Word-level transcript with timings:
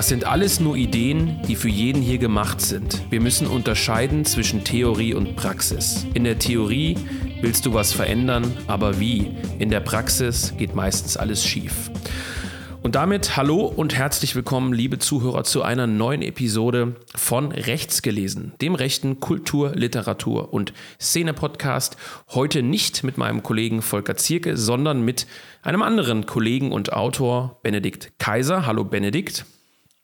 Das 0.00 0.08
sind 0.08 0.24
alles 0.24 0.60
nur 0.60 0.76
Ideen, 0.76 1.42
die 1.46 1.54
für 1.54 1.68
jeden 1.68 2.00
hier 2.00 2.16
gemacht 2.16 2.62
sind. 2.62 3.02
Wir 3.10 3.20
müssen 3.20 3.46
unterscheiden 3.46 4.24
zwischen 4.24 4.64
Theorie 4.64 5.12
und 5.12 5.36
Praxis. 5.36 6.06
In 6.14 6.24
der 6.24 6.38
Theorie 6.38 6.96
willst 7.42 7.66
du 7.66 7.74
was 7.74 7.92
verändern, 7.92 8.50
aber 8.66 8.98
wie? 8.98 9.30
In 9.58 9.68
der 9.68 9.80
Praxis 9.80 10.54
geht 10.56 10.74
meistens 10.74 11.18
alles 11.18 11.44
schief. 11.44 11.90
Und 12.80 12.94
damit 12.94 13.36
hallo 13.36 13.66
und 13.66 13.94
herzlich 13.94 14.34
willkommen, 14.34 14.72
liebe 14.72 14.98
Zuhörer, 14.98 15.44
zu 15.44 15.60
einer 15.60 15.86
neuen 15.86 16.22
Episode 16.22 16.96
von 17.14 17.52
Rechts 17.52 18.00
gelesen, 18.00 18.54
dem 18.62 18.74
rechten 18.74 19.20
Kultur-, 19.20 19.72
Literatur- 19.74 20.54
und 20.54 20.72
Szene-Podcast. 20.98 21.98
Heute 22.30 22.62
nicht 22.62 23.04
mit 23.04 23.18
meinem 23.18 23.42
Kollegen 23.42 23.82
Volker 23.82 24.16
Zierke, 24.16 24.56
sondern 24.56 25.04
mit 25.04 25.26
einem 25.60 25.82
anderen 25.82 26.24
Kollegen 26.24 26.72
und 26.72 26.94
Autor, 26.94 27.60
Benedikt 27.62 28.12
Kaiser. 28.18 28.64
Hallo 28.64 28.84
Benedikt. 28.84 29.44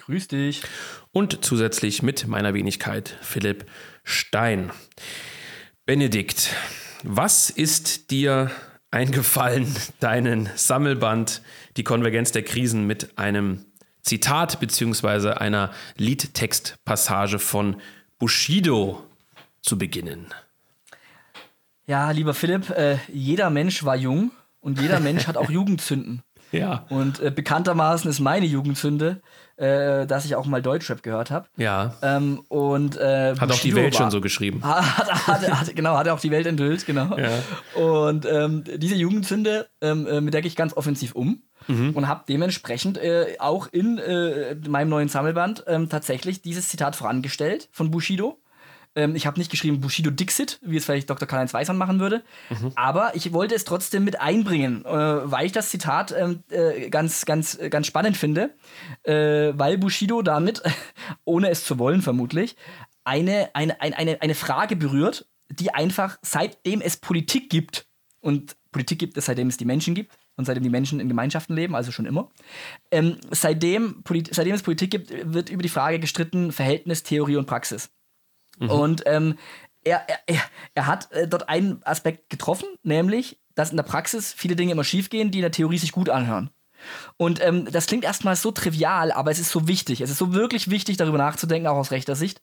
Grüß 0.06 0.28
dich. 0.28 0.62
Und 1.10 1.44
zusätzlich 1.44 2.00
mit 2.00 2.28
meiner 2.28 2.54
Wenigkeit 2.54 3.16
Philipp 3.22 3.66
Stein. 4.04 4.70
Benedikt, 5.84 6.54
was 7.02 7.50
ist 7.50 8.12
dir 8.12 8.52
eingefallen, 8.92 9.66
deinen 10.00 10.48
Sammelband 10.54 11.42
Die 11.76 11.82
Konvergenz 11.82 12.30
der 12.30 12.44
Krisen 12.44 12.86
mit 12.86 13.18
einem 13.18 13.64
Zitat 14.00 14.60
bzw. 14.60 15.30
einer 15.30 15.72
Liedtextpassage 15.96 17.40
von 17.40 17.80
Bushido 18.20 19.02
zu 19.60 19.76
beginnen? 19.76 20.26
Ja, 21.88 22.12
lieber 22.12 22.32
Philipp, 22.32 22.70
äh, 22.70 22.98
jeder 23.12 23.50
Mensch 23.50 23.82
war 23.82 23.96
jung 23.96 24.30
und 24.60 24.80
jeder 24.80 25.00
Mensch 25.00 25.26
hat 25.26 25.36
auch 25.36 25.50
Jugendzünden. 25.50 26.22
Ja. 26.52 26.86
Und 26.90 27.18
äh, 27.18 27.32
bekanntermaßen 27.32 28.08
ist 28.08 28.20
meine 28.20 28.46
Jugendzünde, 28.46 29.20
äh, 29.56 30.06
dass 30.06 30.24
ich 30.24 30.34
auch 30.34 30.46
mal 30.46 30.62
Deutschrap 30.62 31.02
gehört 31.02 31.30
habe. 31.30 31.46
Ja. 31.56 31.94
Ähm, 32.02 32.42
und 32.48 32.96
äh, 32.96 33.34
hat 33.38 33.50
auch 33.50 33.58
die 33.58 33.74
Welt 33.74 33.94
war, 33.94 34.02
schon 34.02 34.10
so 34.10 34.20
geschrieben. 34.20 34.60
Hat, 34.64 35.26
hat, 35.26 35.48
hat, 35.48 35.76
genau, 35.76 35.96
hat 35.96 36.06
er 36.06 36.14
auch 36.14 36.20
die 36.20 36.30
Welt 36.30 36.46
enthüllt, 36.46 36.86
genau. 36.86 37.16
Ja. 37.16 37.30
Und 37.80 38.26
ähm, 38.26 38.64
diese 38.76 38.94
Jugendzünde, 38.94 39.66
ähm, 39.80 40.06
äh, 40.06 40.20
mit 40.20 40.34
der 40.34 40.42
gehe 40.42 40.48
ich 40.48 40.56
ganz 40.56 40.76
offensiv 40.76 41.14
um. 41.14 41.42
Mhm. 41.68 41.90
Und 41.94 42.06
habe 42.06 42.24
dementsprechend 42.28 42.98
äh, 42.98 43.36
auch 43.38 43.66
in 43.72 43.98
äh, 43.98 44.54
meinem 44.68 44.88
neuen 44.88 45.08
Sammelband 45.08 45.64
ähm, 45.66 45.88
tatsächlich 45.88 46.42
dieses 46.42 46.68
Zitat 46.68 46.94
vorangestellt 46.94 47.68
von 47.72 47.90
Bushido. 47.90 48.38
Ähm, 48.96 49.14
ich 49.14 49.26
habe 49.26 49.38
nicht 49.38 49.50
geschrieben 49.50 49.80
Bushido 49.80 50.10
Dixit, 50.10 50.58
wie 50.62 50.76
es 50.76 50.84
vielleicht 50.84 51.08
Dr. 51.08 51.28
Karl-Heinz 51.28 51.54
Weißmann 51.54 51.76
machen 51.76 52.00
würde. 52.00 52.24
Mhm. 52.50 52.72
Aber 52.74 53.14
ich 53.14 53.32
wollte 53.32 53.54
es 53.54 53.64
trotzdem 53.64 54.02
mit 54.04 54.20
einbringen, 54.20 54.84
äh, 54.84 54.90
weil 54.90 55.46
ich 55.46 55.52
das 55.52 55.70
Zitat 55.70 56.12
ähm, 56.16 56.42
äh, 56.50 56.88
ganz, 56.88 57.26
ganz, 57.26 57.58
ganz 57.70 57.86
spannend 57.86 58.16
finde. 58.16 58.50
Äh, 59.04 59.52
weil 59.56 59.78
Bushido 59.78 60.22
damit, 60.22 60.62
ohne 61.24 61.50
es 61.50 61.64
zu 61.64 61.78
wollen 61.78 62.02
vermutlich, 62.02 62.56
eine, 63.04 63.50
eine, 63.54 63.80
eine, 63.80 64.20
eine 64.20 64.34
Frage 64.34 64.74
berührt, 64.74 65.28
die 65.48 65.72
einfach 65.72 66.18
seitdem 66.22 66.80
es 66.80 66.96
Politik 66.96 67.50
gibt, 67.50 67.86
und 68.20 68.56
Politik 68.72 68.98
gibt 68.98 69.16
es 69.16 69.26
seitdem 69.26 69.46
es 69.46 69.56
die 69.56 69.64
Menschen 69.64 69.94
gibt, 69.94 70.12
und 70.36 70.44
seitdem 70.44 70.64
die 70.64 70.70
Menschen 70.70 71.00
in 71.00 71.08
Gemeinschaften 71.08 71.54
leben, 71.54 71.74
also 71.74 71.92
schon 71.92 72.06
immer. 72.06 72.30
Ähm, 72.90 73.18
seitdem, 73.30 74.02
seitdem 74.30 74.54
es 74.54 74.62
Politik 74.62 74.90
gibt, 74.90 75.32
wird 75.32 75.48
über 75.48 75.62
die 75.62 75.68
Frage 75.68 75.98
gestritten, 75.98 76.52
Verhältnis, 76.52 77.02
Theorie 77.02 77.36
und 77.36 77.46
Praxis. 77.46 77.90
Mhm. 78.58 78.70
Und 78.70 79.02
ähm, 79.06 79.38
er, 79.84 80.06
er, 80.26 80.40
er 80.74 80.86
hat 80.86 81.12
äh, 81.12 81.28
dort 81.28 81.48
einen 81.48 81.80
Aspekt 81.84 82.30
getroffen, 82.30 82.68
nämlich, 82.82 83.38
dass 83.54 83.70
in 83.70 83.76
der 83.76 83.84
Praxis 83.84 84.32
viele 84.32 84.56
Dinge 84.56 84.72
immer 84.72 84.84
schiefgehen, 84.84 85.30
die 85.30 85.38
in 85.38 85.42
der 85.42 85.52
Theorie 85.52 85.78
sich 85.78 85.92
gut 85.92 86.10
anhören. 86.10 86.50
Und 87.16 87.42
ähm, 87.42 87.68
das 87.70 87.86
klingt 87.86 88.04
erstmal 88.04 88.36
so 88.36 88.50
trivial, 88.50 89.10
aber 89.12 89.30
es 89.30 89.38
ist 89.38 89.50
so 89.50 89.66
wichtig. 89.66 90.00
Es 90.00 90.10
ist 90.10 90.18
so 90.18 90.34
wirklich 90.34 90.70
wichtig, 90.70 90.96
darüber 90.96 91.18
nachzudenken, 91.18 91.66
auch 91.68 91.76
aus 91.76 91.90
rechter 91.90 92.16
Sicht. 92.16 92.42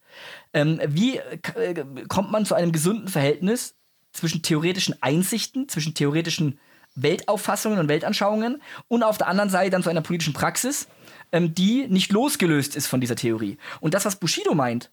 Ähm, 0.53 0.79
wie 0.88 1.18
äh, 1.18 1.85
kommt 2.07 2.31
man 2.31 2.45
zu 2.45 2.56
einem 2.56 2.72
gesunden 2.72 3.07
Verhältnis 3.07 3.75
zwischen 4.12 4.41
theoretischen 4.41 5.01
Einsichten, 5.01 5.69
zwischen 5.69 5.94
theoretischen 5.94 6.59
Weltauffassungen 6.95 7.80
und 7.80 7.88
Weltanschauungen 7.88 8.62
und 8.88 9.03
auf 9.03 9.18
der 9.18 9.28
anderen 9.28 9.50
Seite 9.50 9.72
dann 9.72 9.84
zu 9.84 9.90
einer 9.90 10.01
politischen 10.01 10.34
Praxis, 10.34 10.88
ähm, 11.31 11.56
die 11.56 11.88
nicht 11.88 12.12
losgelöst 12.12 12.75
ist 12.75 12.88
von 12.88 13.01
dieser 13.01 13.16
Theorie. 13.16 13.57
Und 13.81 13.94
das, 13.94 14.06
was 14.06 14.18
Bushido 14.18 14.53
meint, 14.53 14.91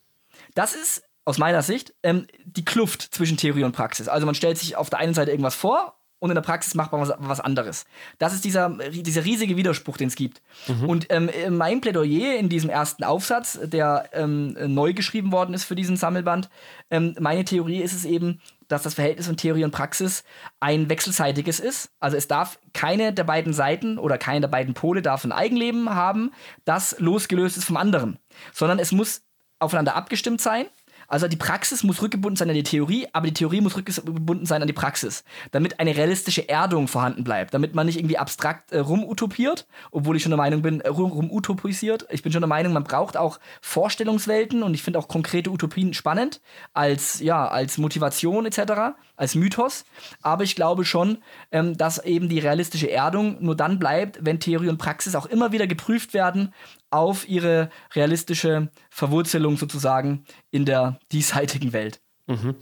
das 0.54 0.74
ist 0.74 1.02
aus 1.24 1.38
meiner 1.38 1.62
Sicht 1.62 1.94
ähm, 2.02 2.26
die 2.44 2.64
Kluft 2.64 3.02
zwischen 3.02 3.36
Theorie 3.36 3.64
und 3.64 3.72
Praxis. 3.72 4.08
Also 4.08 4.26
man 4.26 4.34
stellt 4.34 4.58
sich 4.58 4.76
auf 4.76 4.90
der 4.90 4.98
einen 4.98 5.14
Seite 5.14 5.30
irgendwas 5.30 5.54
vor 5.54 6.00
und 6.20 6.30
in 6.30 6.34
der 6.34 6.42
Praxis 6.42 6.74
macht 6.74 6.92
man 6.92 7.00
was, 7.00 7.12
was 7.18 7.40
anderes. 7.40 7.86
Das 8.18 8.34
ist 8.34 8.44
dieser, 8.44 8.68
dieser 8.90 9.24
riesige 9.24 9.56
Widerspruch, 9.56 9.96
den 9.96 10.08
es 10.08 10.16
gibt. 10.16 10.42
Mhm. 10.68 10.88
Und 10.88 11.06
ähm, 11.08 11.30
mein 11.50 11.80
Plädoyer 11.80 12.36
in 12.36 12.48
diesem 12.48 12.68
ersten 12.68 13.04
Aufsatz, 13.04 13.58
der 13.62 14.10
ähm, 14.12 14.54
neu 14.74 14.92
geschrieben 14.92 15.32
worden 15.32 15.54
ist 15.54 15.64
für 15.64 15.74
diesen 15.74 15.96
Sammelband, 15.96 16.50
ähm, 16.90 17.16
meine 17.18 17.44
Theorie 17.44 17.80
ist 17.80 17.94
es 17.94 18.04
eben, 18.04 18.40
dass 18.68 18.82
das 18.82 18.94
Verhältnis 18.94 19.26
von 19.26 19.36
Theorie 19.36 19.64
und 19.64 19.72
Praxis 19.72 20.22
ein 20.60 20.90
wechselseitiges 20.90 21.58
ist. 21.58 21.90
Also 22.00 22.16
es 22.16 22.28
darf 22.28 22.58
keine 22.74 23.12
der 23.12 23.24
beiden 23.24 23.52
Seiten 23.52 23.98
oder 23.98 24.18
keine 24.18 24.42
der 24.42 24.48
beiden 24.48 24.74
Pole 24.74 25.02
darf 25.02 25.24
ein 25.24 25.32
Eigenleben 25.32 25.90
haben, 25.90 26.32
das 26.66 26.96
losgelöst 27.00 27.56
ist 27.56 27.64
vom 27.64 27.78
anderen, 27.78 28.18
sondern 28.52 28.78
es 28.78 28.92
muss 28.92 29.22
aufeinander 29.58 29.96
abgestimmt 29.96 30.40
sein. 30.40 30.66
Also 31.10 31.26
die 31.26 31.36
Praxis 31.36 31.82
muss 31.82 32.00
rückgebunden 32.00 32.36
sein 32.36 32.48
an 32.48 32.54
die 32.54 32.62
Theorie, 32.62 33.08
aber 33.12 33.26
die 33.26 33.34
Theorie 33.34 33.60
muss 33.60 33.76
rückgebunden 33.76 34.46
sein 34.46 34.62
an 34.62 34.68
die 34.68 34.72
Praxis, 34.72 35.24
damit 35.50 35.80
eine 35.80 35.96
realistische 35.96 36.48
Erdung 36.48 36.86
vorhanden 36.86 37.24
bleibt, 37.24 37.52
damit 37.52 37.74
man 37.74 37.86
nicht 37.86 37.98
irgendwie 37.98 38.16
abstrakt 38.16 38.70
äh, 38.70 38.78
rumutopiert, 38.78 39.66
obwohl 39.90 40.16
ich 40.16 40.22
schon 40.22 40.30
der 40.30 40.38
Meinung 40.38 40.62
bin, 40.62 40.80
äh, 40.80 40.88
rumutopisiert. 40.88 42.06
Ich 42.10 42.22
bin 42.22 42.32
schon 42.32 42.42
der 42.42 42.48
Meinung, 42.48 42.72
man 42.72 42.84
braucht 42.84 43.16
auch 43.16 43.40
Vorstellungswelten 43.60 44.62
und 44.62 44.72
ich 44.74 44.84
finde 44.84 45.00
auch 45.00 45.08
konkrete 45.08 45.50
Utopien 45.50 45.94
spannend 45.94 46.40
als 46.74 47.18
ja 47.18 47.48
als 47.48 47.76
Motivation 47.76 48.46
etc., 48.46 48.94
als 49.20 49.34
Mythos. 49.34 49.84
Aber 50.22 50.44
ich 50.44 50.56
glaube 50.56 50.84
schon, 50.84 51.18
ähm, 51.52 51.76
dass 51.76 52.02
eben 52.04 52.28
die 52.28 52.38
realistische 52.38 52.90
Erdung 52.90 53.36
nur 53.40 53.54
dann 53.54 53.78
bleibt, 53.78 54.18
wenn 54.24 54.40
Theorie 54.40 54.68
und 54.68 54.78
Praxis 54.78 55.14
auch 55.14 55.26
immer 55.26 55.52
wieder 55.52 55.66
geprüft 55.66 56.14
werden 56.14 56.52
auf 56.90 57.28
ihre 57.28 57.70
realistische 57.94 58.70
Verwurzelung 58.88 59.56
sozusagen 59.56 60.24
in 60.50 60.64
der 60.64 60.98
diesseitigen 61.12 61.72
Welt. 61.72 62.00
Mhm. 62.26 62.56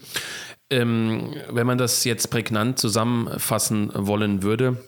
Ähm, 0.70 1.34
wenn 1.48 1.66
man 1.66 1.78
das 1.78 2.04
jetzt 2.04 2.28
prägnant 2.28 2.78
zusammenfassen 2.78 3.90
wollen 3.94 4.42
würde, 4.42 4.84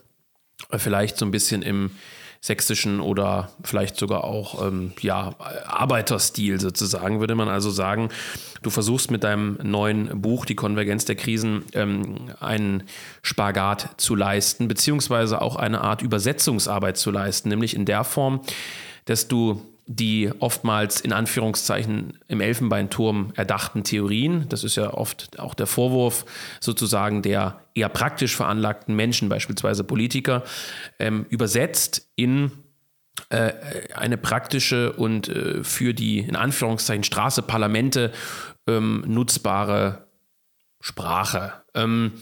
vielleicht 0.75 1.17
so 1.17 1.25
ein 1.25 1.31
bisschen 1.31 1.61
im 1.61 1.91
sächsischen 2.41 2.99
oder 2.99 3.51
vielleicht 3.63 3.97
sogar 3.97 4.23
auch 4.23 4.65
ähm, 4.65 4.93
ja, 4.99 5.35
Arbeiterstil 5.67 6.59
sozusagen, 6.59 7.19
würde 7.19 7.35
man 7.35 7.47
also 7.47 7.69
sagen, 7.69 8.09
du 8.63 8.71
versuchst 8.71 9.11
mit 9.11 9.23
deinem 9.23 9.59
neuen 9.61 10.21
Buch 10.21 10.45
Die 10.45 10.55
Konvergenz 10.55 11.05
der 11.05 11.15
Krisen 11.15 11.63
ähm, 11.73 12.31
einen 12.39 12.83
Spagat 13.21 13.89
zu 13.97 14.15
leisten, 14.15 14.67
beziehungsweise 14.67 15.39
auch 15.39 15.55
eine 15.55 15.81
Art 15.81 16.01
Übersetzungsarbeit 16.01 16.97
zu 16.97 17.11
leisten, 17.11 17.49
nämlich 17.49 17.75
in 17.75 17.85
der 17.85 18.03
Form, 18.03 18.41
dass 19.05 19.27
du 19.27 19.61
die 19.95 20.31
oftmals 20.39 21.01
in 21.01 21.11
Anführungszeichen 21.11 22.17
im 22.27 22.39
Elfenbeinturm 22.39 23.33
erdachten 23.35 23.83
Theorien, 23.83 24.47
das 24.47 24.63
ist 24.63 24.77
ja 24.77 24.93
oft 24.93 25.37
auch 25.39 25.53
der 25.53 25.67
Vorwurf 25.67 26.25
sozusagen 26.61 27.21
der 27.21 27.59
eher 27.75 27.89
praktisch 27.89 28.35
veranlagten 28.35 28.95
Menschen, 28.95 29.27
beispielsweise 29.27 29.83
Politiker, 29.83 30.43
ähm, 30.99 31.25
übersetzt 31.29 32.09
in 32.15 32.51
äh, 33.29 33.51
eine 33.93 34.17
praktische 34.17 34.93
und 34.93 35.27
äh, 35.27 35.63
für 35.63 35.93
die 35.93 36.19
in 36.19 36.37
Anführungszeichen 36.37 37.03
Straße, 37.03 37.41
Parlamente 37.41 38.13
ähm, 38.67 39.03
nutzbare 39.05 40.07
Sprache. 40.79 41.53
Ähm, 41.75 42.13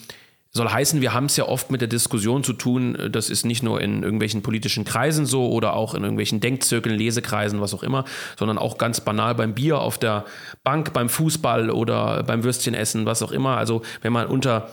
soll 0.52 0.70
heißen, 0.70 1.02
wir 1.02 1.14
haben 1.14 1.26
es 1.26 1.38
ja 1.38 1.48
oft 1.48 1.70
mit 1.70 1.82
der 1.82 1.88
Diskussion 1.88 2.44
zu 2.44 2.54
tun, 2.54 2.96
äh, 2.96 3.10
das 3.10 3.30
ist 3.30 3.46
nicht 3.46 3.64
nur 3.64 3.82
in 3.82 4.04
irgendwelchen 4.04 4.42
politischen 4.42 4.84
Kreisen 4.86 5.26
so 5.26 5.50
oder 5.50 5.74
auch 5.74 5.94
in 5.94 6.04
irgendwelchen 6.04 6.40
Denkzirkeln, 6.40 6.98
Lesekreisen, 6.98 7.62
was 7.62 7.74
auch 7.74 7.84
immer, 7.84 8.06
sondern 8.38 8.58
auch 8.58 8.78
ganz 8.78 9.02
banal 9.02 9.36
beim 9.36 9.54
Bier 9.54 9.80
auf 9.80 9.98
der 9.98 10.26
Bank, 10.64 10.94
beim 10.94 11.10
Fußball 11.10 11.70
oder 11.70 12.24
beim 12.24 12.44
Würstchenessen, 12.44 13.06
was 13.06 13.22
auch 13.22 13.32
immer. 13.32 13.58
Also 13.58 13.82
wenn 14.02 14.14
man 14.14 14.28
unter 14.28 14.70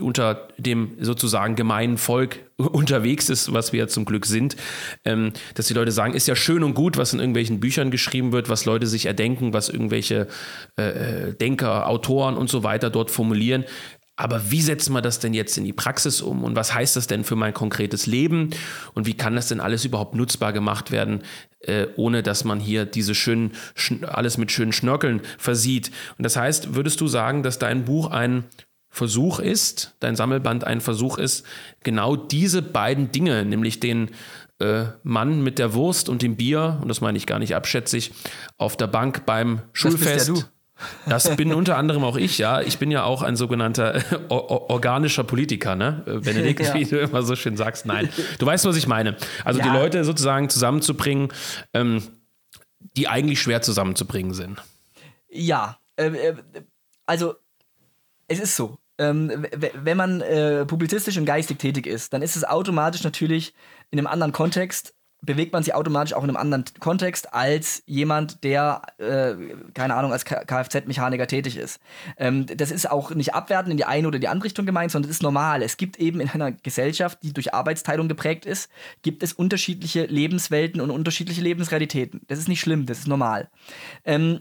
unter 0.00 0.48
dem 0.58 0.96
sozusagen 1.00 1.54
gemeinen 1.54 1.96
Volk 1.96 2.40
unterwegs 2.56 3.28
ist, 3.28 3.52
was 3.52 3.72
wir 3.72 3.86
zum 3.86 4.04
Glück 4.04 4.26
sind, 4.26 4.56
ähm, 5.04 5.32
dass 5.54 5.68
die 5.68 5.74
Leute 5.74 5.92
sagen, 5.92 6.14
ist 6.14 6.26
ja 6.26 6.34
schön 6.34 6.64
und 6.64 6.74
gut, 6.74 6.96
was 6.96 7.12
in 7.12 7.20
irgendwelchen 7.20 7.60
Büchern 7.60 7.92
geschrieben 7.92 8.32
wird, 8.32 8.48
was 8.48 8.64
Leute 8.64 8.88
sich 8.88 9.06
erdenken, 9.06 9.52
was 9.52 9.68
irgendwelche 9.68 10.26
äh, 10.76 11.28
äh 11.28 11.34
Denker, 11.34 11.88
Autoren 11.88 12.36
und 12.36 12.50
so 12.50 12.64
weiter 12.64 12.90
dort 12.90 13.12
formulieren. 13.12 13.64
Aber 14.16 14.50
wie 14.50 14.62
setzt 14.62 14.88
man 14.88 15.02
das 15.02 15.18
denn 15.18 15.34
jetzt 15.34 15.58
in 15.58 15.64
die 15.64 15.74
Praxis 15.74 16.22
um? 16.22 16.42
Und 16.42 16.56
was 16.56 16.72
heißt 16.72 16.96
das 16.96 17.06
denn 17.06 17.22
für 17.22 17.36
mein 17.36 17.52
konkretes 17.52 18.06
Leben? 18.06 18.50
Und 18.94 19.06
wie 19.06 19.14
kann 19.14 19.36
das 19.36 19.48
denn 19.48 19.60
alles 19.60 19.84
überhaupt 19.84 20.14
nutzbar 20.14 20.54
gemacht 20.54 20.90
werden, 20.90 21.22
äh, 21.60 21.86
ohne 21.96 22.22
dass 22.22 22.44
man 22.44 22.58
hier 22.58 22.86
diese 22.86 23.14
schönen, 23.14 23.52
alles 24.02 24.38
mit 24.38 24.50
schönen 24.50 24.72
Schnörkeln 24.72 25.20
versieht? 25.36 25.90
Und 26.16 26.24
das 26.24 26.36
heißt, 26.36 26.74
würdest 26.74 27.00
du 27.02 27.08
sagen, 27.08 27.42
dass 27.42 27.58
dein 27.58 27.84
Buch 27.84 28.10
ein 28.10 28.44
Versuch 28.88 29.38
ist, 29.38 29.94
dein 30.00 30.16
Sammelband 30.16 30.64
ein 30.64 30.80
Versuch 30.80 31.18
ist, 31.18 31.44
genau 31.84 32.16
diese 32.16 32.62
beiden 32.62 33.12
Dinge, 33.12 33.44
nämlich 33.44 33.80
den 33.80 34.10
äh, 34.58 34.84
Mann 35.02 35.42
mit 35.42 35.58
der 35.58 35.74
Wurst 35.74 36.08
und 36.08 36.22
dem 36.22 36.36
Bier, 36.36 36.78
und 36.80 36.88
das 36.88 37.02
meine 37.02 37.18
ich 37.18 37.26
gar 37.26 37.38
nicht 37.38 37.54
abschätzig, 37.54 38.12
auf 38.56 38.78
der 38.78 38.86
Bank 38.86 39.26
beim 39.26 39.60
Schulfest. 39.74 40.50
Das, 41.06 41.34
bin 41.36 41.54
unter 41.54 41.76
anderem 41.76 42.04
auch 42.04 42.16
ich, 42.16 42.38
ja. 42.38 42.60
Ich 42.60 42.78
bin 42.78 42.90
ja 42.90 43.04
auch 43.04 43.22
ein 43.22 43.36
sogenannter 43.36 44.02
organischer 44.28 45.24
Politiker, 45.24 45.74
ne? 45.74 46.02
Äh, 46.06 46.18
Benedikt, 46.18 46.60
ja. 46.60 46.74
wie 46.74 46.84
du 46.84 46.98
immer 46.98 47.22
so 47.22 47.34
schön 47.34 47.56
sagst. 47.56 47.86
Nein, 47.86 48.08
du 48.38 48.46
weißt, 48.46 48.64
was 48.64 48.76
ich 48.76 48.86
meine. 48.86 49.16
Also 49.44 49.60
ja. 49.60 49.66
die 49.66 49.70
Leute 49.70 50.04
sozusagen 50.04 50.48
zusammenzubringen, 50.48 51.32
ähm, 51.72 52.02
die 52.96 53.08
eigentlich 53.08 53.40
schwer 53.40 53.62
zusammenzubringen 53.62 54.34
sind. 54.34 54.62
Ja, 55.28 55.78
äh, 55.96 56.08
äh 56.08 56.34
also 57.06 57.36
es 58.26 58.40
ist 58.40 58.56
so 58.56 58.78
ähm, 58.98 59.46
wenn 59.52 59.96
man 59.96 60.20
äh, 60.20 60.64
publizistisch 60.64 61.18
und 61.18 61.26
geistig 61.26 61.58
tätig 61.58 61.86
ist, 61.86 62.12
dann 62.12 62.22
ist 62.22 62.36
es 62.36 62.44
automatisch 62.44 63.04
natürlich 63.04 63.52
in 63.90 63.98
einem 63.98 64.06
anderen 64.06 64.32
Kontext, 64.32 64.94
bewegt 65.22 65.52
man 65.52 65.62
sich 65.62 65.74
automatisch 65.74 66.14
auch 66.14 66.22
in 66.22 66.30
einem 66.30 66.36
anderen 66.36 66.64
Kontext 66.78 67.32
als 67.34 67.82
jemand, 67.86 68.44
der, 68.44 68.82
äh, 68.98 69.34
keine 69.74 69.94
Ahnung, 69.94 70.12
als 70.12 70.24
Kfz-Mechaniker 70.24 71.26
tätig 71.26 71.56
ist. 71.56 71.80
Ähm, 72.16 72.46
das 72.46 72.70
ist 72.70 72.90
auch 72.90 73.10
nicht 73.14 73.34
abwertend 73.34 73.72
in 73.72 73.76
die 73.76 73.84
eine 73.84 74.06
oder 74.06 74.18
die 74.18 74.28
andere 74.28 74.44
Richtung 74.44 74.66
gemeint, 74.66 74.92
sondern 74.92 75.08
das 75.08 75.16
ist 75.16 75.22
normal. 75.22 75.62
Es 75.62 75.76
gibt 75.76 75.98
eben 75.98 76.20
in 76.20 76.28
einer 76.28 76.52
Gesellschaft, 76.52 77.18
die 77.22 77.32
durch 77.32 77.54
Arbeitsteilung 77.54 78.08
geprägt 78.08 78.46
ist, 78.46 78.70
gibt 79.02 79.22
es 79.22 79.32
unterschiedliche 79.32 80.04
Lebenswelten 80.04 80.80
und 80.80 80.90
unterschiedliche 80.90 81.40
Lebensrealitäten. 81.40 82.20
Das 82.28 82.38
ist 82.38 82.48
nicht 82.48 82.60
schlimm, 82.60 82.86
das 82.86 83.00
ist 83.00 83.08
normal. 83.08 83.48
Ähm, 84.04 84.40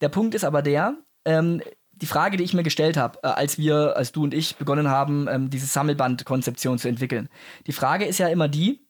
der 0.00 0.08
Punkt 0.08 0.34
ist 0.34 0.44
aber 0.44 0.62
der, 0.62 0.96
ähm, 1.24 1.62
die 1.92 2.06
Frage, 2.06 2.36
die 2.36 2.44
ich 2.44 2.54
mir 2.54 2.62
gestellt 2.62 2.96
habe, 2.96 3.18
äh, 3.22 3.28
als 3.28 3.58
wir, 3.58 3.96
als 3.96 4.12
du 4.12 4.22
und 4.22 4.34
ich 4.34 4.56
begonnen 4.56 4.88
haben, 4.88 5.28
ähm, 5.28 5.50
diese 5.50 5.66
Sammelbandkonzeption 5.66 6.78
zu 6.78 6.88
entwickeln. 6.88 7.28
Die 7.66 7.72
Frage 7.72 8.06
ist 8.06 8.18
ja 8.18 8.28
immer 8.28 8.48
die, 8.48 8.80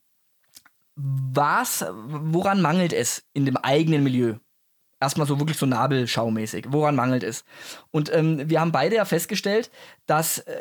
was, 1.33 1.85
woran 1.93 2.61
mangelt 2.61 2.93
es 2.93 3.23
in 3.33 3.47
dem 3.47 3.57
eigenen 3.57 4.03
Milieu? 4.03 4.35
Erstmal 5.01 5.27
so 5.27 5.39
wirklich 5.39 5.57
so 5.57 5.67
nabelschaumäßig. 5.67 6.67
Woran 6.69 6.95
mangelt 6.95 7.23
es? 7.23 7.45
Und 7.91 8.13
ähm, 8.13 8.51
wir 8.51 8.61
haben 8.61 8.73
beide 8.73 8.97
ja 8.97 9.05
festgestellt, 9.05 9.71
dass 10.07 10.41
äh, 10.41 10.57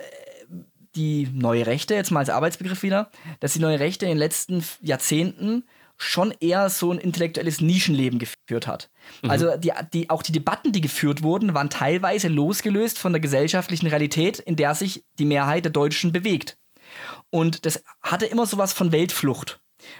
die 0.95 1.27
neue 1.33 1.65
Rechte, 1.65 1.93
jetzt 1.93 2.11
mal 2.11 2.21
als 2.21 2.29
Arbeitsbegriff 2.29 2.83
wieder, 2.83 3.11
dass 3.41 3.53
die 3.53 3.59
neue 3.59 3.79
Rechte 3.79 4.05
in 4.05 4.11
den 4.11 4.17
letzten 4.17 4.63
Jahrzehnten 4.81 5.65
schon 5.97 6.33
eher 6.39 6.69
so 6.69 6.93
ein 6.93 6.97
intellektuelles 6.97 7.59
Nischenleben 7.59 8.19
geführt 8.19 8.67
hat. 8.67 8.89
Mhm. 9.21 9.29
Also 9.29 9.57
die, 9.57 9.71
die, 9.93 10.09
auch 10.09 10.23
die 10.23 10.31
Debatten, 10.31 10.71
die 10.71 10.81
geführt 10.81 11.23
wurden, 11.23 11.53
waren 11.53 11.69
teilweise 11.69 12.29
losgelöst 12.29 12.97
von 12.97 13.11
der 13.11 13.19
gesellschaftlichen 13.19 13.87
Realität, 13.87 14.39
in 14.39 14.55
der 14.55 14.75
sich 14.75 15.03
die 15.19 15.25
Mehrheit 15.25 15.65
der 15.65 15.73
Deutschen 15.73 16.13
bewegt. 16.13 16.57
Und 17.29 17.65
das 17.65 17.83
hatte 18.01 18.25
immer 18.25 18.45
sowas 18.45 18.71
von 18.71 18.93
Weltflucht. 18.93 19.59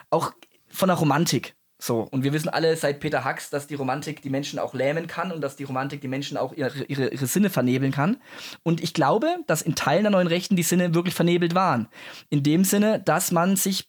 Auch 0.10 0.34
von 0.70 0.88
der 0.88 0.98
Romantik. 0.98 1.56
So, 1.82 2.02
und 2.02 2.26
wir 2.26 2.34
wissen 2.34 2.50
alle 2.50 2.76
seit 2.76 3.00
Peter 3.00 3.24
Hux, 3.24 3.50
dass 3.50 3.66
die 3.66 3.76
Romantik 3.76 4.22
die 4.22 4.30
Menschen 4.30 4.60
auch 4.60 4.74
lähmen 4.74 5.08
kann 5.08 5.32
und 5.32 5.40
dass 5.40 5.56
die 5.56 5.64
Romantik 5.64 6.02
die 6.02 6.10
Menschen 6.10 6.36
auch 6.36 6.52
ihre, 6.52 6.84
ihre, 6.84 7.08
ihre 7.08 7.26
Sinne 7.26 7.50
vernebeln 7.50 7.94
kann. 7.94 8.18
Und 8.64 8.84
ich 8.84 8.94
glaube, 8.94 9.38
dass 9.48 9.62
in 9.62 9.76
Teilen 9.76 10.04
der 10.04 10.12
neuen 10.12 10.28
Rechten 10.28 10.58
die 10.58 10.64
Sinne 10.64 10.94
wirklich 10.94 11.16
vernebelt 11.16 11.56
waren. 11.56 11.88
In 12.30 12.44
dem 12.44 12.66
Sinne, 12.66 13.00
dass 13.00 13.32
man 13.32 13.56
sich 13.56 13.89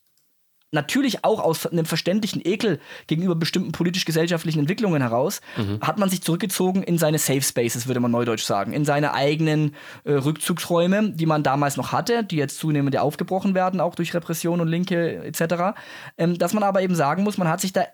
natürlich 0.73 1.25
auch 1.25 1.41
aus 1.41 1.67
einem 1.67 1.85
verständlichen 1.85 2.41
Ekel 2.45 2.81
gegenüber 3.07 3.35
bestimmten 3.35 3.73
politisch-gesellschaftlichen 3.73 4.61
Entwicklungen 4.61 5.03
heraus, 5.03 5.41
mhm. 5.57 5.81
hat 5.81 5.99
man 5.99 6.09
sich 6.09 6.23
zurückgezogen 6.23 6.83
in 6.83 6.99
seine 6.99 7.19
Safe 7.19 7.43
Spaces, 7.43 7.87
würde 7.87 8.01
man 8.01 8.11
neudeutsch 8.11 8.45
sagen, 8.45 8.73
in 8.73 8.85
seine 8.85 9.15
eigenen 9.15 9.75
äh, 10.05 10.13
Rückzugsräume, 10.13 11.11
die 11.11 11.27
man 11.27 11.43
damals 11.43 11.77
noch 11.77 11.93
hatte, 11.93 12.25
die 12.25 12.37
jetzt 12.37 12.59
zunehmend 12.59 12.97
aufgebrochen 12.97 13.55
werden, 13.55 13.81
auch 13.81 13.95
durch 13.95 14.15
Repression 14.15 14.61
und 14.61 14.69
Linke 14.69 15.25
etc. 15.25 15.77
Ähm, 16.19 16.39
dass 16.39 16.53
man 16.53 16.63
aber 16.63 16.83
eben 16.83 16.95
sagen 16.95 17.25
muss, 17.25 17.39
man 17.39 17.49
hat 17.49 17.61
sich 17.61 17.73
da 17.73 17.85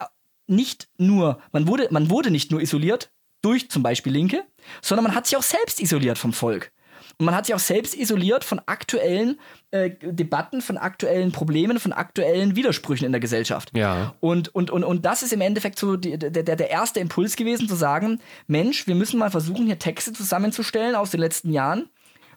nicht 0.46 0.88
nur, 0.98 1.40
man 1.52 1.66
wurde, 1.66 1.88
man 1.90 2.10
wurde 2.10 2.30
nicht 2.30 2.50
nur 2.50 2.60
isoliert 2.60 3.10
durch 3.42 3.70
zum 3.70 3.82
Beispiel 3.82 4.12
Linke, 4.12 4.44
sondern 4.82 5.04
man 5.04 5.14
hat 5.14 5.26
sich 5.26 5.36
auch 5.36 5.42
selbst 5.42 5.80
isoliert 5.80 6.18
vom 6.18 6.32
Volk. 6.32 6.72
Und 7.18 7.26
man 7.26 7.34
hat 7.34 7.46
sich 7.46 7.54
auch 7.54 7.60
selbst 7.60 7.94
isoliert 7.94 8.44
von 8.44 8.60
aktuellen 8.66 9.40
äh, 9.70 9.90
Debatten, 10.02 10.60
von 10.60 10.76
aktuellen 10.76 11.32
Problemen, 11.32 11.80
von 11.80 11.92
aktuellen 11.92 12.56
Widersprüchen 12.56 13.06
in 13.06 13.12
der 13.12 13.22
Gesellschaft. 13.22 13.70
Ja. 13.74 14.14
Und, 14.20 14.54
und, 14.54 14.70
und, 14.70 14.84
und 14.84 15.06
das 15.06 15.22
ist 15.22 15.32
im 15.32 15.40
Endeffekt 15.40 15.78
so 15.78 15.96
die, 15.96 16.18
der, 16.18 16.42
der 16.42 16.70
erste 16.70 17.00
Impuls 17.00 17.36
gewesen, 17.36 17.68
zu 17.68 17.74
sagen, 17.74 18.20
Mensch, 18.46 18.86
wir 18.86 18.94
müssen 18.94 19.18
mal 19.18 19.30
versuchen, 19.30 19.64
hier 19.64 19.78
Texte 19.78 20.12
zusammenzustellen 20.12 20.94
aus 20.94 21.10
den 21.10 21.20
letzten 21.20 21.52
Jahren, 21.52 21.88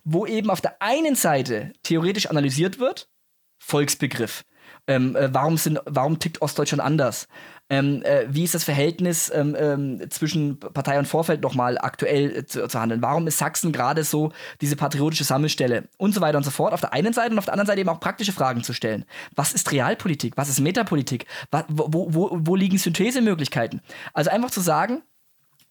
wo 0.05 0.25
eben 0.25 0.49
auf 0.49 0.61
der 0.61 0.81
einen 0.81 1.15
Seite 1.15 1.73
theoretisch 1.83 2.27
analysiert 2.27 2.79
wird, 2.79 3.09
Volksbegriff. 3.57 4.45
Ähm, 4.87 5.15
äh, 5.17 5.33
warum, 5.33 5.57
sind, 5.57 5.79
warum 5.85 6.19
tickt 6.19 6.41
Ostdeutschland 6.41 6.81
anders? 6.81 7.27
Ähm, 7.69 8.01
äh, 8.03 8.25
wie 8.29 8.43
ist 8.43 8.55
das 8.55 8.63
Verhältnis 8.63 9.31
ähm, 9.33 9.55
ähm, 9.57 10.09
zwischen 10.09 10.59
Partei 10.59 10.97
und 10.97 11.07
Vorfeld 11.07 11.41
nochmal 11.41 11.77
aktuell 11.77 12.37
äh, 12.37 12.45
zu, 12.45 12.67
zu, 12.67 12.79
handeln? 12.79 13.01
Warum 13.01 13.27
ist 13.27 13.37
Sachsen 13.37 13.71
gerade 13.71 14.03
so 14.03 14.31
diese 14.61 14.75
patriotische 14.75 15.23
Sammelstelle? 15.23 15.87
Und 15.97 16.13
so 16.13 16.21
weiter 16.21 16.37
und 16.37 16.43
so 16.43 16.51
fort. 16.51 16.73
Auf 16.73 16.81
der 16.81 16.93
einen 16.93 17.13
Seite 17.13 17.31
und 17.31 17.37
auf 17.37 17.45
der 17.45 17.53
anderen 17.53 17.67
Seite 17.67 17.81
eben 17.81 17.89
auch 17.89 17.99
praktische 17.99 18.33
Fragen 18.33 18.63
zu 18.63 18.73
stellen. 18.73 19.05
Was 19.35 19.53
ist 19.53 19.71
Realpolitik? 19.71 20.35
Was 20.35 20.49
ist 20.49 20.59
Metapolitik? 20.59 21.27
wo, 21.67 22.07
wo, 22.11 22.29
wo 22.33 22.55
liegen 22.55 22.77
Synthesemöglichkeiten? 22.77 23.81
Also 24.13 24.31
einfach 24.31 24.49
zu 24.49 24.61
sagen, 24.61 25.03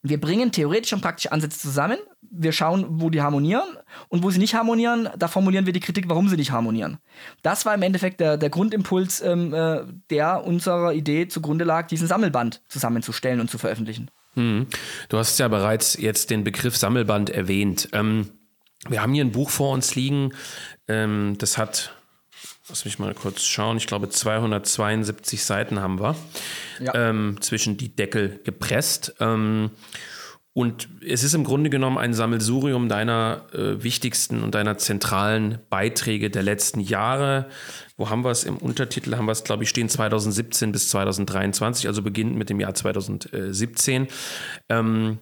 wir 0.03 0.21
bringen 0.21 0.53
theoretisch 0.53 0.93
und 0.93 1.01
praktische 1.01 1.33
Ansätze 1.33 1.59
zusammen, 1.59 1.99
wir 2.31 2.53
schauen, 2.53 2.87
wo 2.89 3.11
die 3.11 3.21
harmonieren 3.21 3.67
und 4.09 4.23
wo 4.23 4.31
sie 4.31 4.39
nicht 4.39 4.55
harmonieren, 4.55 5.09
da 5.19 5.29
formulieren 5.29 5.67
wir 5.67 5.73
die 5.73 5.81
Kritik, 5.81 6.09
warum 6.09 6.29
sie 6.29 6.37
nicht 6.37 6.53
harmonieren. 6.53 6.99
Das 7.43 7.67
war 7.67 7.75
im 7.75 7.83
Endeffekt 7.83 8.21
der, 8.21 8.37
der 8.37 8.51
Grundimpuls, 8.51 9.21
ähm, 9.21 9.53
äh, 9.55 9.81
der 10.11 10.45
unserer 10.45 10.93
Idee 10.93 11.29
zugrunde 11.29 11.65
lag, 11.65 11.89
diesen 11.89 12.07
Sammelband 12.07 12.63
zusammenzustellen 12.69 13.41
und 13.41 13.51
zu 13.51 13.59
veröffentlichen. 13.59 14.11
Hm. 14.35 14.67
Du 15.09 15.19
hast 15.19 15.39
ja 15.39 15.49
bereits 15.49 15.99
jetzt 15.99 16.31
den 16.31 16.45
Begriff 16.45 16.77
Sammelband 16.77 17.31
erwähnt. 17.31 17.89
Ähm, 17.93 18.31
wir 18.89 19.03
haben 19.03 19.13
hier 19.13 19.25
ein 19.25 19.33
Buch 19.33 19.51
vor 19.51 19.73
uns 19.73 19.97
liegen, 19.97 20.33
ähm, 20.87 21.35
das 21.39 21.59
hat 21.59 21.98
Lass 22.69 22.85
mich 22.85 22.99
mal 22.99 23.15
kurz 23.15 23.45
schauen. 23.45 23.79
Ich 23.79 23.87
glaube, 23.87 24.11
272 24.11 25.43
Seiten 25.43 25.81
haben 25.81 26.01
wir. 26.01 26.15
Ja. 26.81 26.95
Ähm, 26.95 27.39
zwischen 27.41 27.77
die 27.77 27.95
Deckel 27.95 28.41
gepresst. 28.45 29.15
Ähm, 29.21 29.71
und 30.53 30.89
es 31.07 31.23
ist 31.23 31.35
im 31.35 31.45
Grunde 31.45 31.71
genommen 31.71 31.99
ein 31.99 32.13
Sammelsurium 32.13 32.89
deiner 32.89 33.47
äh, 33.53 33.83
wichtigsten 33.83 34.43
und 34.43 34.57
deiner 34.57 34.77
zentralen 34.77 35.61
Beiträge 35.71 36.31
der 36.31 36.43
letzten 36.43 36.81
Jahre. 36.81 37.49
Wo 37.97 38.11
haben 38.11 38.25
wir 38.25 38.33
es? 38.33 38.43
Im 38.43 38.57
Untertitel 38.57 39.17
haben 39.17 39.27
wir 39.27 39.33
es, 39.33 39.45
glaube 39.45 39.63
ich, 39.63 39.69
stehen 39.69 39.89
2017 39.89 40.73
bis 40.73 40.89
2023, 40.89 41.87
also 41.87 42.03
beginnend 42.03 42.37
mit 42.37 42.51
dem 42.51 42.59
Jahr 42.59 42.75
2017. 42.75 44.09
Ähm, 44.69 45.19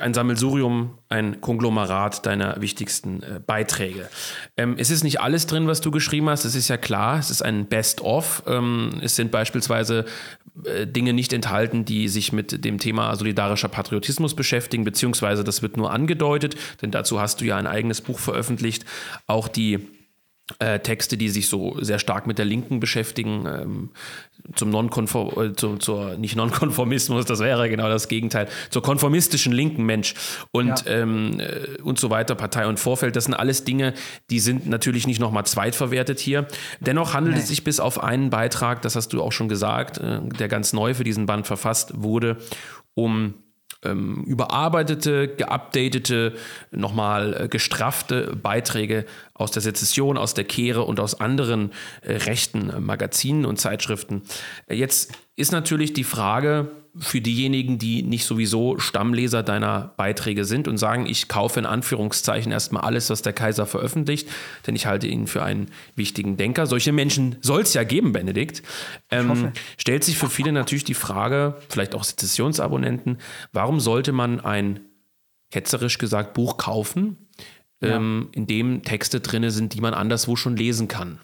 ein 0.00 0.14
Sammelsurium, 0.14 0.98
ein 1.08 1.40
Konglomerat 1.40 2.26
deiner 2.26 2.60
wichtigsten 2.60 3.22
äh, 3.22 3.40
Beiträge. 3.44 4.08
Ähm, 4.56 4.76
es 4.78 4.90
ist 4.90 5.04
nicht 5.04 5.20
alles 5.20 5.46
drin, 5.46 5.66
was 5.66 5.80
du 5.80 5.90
geschrieben 5.90 6.28
hast, 6.28 6.44
das 6.44 6.54
ist 6.54 6.68
ja 6.68 6.76
klar. 6.76 7.18
Es 7.18 7.30
ist 7.30 7.42
ein 7.42 7.66
Best-of. 7.66 8.42
Ähm, 8.46 9.00
es 9.02 9.16
sind 9.16 9.30
beispielsweise 9.30 10.04
äh, 10.64 10.86
Dinge 10.86 11.12
nicht 11.12 11.32
enthalten, 11.32 11.84
die 11.84 12.08
sich 12.08 12.32
mit 12.32 12.64
dem 12.64 12.78
Thema 12.78 13.14
solidarischer 13.16 13.68
Patriotismus 13.68 14.34
beschäftigen, 14.34 14.84
beziehungsweise 14.84 15.44
das 15.44 15.62
wird 15.62 15.76
nur 15.76 15.92
angedeutet, 15.92 16.56
denn 16.82 16.90
dazu 16.90 17.20
hast 17.20 17.40
du 17.40 17.44
ja 17.44 17.56
ein 17.56 17.66
eigenes 17.66 18.00
Buch 18.00 18.18
veröffentlicht. 18.18 18.84
Auch 19.26 19.48
die 19.48 19.88
äh, 20.58 20.78
Texte, 20.80 21.16
die 21.16 21.28
sich 21.28 21.48
so 21.48 21.76
sehr 21.80 21.98
stark 21.98 22.26
mit 22.26 22.38
der 22.38 22.44
Linken 22.44 22.80
beschäftigen, 22.80 23.46
ähm, 23.46 23.90
zum 24.54 24.70
Nonkonform, 24.70 25.50
äh, 25.50 25.54
zu, 25.54 25.76
zur 25.76 26.16
nicht 26.16 26.36
Nonkonformismus, 26.36 27.26
das 27.26 27.40
wäre 27.40 27.68
genau 27.68 27.88
das 27.88 28.08
Gegenteil, 28.08 28.48
zur 28.70 28.82
konformistischen 28.82 29.52
linken 29.52 29.84
Mensch 29.84 30.14
und 30.50 30.84
ja. 30.86 30.92
ähm, 30.92 31.38
äh, 31.38 31.80
und 31.82 31.98
so 31.98 32.08
weiter, 32.10 32.34
Partei 32.34 32.66
und 32.66 32.80
Vorfeld, 32.80 33.14
das 33.14 33.24
sind 33.24 33.34
alles 33.34 33.64
Dinge, 33.64 33.92
die 34.30 34.40
sind 34.40 34.66
natürlich 34.66 35.06
nicht 35.06 35.20
nochmal 35.20 35.44
zweitverwertet 35.44 36.18
hier. 36.18 36.48
Dennoch 36.80 37.12
handelt 37.12 37.36
nee. 37.36 37.42
es 37.42 37.48
sich 37.48 37.62
bis 37.62 37.78
auf 37.78 38.02
einen 38.02 38.30
Beitrag, 38.30 38.80
das 38.82 38.96
hast 38.96 39.12
du 39.12 39.22
auch 39.22 39.32
schon 39.32 39.48
gesagt, 39.48 39.98
äh, 39.98 40.20
der 40.38 40.48
ganz 40.48 40.72
neu 40.72 40.94
für 40.94 41.04
diesen 41.04 41.26
Band 41.26 41.46
verfasst 41.46 41.92
wurde, 41.94 42.38
um 42.94 43.34
ähm, 43.84 44.24
überarbeitete, 44.24 45.28
geupdatete, 45.28 46.34
nochmal 46.70 47.42
äh, 47.42 47.48
gestraffte 47.48 48.34
Beiträge 48.34 49.04
aus 49.34 49.50
der 49.52 49.62
Sezession, 49.62 50.18
aus 50.18 50.34
der 50.34 50.44
Kehre 50.44 50.82
und 50.82 50.98
aus 51.00 51.20
anderen 51.20 51.72
äh, 52.02 52.14
rechten 52.16 52.72
Magazinen 52.84 53.44
und 53.46 53.60
Zeitschriften. 53.60 54.22
Jetzt 54.68 55.12
ist 55.36 55.52
natürlich 55.52 55.92
die 55.92 56.04
Frage 56.04 56.70
für 57.00 57.20
diejenigen, 57.20 57.78
die 57.78 58.02
nicht 58.02 58.24
sowieso 58.24 58.78
Stammleser 58.78 59.42
deiner 59.42 59.92
Beiträge 59.96 60.44
sind 60.44 60.68
und 60.68 60.78
sagen, 60.78 61.06
ich 61.06 61.28
kaufe 61.28 61.58
in 61.58 61.66
Anführungszeichen 61.66 62.52
erstmal 62.52 62.82
alles, 62.82 63.10
was 63.10 63.22
der 63.22 63.32
Kaiser 63.32 63.66
veröffentlicht, 63.66 64.28
denn 64.66 64.74
ich 64.76 64.86
halte 64.86 65.06
ihn 65.06 65.26
für 65.26 65.42
einen 65.42 65.70
wichtigen 65.94 66.36
Denker. 66.36 66.66
Solche 66.66 66.92
Menschen 66.92 67.36
soll 67.40 67.62
es 67.62 67.74
ja 67.74 67.84
geben, 67.84 68.12
Benedikt. 68.12 68.62
Ähm, 69.10 69.52
stellt 69.76 70.04
sich 70.04 70.18
für 70.18 70.28
viele 70.28 70.52
natürlich 70.52 70.84
die 70.84 70.94
Frage, 70.94 71.56
vielleicht 71.68 71.94
auch 71.94 72.04
Sezessionsabonnenten, 72.04 73.18
warum 73.52 73.80
sollte 73.80 74.12
man 74.12 74.40
ein, 74.40 74.80
ketzerisch 75.50 75.98
gesagt, 75.98 76.34
Buch 76.34 76.56
kaufen, 76.56 77.28
ja. 77.80 77.96
ähm, 77.96 78.28
in 78.32 78.46
dem 78.46 78.82
Texte 78.82 79.20
drin 79.20 79.48
sind, 79.50 79.74
die 79.74 79.80
man 79.80 79.94
anderswo 79.94 80.36
schon 80.36 80.56
lesen 80.56 80.88
kann? 80.88 81.20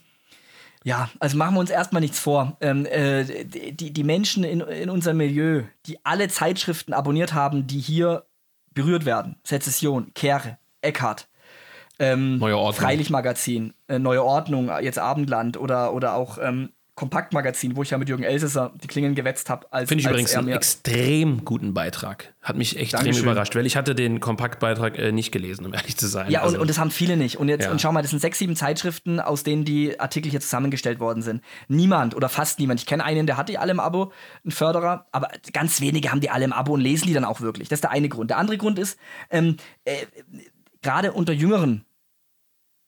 Ja, 0.85 1.09
also 1.19 1.39
machen 1.39 1.55
wir 1.55 1.61
uns 1.61 1.71
erstmal 1.71 2.03
nichts 2.03 2.19
vor. 2.19 2.59
Ähm, 2.61 2.85
äh, 2.85 3.25
die, 3.45 3.91
die 3.91 4.05
Menschen 4.05 4.45
in, 4.45 4.61
in 4.61 4.91
unserem 4.91 5.17
Milieu, 5.17 5.63
die 5.87 6.05
alle 6.05 6.29
Zeitschriften 6.29 6.93
abonniert 6.93 7.33
haben, 7.33 7.67
die 7.67 7.81
hier 7.81 8.27
berührt 8.75 9.07
werden, 9.07 9.37
Sezession, 9.45 10.13
Kehre, 10.13 10.59
Eckhart, 10.83 11.29
ähm, 11.99 12.39
Neue 12.39 12.59
Ordnung. 12.59 12.85
Freilichtmagazin, 12.85 13.73
äh, 13.89 13.99
Neue 13.99 14.23
Ordnung, 14.23 14.71
jetzt 14.83 14.99
Abendland 14.99 15.57
oder, 15.57 15.95
oder 15.95 16.15
auch 16.17 16.37
ähm, 16.39 16.71
Kompaktmagazin, 16.97 17.75
wo 17.75 17.83
ich 17.83 17.91
ja 17.91 17.99
mit 17.99 18.09
Jürgen 18.09 18.23
Elsässer 18.23 18.73
die 18.83 18.87
Klingen 18.87 19.17
gewetzt 19.17 19.51
habe. 19.51 19.67
Finde 19.87 19.95
ich 19.97 20.07
als 20.07 20.13
übrigens 20.13 20.35
einen 20.37 20.49
extrem 20.49 21.45
guten 21.45 21.75
Beitrag. 21.75 22.35
Hat 22.41 22.57
mich 22.57 22.79
extrem 22.79 23.01
Dankeschön. 23.01 23.25
überrascht, 23.25 23.57
weil 23.57 23.67
ich 23.67 23.77
hatte 23.77 23.97
den 23.97 24.21
Kompaktbeitrag 24.21 24.97
äh, 24.97 25.11
nicht 25.11 25.33
gelesen, 25.33 25.67
um 25.67 25.75
ehrlich 25.75 25.97
zu 25.97 26.07
sein. 26.07 26.31
Ja, 26.31 26.41
und, 26.41 26.47
Also, 26.47 26.61
und 26.61 26.71
das 26.71 26.79
haben 26.79 26.93
viele 26.93 27.17
nicht. 27.17 27.37
Und 27.39 27.49
jetzt, 27.49 27.65
Ja. 27.65 27.73
und 27.73 27.81
schau 27.81 27.91
mal, 27.91 28.03
das 28.03 28.11
sind 28.11 28.21
sechs, 28.21 28.39
sieben 28.39 28.55
Zeitschriften, 28.55 29.19
aus 29.19 29.43
denen 29.43 29.65
die 29.65 29.99
Artikel 29.99 30.31
hier 30.31 30.41
zusammengestellt 30.41 31.01
worden 31.01 31.23
sind. 31.23 31.43
Niemand 31.67 32.15
oder 32.15 32.29
fast 32.29 32.61
niemand. 32.61 32.79
Ich 32.79 32.87
kenne 32.87 33.05
einen, 33.05 33.27
der 33.27 33.37
hat 33.37 33.49
die 33.49 33.59
alle 33.59 33.73
im 33.73 33.81
Abo, 33.81 34.13
ein 34.45 34.53
Förderer, 34.53 35.07
aber 35.11 35.31
ganz 35.53 35.81
wenige 35.81 36.13
haben 36.13 36.21
die 36.21 36.31
alle 36.31 36.45
im 36.45 36.53
Abo 36.53 36.75
und 36.75 36.81
lesen 36.81 37.07
die 37.09 37.13
dann 37.13 37.25
auch 37.25 37.41
wirklich. 37.41 37.69
Das 37.69 37.79
ist 37.79 37.85
der 37.85 37.91
eine 37.91 38.09
Grund. 38.09 38.31
Der 38.31 38.39
andere 38.39 38.57
Grund 38.57 38.79
ist, 38.79 38.99
ähm, 39.31 39.57
äh, 39.85 39.97
gerade 40.81 41.13
unter 41.13 41.33
jüngeren 41.33 41.85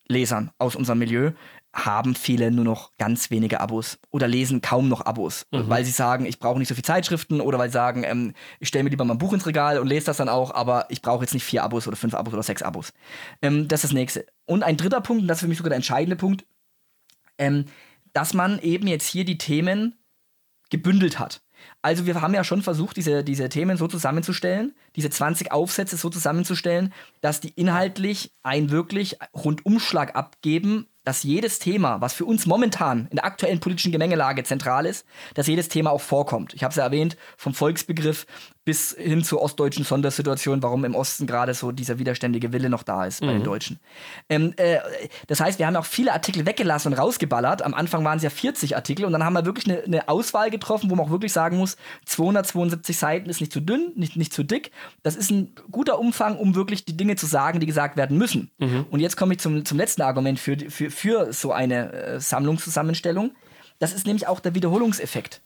Lesern 0.08 0.52
aus 0.58 0.76
unserem 0.76 1.00
Milieu 1.00 1.32
haben 1.76 2.14
viele 2.14 2.50
nur 2.50 2.64
noch 2.64 2.97
ganz 2.97 3.30
wenige 3.30 3.61
Abos 3.61 3.99
oder 4.11 4.26
lesen 4.26 4.62
kaum 4.62 4.88
noch 4.88 5.04
Abos, 5.04 5.47
weil 5.50 5.85
sie 5.85 5.90
sagen, 5.90 6.25
ich 6.25 6.38
brauche 6.38 6.59
nicht 6.59 6.68
so 6.68 6.75
viele 6.75 6.85
Zeitschriften 6.85 7.40
oder 7.42 7.59
weil 7.59 7.68
sie 7.68 7.75
sagen, 7.75 8.02
ähm, 8.02 8.33
ich 8.61 8.68
stelle 8.68 8.83
mir 8.85 8.90
lieber 8.90 9.04
mal 9.04 9.14
ein 9.14 9.18
Buch 9.18 9.35
ins 9.35 9.47
Regal 9.47 9.78
und 9.78 9.87
lese 9.87 10.06
das 10.06 10.16
dann 10.16 10.30
auch, 10.30 10.54
aber 10.54 10.87
ich 10.88 11.02
brauche 11.02 11.23
jetzt 11.23 11.35
nicht 11.35 11.45
vier 11.45 11.62
Abos 11.62 11.87
oder 11.87 11.97
fünf 11.97 12.14
Abos 12.14 12.33
oder 12.33 12.42
sechs 12.42 12.62
Abos. 12.62 12.95
Ähm, 13.42 13.68
das 13.68 13.85
ist 13.85 13.90
das 13.90 13.95
nächste. 13.95 14.26
Und 14.47 14.62
ein 14.62 14.78
dritter 14.78 15.02
Punkt, 15.02 15.23
und 15.23 15.28
das 15.28 15.38
ist 15.38 15.42
für 15.42 15.49
mich 15.49 15.59
sogar 15.59 15.71
der 15.71 15.76
entscheidende 15.76 16.16
Punkt, 16.16 16.47
ähm, 17.37 17.66
dass 18.14 18.33
man 18.33 18.59
eben 18.61 18.87
jetzt 18.87 19.06
hier 19.06 19.26
die 19.26 19.37
Themen 19.38 19.99
gebündelt 20.71 21.18
hat. 21.18 21.42
Also 21.83 22.06
wir 22.06 22.21
haben 22.21 22.35
ja 22.35 22.45
schon 22.45 22.62
versucht, 22.62 22.97
diese, 22.97 23.23
diese 23.23 23.49
Themen 23.49 23.76
so 23.76 23.87
zusammenzustellen, 23.87 24.75
diese 24.96 25.10
20 25.10 25.52
Aufsätze 25.52 25.96
so 25.96 26.10
zusammenzustellen, 26.10 26.92
dass 27.20 27.40
die 27.40 27.50
inhaltlich 27.50 28.32
einen 28.42 28.70
wirklich 28.70 29.18
Rundumschlag 29.34 30.16
abgeben, 30.16 30.86
dass 31.06 31.22
jedes 31.22 31.60
Thema, 31.60 32.00
was 32.00 32.14
für 32.14 32.24
uns 32.24 32.46
momentan 32.46 33.06
in 33.10 33.16
der 33.16 33.24
aktuellen 33.24 33.60
politischen 33.60 33.92
Gemengelage 33.92 34.42
zentral 34.42 34.86
ist, 34.86 35.06
dass 35.34 35.46
jedes 35.46 35.68
Thema 35.68 35.92
auch 35.92 36.00
vorkommt. 36.00 36.52
Ich 36.52 36.64
habe 36.64 36.70
es 36.70 36.76
ja 36.76 36.82
erwähnt, 36.82 37.16
vom 37.36 37.54
Volksbegriff 37.54 38.26
bis 38.64 38.96
hin 38.98 39.22
zur 39.22 39.40
ostdeutschen 39.40 39.84
Sondersituation, 39.84 40.64
warum 40.64 40.84
im 40.84 40.96
Osten 40.96 41.28
gerade 41.28 41.54
so 41.54 41.70
dieser 41.70 42.00
widerständige 42.00 42.52
Wille 42.52 42.68
noch 42.68 42.82
da 42.82 43.04
ist 43.04 43.20
bei 43.20 43.28
den 43.28 43.44
Deutschen. 43.44 43.78
Ähm, 44.28 44.54
äh, 44.56 44.78
das 45.28 45.38
heißt, 45.38 45.60
wir 45.60 45.68
haben 45.68 45.76
auch 45.76 45.86
viele 45.86 46.12
Artikel 46.12 46.44
weggelassen 46.44 46.92
und 46.92 46.98
rausgeballert. 46.98 47.62
Am 47.62 47.74
Anfang 47.74 48.04
waren 48.04 48.16
es 48.16 48.24
ja 48.24 48.30
40 48.30 48.74
Artikel 48.74 49.04
und 49.04 49.12
dann 49.12 49.24
haben 49.24 49.34
wir 49.34 49.46
wirklich 49.46 49.70
eine, 49.70 49.84
eine 49.84 50.08
Auswahl 50.08 50.50
getroffen, 50.50 50.90
wo 50.90 50.96
man 50.96 51.06
auch 51.06 51.10
wirklich 51.10 51.32
sagen 51.32 51.58
muss, 51.58 51.76
272 52.06 52.98
Seiten 52.98 53.30
ist 53.30 53.40
nicht 53.40 53.52
zu 53.52 53.60
dünn, 53.60 53.92
nicht, 53.94 54.16
nicht 54.16 54.32
zu 54.32 54.42
dick. 54.42 54.72
Das 55.02 55.16
ist 55.16 55.30
ein 55.30 55.54
guter 55.70 55.98
Umfang, 55.98 56.36
um 56.38 56.54
wirklich 56.54 56.84
die 56.84 56.96
Dinge 56.96 57.16
zu 57.16 57.26
sagen, 57.26 57.60
die 57.60 57.66
gesagt 57.66 57.96
werden 57.96 58.18
müssen. 58.18 58.50
Und 58.90 59.00
jetzt 59.00 59.16
komme 59.16 59.34
ich 59.34 59.40
zum, 59.40 59.64
zum 59.64 59.78
letzten 59.78 60.02
Argument 60.02 60.38
für, 60.38 60.56
für, 60.70 60.90
für 60.90 61.32
so 61.32 61.52
eine 61.52 61.92
äh, 61.92 62.20
Sammlungszusammenstellung. 62.20 63.32
Das 63.78 63.92
ist 63.92 64.06
nämlich 64.06 64.26
auch 64.26 64.40
der 64.40 64.54
Wiederholungseffekt. 64.54 65.40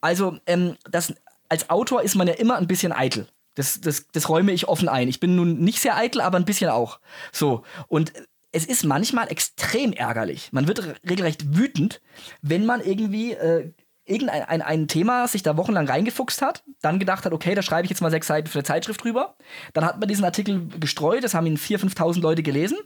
Also, 0.00 0.38
ähm, 0.46 0.76
das, 0.90 1.14
als 1.48 1.70
Autor 1.70 2.02
ist 2.02 2.14
man 2.16 2.26
ja 2.26 2.34
immer 2.34 2.56
ein 2.56 2.66
bisschen 2.66 2.92
eitel. 2.92 3.28
Das, 3.54 3.80
das, 3.80 4.06
das 4.12 4.28
räume 4.28 4.52
ich 4.52 4.68
offen 4.68 4.88
ein. 4.88 5.08
Ich 5.08 5.20
bin 5.20 5.36
nun 5.36 5.58
nicht 5.58 5.80
sehr 5.80 5.96
eitel, 5.96 6.20
aber 6.20 6.38
ein 6.38 6.44
bisschen 6.44 6.70
auch. 6.70 6.98
So. 7.32 7.64
Und 7.88 8.12
es 8.50 8.66
ist 8.66 8.84
manchmal 8.84 9.30
extrem 9.30 9.92
ärgerlich. 9.92 10.50
Man 10.52 10.66
wird 10.68 10.84
re- 10.84 10.94
regelrecht 11.08 11.56
wütend, 11.56 12.00
wenn 12.42 12.66
man 12.66 12.80
irgendwie 12.82 13.32
äh, 13.32 13.72
irgendein 14.04 14.42
ein, 14.42 14.62
ein 14.62 14.88
Thema 14.88 15.28
sich 15.28 15.42
da 15.42 15.56
wochenlang 15.56 15.86
reingefuchst 15.86 16.42
hat, 16.42 16.64
dann 16.80 16.98
gedacht 16.98 17.24
hat, 17.24 17.32
okay, 17.32 17.54
da 17.54 17.62
schreibe 17.62 17.84
ich 17.84 17.90
jetzt 17.90 18.00
mal 18.00 18.10
sechs 18.10 18.26
Seiten 18.26 18.48
für 18.48 18.58
eine 18.58 18.64
Zeitschrift 18.64 19.04
drüber. 19.04 19.36
Dann 19.72 19.84
hat 19.84 20.00
man 20.00 20.08
diesen 20.08 20.24
Artikel 20.24 20.68
gestreut, 20.80 21.24
das 21.24 21.34
haben 21.34 21.46
ihn 21.46 21.56
4.000, 21.56 21.94
5.000 21.96 22.20
Leute 22.20 22.42
gelesen. 22.42 22.78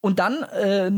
Und 0.00 0.18
dann 0.18 0.42
äh, 0.42 0.90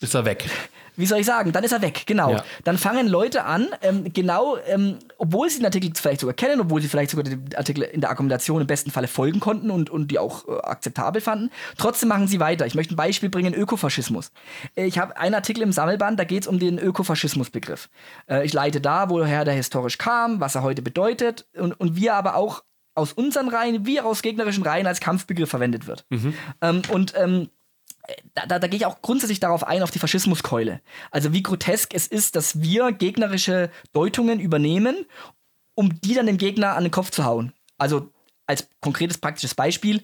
ist 0.00 0.14
er 0.14 0.24
weg. 0.24 0.48
Wie 0.96 1.06
soll 1.06 1.20
ich 1.20 1.26
sagen, 1.26 1.52
dann 1.52 1.64
ist 1.64 1.72
er 1.72 1.82
weg, 1.82 2.04
genau. 2.06 2.32
Ja. 2.32 2.44
Dann 2.64 2.78
fangen 2.78 3.06
Leute 3.06 3.44
an, 3.44 3.68
ähm, 3.82 4.12
genau, 4.12 4.56
ähm, 4.66 4.98
obwohl 5.18 5.48
sie 5.50 5.58
den 5.58 5.66
Artikel 5.66 5.90
vielleicht 5.94 6.20
sogar 6.20 6.34
kennen, 6.34 6.60
obwohl 6.60 6.80
sie 6.82 6.88
vielleicht 6.88 7.10
sogar 7.10 7.24
den 7.24 7.54
Artikel 7.56 7.82
in 7.82 8.00
der 8.00 8.10
Argumentation 8.10 8.60
im 8.60 8.66
besten 8.66 8.90
Falle 8.90 9.08
folgen 9.08 9.40
konnten 9.40 9.70
und, 9.70 9.90
und 9.90 10.10
die 10.10 10.18
auch 10.18 10.48
äh, 10.48 10.52
akzeptabel 10.62 11.20
fanden, 11.20 11.50
trotzdem 11.78 12.08
machen 12.08 12.28
sie 12.28 12.40
weiter. 12.40 12.66
Ich 12.66 12.74
möchte 12.74 12.94
ein 12.94 12.96
Beispiel 12.96 13.28
bringen, 13.28 13.54
Ökofaschismus. 13.54 14.30
Äh, 14.74 14.86
Ich 14.86 14.98
habe 14.98 15.16
einen 15.16 15.34
Artikel 15.34 15.62
im 15.62 15.72
Sammelband, 15.72 16.18
da 16.18 16.24
geht 16.24 16.42
es 16.42 16.48
um 16.48 16.58
den 16.58 16.78
Ökofaschismusbegriff. 16.78 17.88
Äh, 18.28 18.44
ich 18.44 18.52
leite 18.52 18.80
da, 18.80 19.10
woher 19.10 19.44
der 19.44 19.54
historisch 19.54 19.98
kam, 19.98 20.40
was 20.40 20.54
er 20.54 20.62
heute 20.62 20.82
bedeutet 20.82 21.46
und, 21.56 21.72
und 21.78 21.96
wie 21.96 22.06
er 22.06 22.14
aber 22.14 22.36
auch 22.36 22.62
aus 22.94 23.12
unseren 23.12 23.48
Reihen, 23.48 23.84
wie 23.84 24.00
aus 24.00 24.22
gegnerischen 24.22 24.62
Reihen 24.64 24.86
als 24.86 25.00
Kampfbegriff 25.00 25.50
verwendet 25.50 25.86
wird. 25.86 26.06
Ähm, 26.62 26.82
und 26.90 27.12
ähm, 27.16 27.50
da, 28.34 28.46
da, 28.46 28.58
da 28.58 28.66
gehe 28.66 28.78
ich 28.78 28.86
auch 28.86 29.02
grundsätzlich 29.02 29.40
darauf 29.40 29.66
ein, 29.66 29.82
auf 29.82 29.90
die 29.90 29.98
Faschismuskeule. 29.98 30.80
Also 31.10 31.32
wie 31.32 31.42
grotesk 31.42 31.94
es 31.94 32.06
ist, 32.06 32.36
dass 32.36 32.60
wir 32.60 32.92
gegnerische 32.92 33.70
Deutungen 33.92 34.40
übernehmen, 34.40 35.06
um 35.74 36.00
die 36.00 36.14
dann 36.14 36.26
dem 36.26 36.38
Gegner 36.38 36.76
an 36.76 36.84
den 36.84 36.90
Kopf 36.90 37.10
zu 37.10 37.24
hauen. 37.24 37.52
Also 37.78 38.10
als 38.46 38.68
konkretes 38.80 39.18
praktisches 39.18 39.54
Beispiel, 39.54 40.02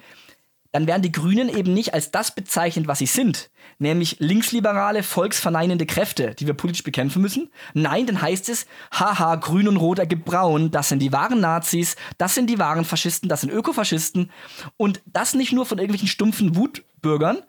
dann 0.73 0.87
werden 0.87 1.03
die 1.03 1.13
Grünen 1.13 1.51
eben 1.51 1.75
nicht 1.75 1.93
als 1.93 2.11
das 2.11 2.35
bezeichnet, 2.35 2.87
was 2.89 2.99
sie 2.99 3.07
sind, 3.07 3.51
nämlich 3.79 4.17
linksliberale, 4.21 5.03
volksverneinende 5.03 5.85
Kräfte, 5.85 6.35
die 6.35 6.47
wir 6.47 6.55
politisch 6.55 6.83
bekämpfen 6.83 7.21
müssen. 7.21 7.51
Nein, 7.75 8.07
dann 8.07 8.21
heißt 8.21 8.49
es, 8.49 8.67
haha, 8.91 9.37
grün 9.37 9.69
und 9.69 9.77
rot 9.77 9.99
ergibt 9.99 10.25
braun, 10.25 10.71
das 10.71 10.89
sind 10.89 11.01
die 11.01 11.13
wahren 11.13 11.41
Nazis, 11.41 11.97
das 12.17 12.35
sind 12.35 12.49
die 12.49 12.59
wahren 12.59 12.87
Faschisten, 12.87 13.29
das 13.29 13.43
sind 13.43 13.51
Ökofaschisten. 13.51 14.31
Und 14.79 15.03
das 15.05 15.35
nicht 15.35 15.53
nur 15.53 15.67
von 15.67 15.79
irgendwelchen 15.79 16.09
stumpfen 16.09 16.57
Wutbürgern, 16.57 17.43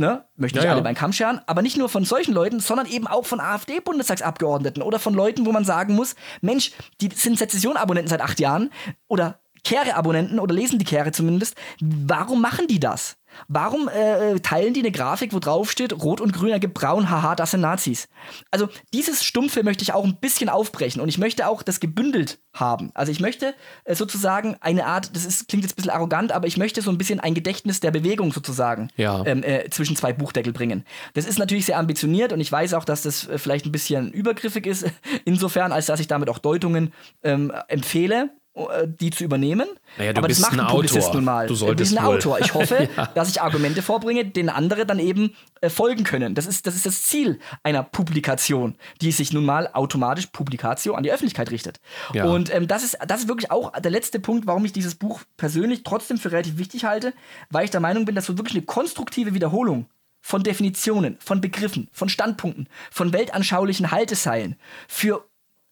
ne, 0.00 0.24
möchte 0.36 0.58
ich 0.58 0.64
Ja, 0.64 0.70
ja. 0.70 0.74
alle 0.74 0.82
beim 0.82 0.94
Kamm 0.94 1.12
scheren, 1.12 1.40
aber 1.46 1.62
nicht 1.62 1.76
nur 1.76 1.88
von 1.88 2.04
solchen 2.04 2.34
Leuten, 2.34 2.58
sondern 2.58 2.86
eben 2.86 3.06
auch 3.06 3.26
von 3.26 3.40
AfD-Bundestagsabgeordneten 3.40 4.82
oder 4.82 4.98
von 4.98 5.14
Leuten, 5.14 5.46
wo 5.46 5.52
man 5.52 5.64
sagen 5.64 5.94
muss, 5.94 6.16
Mensch, 6.40 6.72
die 7.00 7.10
sind 7.14 7.38
Sezession-Abonnenten 7.38 8.08
seit 8.08 8.20
acht 8.20 8.40
Jahren 8.40 8.70
oder 9.06 9.38
Kehre-Abonnenten 9.62 10.40
oder 10.40 10.54
lesen 10.54 10.78
die 10.78 10.84
Kehre 10.84 11.12
zumindest. 11.12 11.54
Warum 11.80 12.40
machen 12.40 12.66
die 12.66 12.80
das? 12.80 13.16
Warum 13.48 13.88
äh, 13.88 14.38
teilen 14.40 14.74
die 14.74 14.80
eine 14.80 14.90
Grafik, 14.90 15.32
wo 15.32 15.38
drauf 15.38 15.70
steht, 15.70 15.92
rot 15.92 16.20
und 16.20 16.32
grün 16.32 16.50
ergibt 16.50 16.74
braun, 16.74 17.10
haha, 17.10 17.34
das 17.34 17.52
sind 17.52 17.60
Nazis? 17.60 18.08
Also 18.50 18.68
dieses 18.92 19.24
Stumpfe 19.24 19.62
möchte 19.62 19.82
ich 19.82 19.92
auch 19.92 20.04
ein 20.04 20.16
bisschen 20.16 20.48
aufbrechen 20.48 21.00
und 21.00 21.08
ich 21.08 21.18
möchte 21.18 21.46
auch 21.48 21.62
das 21.62 21.80
gebündelt 21.80 22.38
haben. 22.52 22.90
Also 22.94 23.12
ich 23.12 23.20
möchte 23.20 23.54
äh, 23.84 23.94
sozusagen 23.94 24.56
eine 24.60 24.86
Art, 24.86 25.14
das 25.14 25.24
ist, 25.24 25.48
klingt 25.48 25.64
jetzt 25.64 25.72
ein 25.72 25.76
bisschen 25.76 25.90
arrogant, 25.92 26.32
aber 26.32 26.46
ich 26.46 26.56
möchte 26.56 26.82
so 26.82 26.90
ein 26.90 26.98
bisschen 26.98 27.20
ein 27.20 27.34
Gedächtnis 27.34 27.80
der 27.80 27.90
Bewegung 27.90 28.32
sozusagen 28.32 28.88
Ja. 28.96 29.24
ähm, 29.24 29.42
äh, 29.42 29.70
zwischen 29.70 29.96
zwei 29.96 30.12
Buchdeckel 30.12 30.52
bringen. 30.52 30.84
Das 31.14 31.26
ist 31.26 31.38
natürlich 31.38 31.66
sehr 31.66 31.78
ambitioniert 31.78 32.32
und 32.32 32.40
ich 32.40 32.50
weiß 32.50 32.74
auch, 32.74 32.84
dass 32.84 33.02
das 33.02 33.28
äh, 33.28 33.38
vielleicht 33.38 33.66
ein 33.66 33.72
bisschen 33.72 34.10
übergriffig 34.12 34.66
ist, 34.66 34.86
insofern, 35.24 35.72
als 35.72 35.86
dass 35.86 36.00
ich 36.00 36.08
damit 36.08 36.28
auch 36.28 36.38
Deutungen 36.38 36.92
ähm, 37.22 37.52
empfehle, 37.68 38.24
äh, 38.24 38.39
die 38.86 39.10
zu 39.10 39.22
übernehmen. 39.24 39.68
Naja, 39.96 40.12
du 40.12 40.18
Aber 40.18 40.28
bist 40.28 40.40
das 40.40 40.48
macht 40.50 40.58
ein 40.58 40.60
ein 40.60 40.66
Autor. 40.66 41.14
nun 41.14 41.24
mal. 41.24 41.46
Du 41.46 41.54
Äh, 41.54 41.56
solltest 41.56 41.92
ich 41.92 41.96
bin 41.96 42.04
ein 42.04 42.10
wohl. 42.10 42.16
Autor. 42.16 42.40
Ich 42.40 42.52
hoffe, 42.52 42.88
dass 43.14 43.30
ich 43.30 43.40
Argumente 43.40 43.80
vorbringe, 43.80 44.24
denen 44.24 44.48
andere 44.48 44.86
dann 44.86 44.98
eben 44.98 45.34
äh, 45.60 45.70
folgen 45.70 46.02
können. 46.02 46.34
Das 46.34 46.46
ist, 46.46 46.66
das 46.66 46.74
ist 46.74 46.84
das 46.84 47.02
Ziel 47.02 47.38
einer 47.62 47.82
Publikation, 47.84 48.74
die 49.00 49.12
sich 49.12 49.32
nun 49.32 49.44
mal 49.44 49.68
automatisch 49.72 50.26
Publikation 50.26 50.96
an 50.96 51.04
die 51.04 51.12
Öffentlichkeit 51.12 51.50
richtet. 51.50 51.80
Ja. 52.12 52.24
Und 52.24 52.52
ähm, 52.52 52.66
das, 52.66 52.82
ist, 52.82 52.98
das 53.06 53.20
ist 53.20 53.28
wirklich 53.28 53.50
auch 53.52 53.72
der 53.78 53.90
letzte 53.90 54.18
Punkt, 54.18 54.46
warum 54.46 54.64
ich 54.64 54.72
dieses 54.72 54.96
Buch 54.96 55.20
persönlich 55.36 55.84
trotzdem 55.84 56.18
für 56.18 56.32
relativ 56.32 56.58
wichtig 56.58 56.84
halte, 56.84 57.14
weil 57.50 57.64
ich 57.64 57.70
der 57.70 57.80
Meinung 57.80 58.04
bin, 58.04 58.14
dass 58.16 58.26
so 58.26 58.36
wirklich 58.36 58.56
eine 58.56 58.66
konstruktive 58.66 59.32
Wiederholung 59.32 59.86
von 60.20 60.42
Definitionen, 60.42 61.16
von 61.20 61.40
Begriffen, 61.40 61.88
von 61.92 62.08
Standpunkten, 62.08 62.68
von 62.90 63.12
weltanschaulichen 63.12 63.90
Halteseilen 63.90 64.56
für 64.88 65.24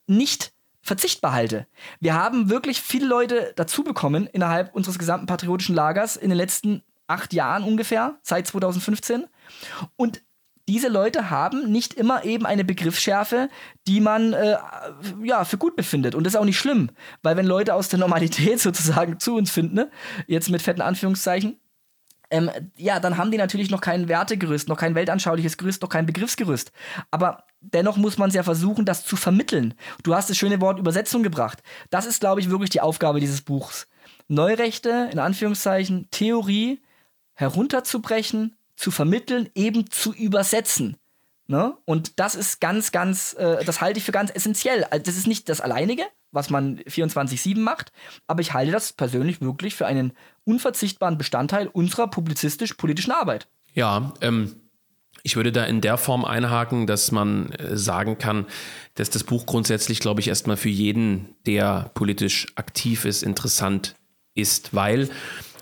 nicht 0.07 0.53
verzichtbar 0.89 1.33
halte. 1.33 1.67
Wir 2.01 2.15
haben 2.15 2.51
wirklich 2.51 2.81
viele 2.83 3.07
Leute 3.07 3.53
dazu 3.55 3.85
bekommen 3.85 4.27
innerhalb 4.27 4.75
unseres 4.75 4.99
gesamten 4.99 5.27
patriotischen 5.27 5.75
Lagers 5.75 6.17
in 6.17 6.31
den 6.31 6.37
letzten 6.37 6.83
acht 7.07 7.33
Jahren 7.33 7.63
ungefähr, 7.63 8.19
seit 8.23 8.47
2015. 8.47 9.27
Und 9.97 10.23
diese 10.69 10.89
Leute 10.89 11.31
haben 11.31 11.73
nicht 11.73 11.95
immer 11.95 12.25
eben 12.25 12.45
eine 12.45 12.65
Begriffsschärfe, 12.65 13.49
die 13.87 14.01
man 14.01 14.35
äh, 14.35 14.59
ja 15.23 15.45
für 15.45 15.57
gut 15.57 15.77
befindet. 15.77 16.15
Und 16.15 16.25
das 16.25 16.35
ist 16.35 16.41
auch 16.41 16.45
nicht 16.45 16.59
schlimm, 16.59 16.91
weil 17.23 17.37
wenn 17.37 17.47
Leute 17.47 17.75
aus 17.75 17.89
der 17.89 17.99
Normalität 17.99 18.61
sozusagen 18.61 19.19
zu 19.19 19.35
uns 19.37 19.51
finden, 19.51 19.75
ne, 19.77 19.91
jetzt 20.27 20.51
mit 20.51 20.61
fetten 20.61 20.83
Anführungszeichen, 20.83 21.59
ähm, 22.31 22.51
ja, 22.77 23.01
dann 23.01 23.17
haben 23.17 23.31
die 23.31 23.39
natürlich 23.39 23.71
noch 23.71 23.81
kein 23.81 24.09
Wertegerüst, 24.09 24.69
noch 24.69 24.77
kein 24.77 24.95
weltanschauliches 24.95 25.57
Gerüst, 25.57 25.83
noch 25.83 25.89
kein 25.89 26.07
Begriffsgerüst. 26.07 26.73
Aber 27.11 27.45
dennoch 27.61 27.97
muss 27.97 28.19
man 28.19 28.29
es 28.29 28.35
ja 28.35 28.43
versuchen, 28.43 28.85
das 28.85 29.05
zu 29.05 29.17
vermitteln. 29.17 29.75
Du 30.03 30.15
hast 30.15 30.31
das 30.31 30.37
schöne 30.37 30.61
Wort 30.61 30.79
Übersetzung 30.79 31.23
gebracht. 31.23 31.63
Das 31.91 32.07
ist, 32.07 32.21
glaube 32.21 32.41
ich, 32.41 32.51
wirklich 32.51 32.71
die 32.71 32.81
Aufgabe 32.81 33.21
dieses 33.21 33.43
Buchs. 33.43 33.89
Neurechte, 34.29 35.09
in 35.11 35.19
Anführungszeichen, 35.19 36.09
Theorie 36.11 36.81
herunterzubrechen, 37.35 38.57
zu 38.77 38.91
vermitteln, 38.91 39.49
eben 39.55 39.91
zu 39.91 40.15
übersetzen. 40.15 40.97
Ne? 41.47 41.77
Und 41.85 42.21
das 42.21 42.35
ist 42.35 42.61
ganz, 42.61 42.93
ganz, 42.93 43.35
äh, 43.35 43.65
das 43.65 43.81
halte 43.81 43.99
ich 43.99 44.05
für 44.05 44.13
ganz 44.13 44.31
essentiell. 44.31 44.85
Also 44.85 45.03
das 45.05 45.17
ist 45.17 45.27
nicht 45.27 45.49
das 45.49 45.61
Alleinige, 45.61 46.05
was 46.31 46.51
man 46.51 46.79
24-7 46.81 47.59
macht, 47.59 47.91
aber 48.27 48.43
ich 48.43 48.53
halte 48.53 48.71
das 48.71 48.93
persönlich 48.93 49.41
wirklich 49.41 49.75
für 49.75 49.87
einen 49.87 50.13
unverzichtbaren 50.49 51.19
Bestandteil 51.19 51.69
unserer 51.69 52.09
publizistisch-politischen 52.09 53.13
Arbeit. 53.13 53.47
Ja, 53.75 54.15
ähm, 54.23 54.57
ich 55.23 55.37
würde 55.37 55.53
da 55.53 55.65
in 55.65 55.83
der 55.83 55.99
Form 55.99 56.25
einhaken, 56.25 56.87
dass 56.87 57.13
man 57.13 57.53
äh, 57.53 57.77
sagen 57.77 58.19
kann, 58.19 58.47
dass 58.95 59.11
das 59.11 59.25
Buch 59.25 59.45
grundsätzlich, 59.45 60.01
glaube 60.01 60.21
ich, 60.21 60.29
erstmal 60.29 60.57
für 60.57 60.71
jeden, 60.71 61.35
der 61.47 61.91
politisch 61.95 62.47
aktiv 62.57 63.05
ist, 63.05 63.23
interessant 63.23 63.95
ist, 64.35 64.75
weil 64.75 65.11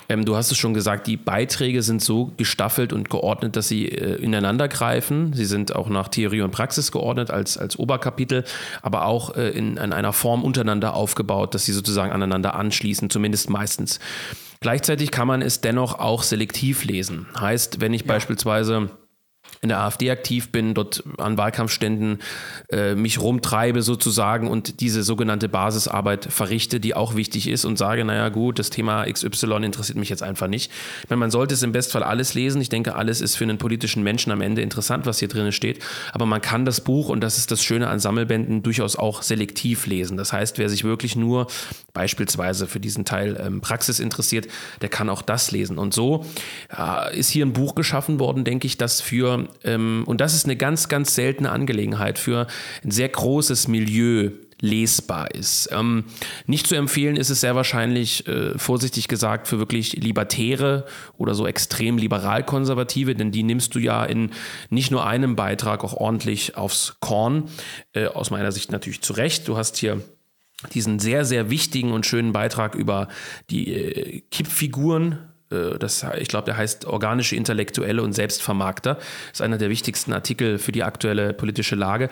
ähm, 0.08 0.24
du 0.24 0.36
hast 0.36 0.52
es 0.52 0.58
schon 0.58 0.74
gesagt, 0.74 1.06
die 1.06 1.16
Beiträge 1.16 1.82
sind 1.82 2.00
so 2.00 2.32
gestaffelt 2.36 2.92
und 2.92 3.10
geordnet, 3.10 3.56
dass 3.56 3.66
sie 3.66 3.88
äh, 3.88 4.22
ineinander 4.22 4.68
greifen. 4.68 5.32
Sie 5.32 5.46
sind 5.46 5.74
auch 5.74 5.88
nach 5.88 6.08
Theorie 6.08 6.42
und 6.42 6.52
Praxis 6.52 6.92
geordnet 6.92 7.30
als, 7.30 7.58
als 7.58 7.76
Oberkapitel, 7.78 8.44
aber 8.82 9.06
auch 9.06 9.36
äh, 9.36 9.48
in, 9.50 9.76
in 9.78 9.92
einer 9.92 10.12
Form 10.12 10.44
untereinander 10.44 10.94
aufgebaut, 10.94 11.54
dass 11.54 11.64
sie 11.64 11.72
sozusagen 11.72 12.12
aneinander 12.12 12.54
anschließen, 12.54 13.10
zumindest 13.10 13.50
meistens. 13.50 13.98
Gleichzeitig 14.60 15.10
kann 15.10 15.28
man 15.28 15.42
es 15.42 15.60
dennoch 15.60 15.98
auch 15.98 16.22
selektiv 16.22 16.84
lesen. 16.84 17.26
Heißt, 17.38 17.80
wenn 17.80 17.92
ich 17.92 18.02
ja. 18.02 18.08
beispielsweise 18.08 18.90
in 19.66 19.70
der 19.70 19.80
AfD 19.80 20.10
aktiv 20.10 20.52
bin, 20.52 20.74
dort 20.74 21.02
an 21.18 21.36
Wahlkampfständen 21.36 22.20
äh, 22.70 22.94
mich 22.94 23.20
rumtreibe 23.20 23.82
sozusagen 23.82 24.46
und 24.46 24.80
diese 24.80 25.02
sogenannte 25.02 25.48
Basisarbeit 25.48 26.26
verrichte, 26.30 26.78
die 26.78 26.94
auch 26.94 27.16
wichtig 27.16 27.48
ist 27.48 27.64
und 27.64 27.76
sage, 27.76 28.04
naja 28.04 28.28
gut, 28.28 28.60
das 28.60 28.70
Thema 28.70 29.04
XY 29.04 29.64
interessiert 29.64 29.98
mich 29.98 30.08
jetzt 30.08 30.22
einfach 30.22 30.46
nicht. 30.46 30.70
Ich 31.02 31.10
meine, 31.10 31.18
man 31.18 31.32
sollte 31.32 31.54
es 31.54 31.64
im 31.64 31.72
Bestfall 31.72 32.04
alles 32.04 32.34
lesen. 32.34 32.60
Ich 32.60 32.68
denke, 32.68 32.94
alles 32.94 33.20
ist 33.20 33.36
für 33.36 33.44
einen 33.44 33.58
politischen 33.58 34.04
Menschen 34.04 34.30
am 34.30 34.40
Ende 34.40 34.62
interessant, 34.62 35.04
was 35.04 35.18
hier 35.18 35.28
drin 35.28 35.50
steht. 35.50 35.80
Aber 36.12 36.26
man 36.26 36.40
kann 36.40 36.64
das 36.64 36.80
Buch, 36.80 37.08
und 37.08 37.20
das 37.20 37.38
ist 37.38 37.50
das 37.50 37.64
Schöne 37.64 37.88
an 37.88 37.98
Sammelbänden, 37.98 38.62
durchaus 38.62 38.94
auch 38.94 39.22
selektiv 39.22 39.86
lesen. 39.86 40.16
Das 40.16 40.32
heißt, 40.32 40.58
wer 40.58 40.68
sich 40.68 40.84
wirklich 40.84 41.16
nur 41.16 41.48
beispielsweise 41.92 42.68
für 42.68 42.78
diesen 42.78 43.04
Teil 43.04 43.36
ähm, 43.44 43.60
Praxis 43.60 43.98
interessiert, 43.98 44.46
der 44.80 44.88
kann 44.88 45.08
auch 45.08 45.22
das 45.22 45.50
lesen. 45.50 45.78
Und 45.78 45.92
so 45.92 46.24
äh, 46.76 47.18
ist 47.18 47.30
hier 47.30 47.44
ein 47.44 47.52
Buch 47.52 47.74
geschaffen 47.74 48.20
worden, 48.20 48.44
denke 48.44 48.66
ich, 48.66 48.78
das 48.78 49.00
für 49.00 49.48
ähm, 49.64 50.04
und 50.06 50.20
das 50.20 50.34
ist 50.34 50.44
eine 50.44 50.56
ganz, 50.56 50.88
ganz 50.88 51.14
seltene 51.14 51.50
Angelegenheit 51.50 52.18
für 52.18 52.46
ein 52.84 52.90
sehr 52.90 53.08
großes 53.08 53.68
Milieu 53.68 54.30
lesbar 54.60 55.34
ist. 55.34 55.68
Ähm, 55.72 56.04
nicht 56.46 56.66
zu 56.66 56.74
empfehlen 56.74 57.16
ist 57.16 57.30
es 57.30 57.40
sehr 57.40 57.54
wahrscheinlich, 57.54 58.26
äh, 58.26 58.58
vorsichtig 58.58 59.08
gesagt, 59.08 59.48
für 59.48 59.58
wirklich 59.58 59.92
Libertäre 59.94 60.86
oder 61.18 61.34
so 61.34 61.46
extrem 61.46 61.98
liberal-konservative, 61.98 63.14
denn 63.14 63.32
die 63.32 63.42
nimmst 63.42 63.74
du 63.74 63.78
ja 63.78 64.04
in 64.04 64.30
nicht 64.70 64.90
nur 64.90 65.06
einem 65.06 65.36
Beitrag 65.36 65.84
auch 65.84 65.92
ordentlich 65.92 66.56
aufs 66.56 66.96
Korn. 67.00 67.50
Äh, 67.92 68.06
aus 68.06 68.30
meiner 68.30 68.52
Sicht 68.52 68.72
natürlich 68.72 69.02
zu 69.02 69.12
Recht. 69.12 69.46
Du 69.46 69.56
hast 69.56 69.76
hier 69.76 70.00
diesen 70.72 70.98
sehr, 70.98 71.26
sehr 71.26 71.50
wichtigen 71.50 71.92
und 71.92 72.06
schönen 72.06 72.32
Beitrag 72.32 72.74
über 72.74 73.08
die 73.50 73.72
äh, 73.72 74.20
Kippfiguren 74.30 75.18
das, 75.48 76.04
ich 76.18 76.28
glaube, 76.28 76.46
der 76.46 76.56
heißt 76.56 76.86
Organische 76.86 77.36
Intellektuelle 77.36 78.02
und 78.02 78.12
Selbstvermarkter. 78.12 78.94
Das 78.94 79.06
ist 79.34 79.42
einer 79.42 79.58
der 79.58 79.70
wichtigsten 79.70 80.12
Artikel 80.12 80.58
für 80.58 80.72
die 80.72 80.82
aktuelle 80.82 81.32
politische 81.32 81.76
Lage. 81.76 82.10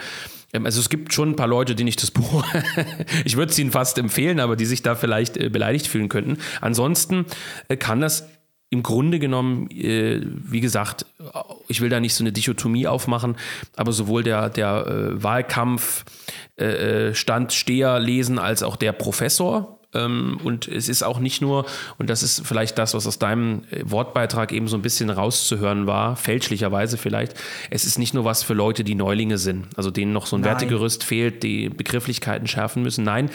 Ähm, 0.54 0.64
also 0.64 0.80
es 0.80 0.88
gibt 0.88 1.12
schon 1.12 1.30
ein 1.30 1.36
paar 1.36 1.48
Leute, 1.48 1.74
die 1.74 1.84
nicht 1.84 2.02
das 2.02 2.10
Buch, 2.10 2.46
ich 3.24 3.36
würde 3.36 3.52
es 3.52 3.58
ihnen 3.58 3.72
fast 3.72 3.98
empfehlen, 3.98 4.40
aber 4.40 4.56
die 4.56 4.64
sich 4.64 4.80
da 4.82 4.94
vielleicht 4.94 5.36
äh, 5.36 5.50
beleidigt 5.50 5.88
fühlen 5.88 6.08
könnten. 6.08 6.38
Ansonsten 6.62 7.26
äh, 7.68 7.76
kann 7.76 8.00
das 8.00 8.26
im 8.70 8.82
Grunde 8.82 9.20
genommen, 9.20 9.68
wie 9.70 10.60
gesagt, 10.60 11.06
ich 11.68 11.80
will 11.80 11.90
da 11.90 12.00
nicht 12.00 12.14
so 12.14 12.25
eine 12.25 12.32
Dichotomie 12.32 12.88
aufmachen, 12.88 13.36
aber 13.76 13.92
sowohl 13.92 14.25
der, 14.25 14.50
der 14.50 15.12
Wahlkampf 15.23 16.04
Standsteher 17.12 18.00
lesen 18.00 18.40
als 18.40 18.64
auch 18.64 18.75
der 18.75 18.90
Professor, 18.90 19.78
und 19.95 20.69
es 20.69 20.89
ist 20.89 21.02
auch 21.02 21.19
nicht 21.19 21.41
nur, 21.41 21.67
und 21.99 22.11
das 22.11 22.23
ist 22.23 22.47
vielleicht 22.47 22.78
das, 22.78 22.95
was 22.95 23.07
aus 23.07 23.19
deinem 23.19 23.63
äh, 23.71 23.83
Wortbeitrag 23.85 24.52
eben 24.52 24.69
so 24.69 24.76
ein 24.76 24.83
bisschen 24.83 25.11
rauszuhören 25.11 25.87
war, 25.87 26.17
fälschlicherweise 26.17 26.99
vielleicht, 26.99 27.35
es 27.71 27.85
ist 27.85 27.99
nicht 27.99 28.15
nur 28.15 28.25
was 28.25 28.43
für 28.43 28.54
Leute, 28.54 28.85
die 28.85 28.95
Neulinge 28.95 29.39
sind, 29.39 29.67
also 29.76 29.91
denen 29.91 30.13
noch 30.13 30.26
so 30.26 30.37
ein 30.37 30.43
Nein. 30.43 30.52
Wertegerüst 30.52 31.04
fehlt, 31.04 31.43
die 31.43 31.69
Begrifflichkeiten 31.69 32.47
schärfen 32.47 32.83
müssen. 32.83 33.04
Nein, 33.04 33.30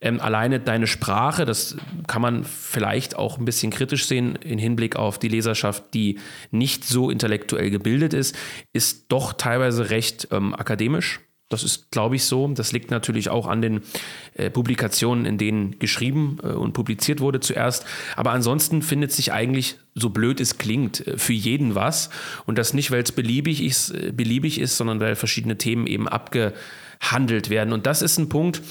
ähm, 0.00 0.20
alleine 0.20 0.60
deine 0.60 0.86
Sprache, 0.86 1.44
das 1.44 1.76
kann 2.06 2.22
man 2.22 2.44
vielleicht 2.44 3.16
auch 3.16 3.38
ein 3.38 3.44
bisschen 3.44 3.70
kritisch 3.70 4.06
sehen 4.06 4.36
in 4.36 4.58
Hinblick 4.58 4.96
auf 4.96 5.18
die 5.18 5.28
Leserschaft, 5.28 5.94
die 5.94 6.18
nicht 6.50 6.84
so 6.84 7.10
intellektuell 7.10 7.70
gebildet 7.70 8.14
ist, 8.14 8.36
ist 8.72 9.06
doch 9.08 9.32
teilweise 9.32 9.90
recht 9.90 10.28
ähm, 10.30 10.54
akademisch 10.54 11.20
das 11.50 11.64
ist, 11.64 11.90
glaube 11.90 12.16
ich, 12.16 12.24
so. 12.24 12.48
Das 12.48 12.72
liegt 12.72 12.90
natürlich 12.90 13.28
auch 13.28 13.46
an 13.46 13.60
den 13.60 13.82
äh, 14.34 14.48
Publikationen, 14.50 15.26
in 15.26 15.36
denen 15.36 15.78
geschrieben 15.80 16.38
äh, 16.42 16.46
und 16.46 16.72
publiziert 16.72 17.20
wurde 17.20 17.40
zuerst. 17.40 17.84
Aber 18.16 18.30
ansonsten 18.30 18.82
findet 18.82 19.12
sich 19.12 19.32
eigentlich, 19.32 19.76
so 19.96 20.10
blöd 20.10 20.40
es 20.40 20.58
klingt, 20.58 21.06
äh, 21.06 21.18
für 21.18 21.32
jeden 21.32 21.74
was. 21.74 22.08
Und 22.46 22.56
das 22.56 22.72
nicht, 22.72 22.92
weil 22.92 23.02
es 23.02 23.10
beliebig 23.10 23.62
ist, 23.62 23.90
äh, 23.90 24.12
beliebig 24.12 24.60
ist, 24.60 24.76
sondern 24.76 25.00
weil 25.00 25.16
verschiedene 25.16 25.58
Themen 25.58 25.88
eben 25.88 26.08
abgehandelt 26.08 27.50
werden. 27.50 27.72
Und 27.72 27.84
das 27.84 28.00
ist 28.00 28.16
ein 28.16 28.28
Punkt, 28.28 28.62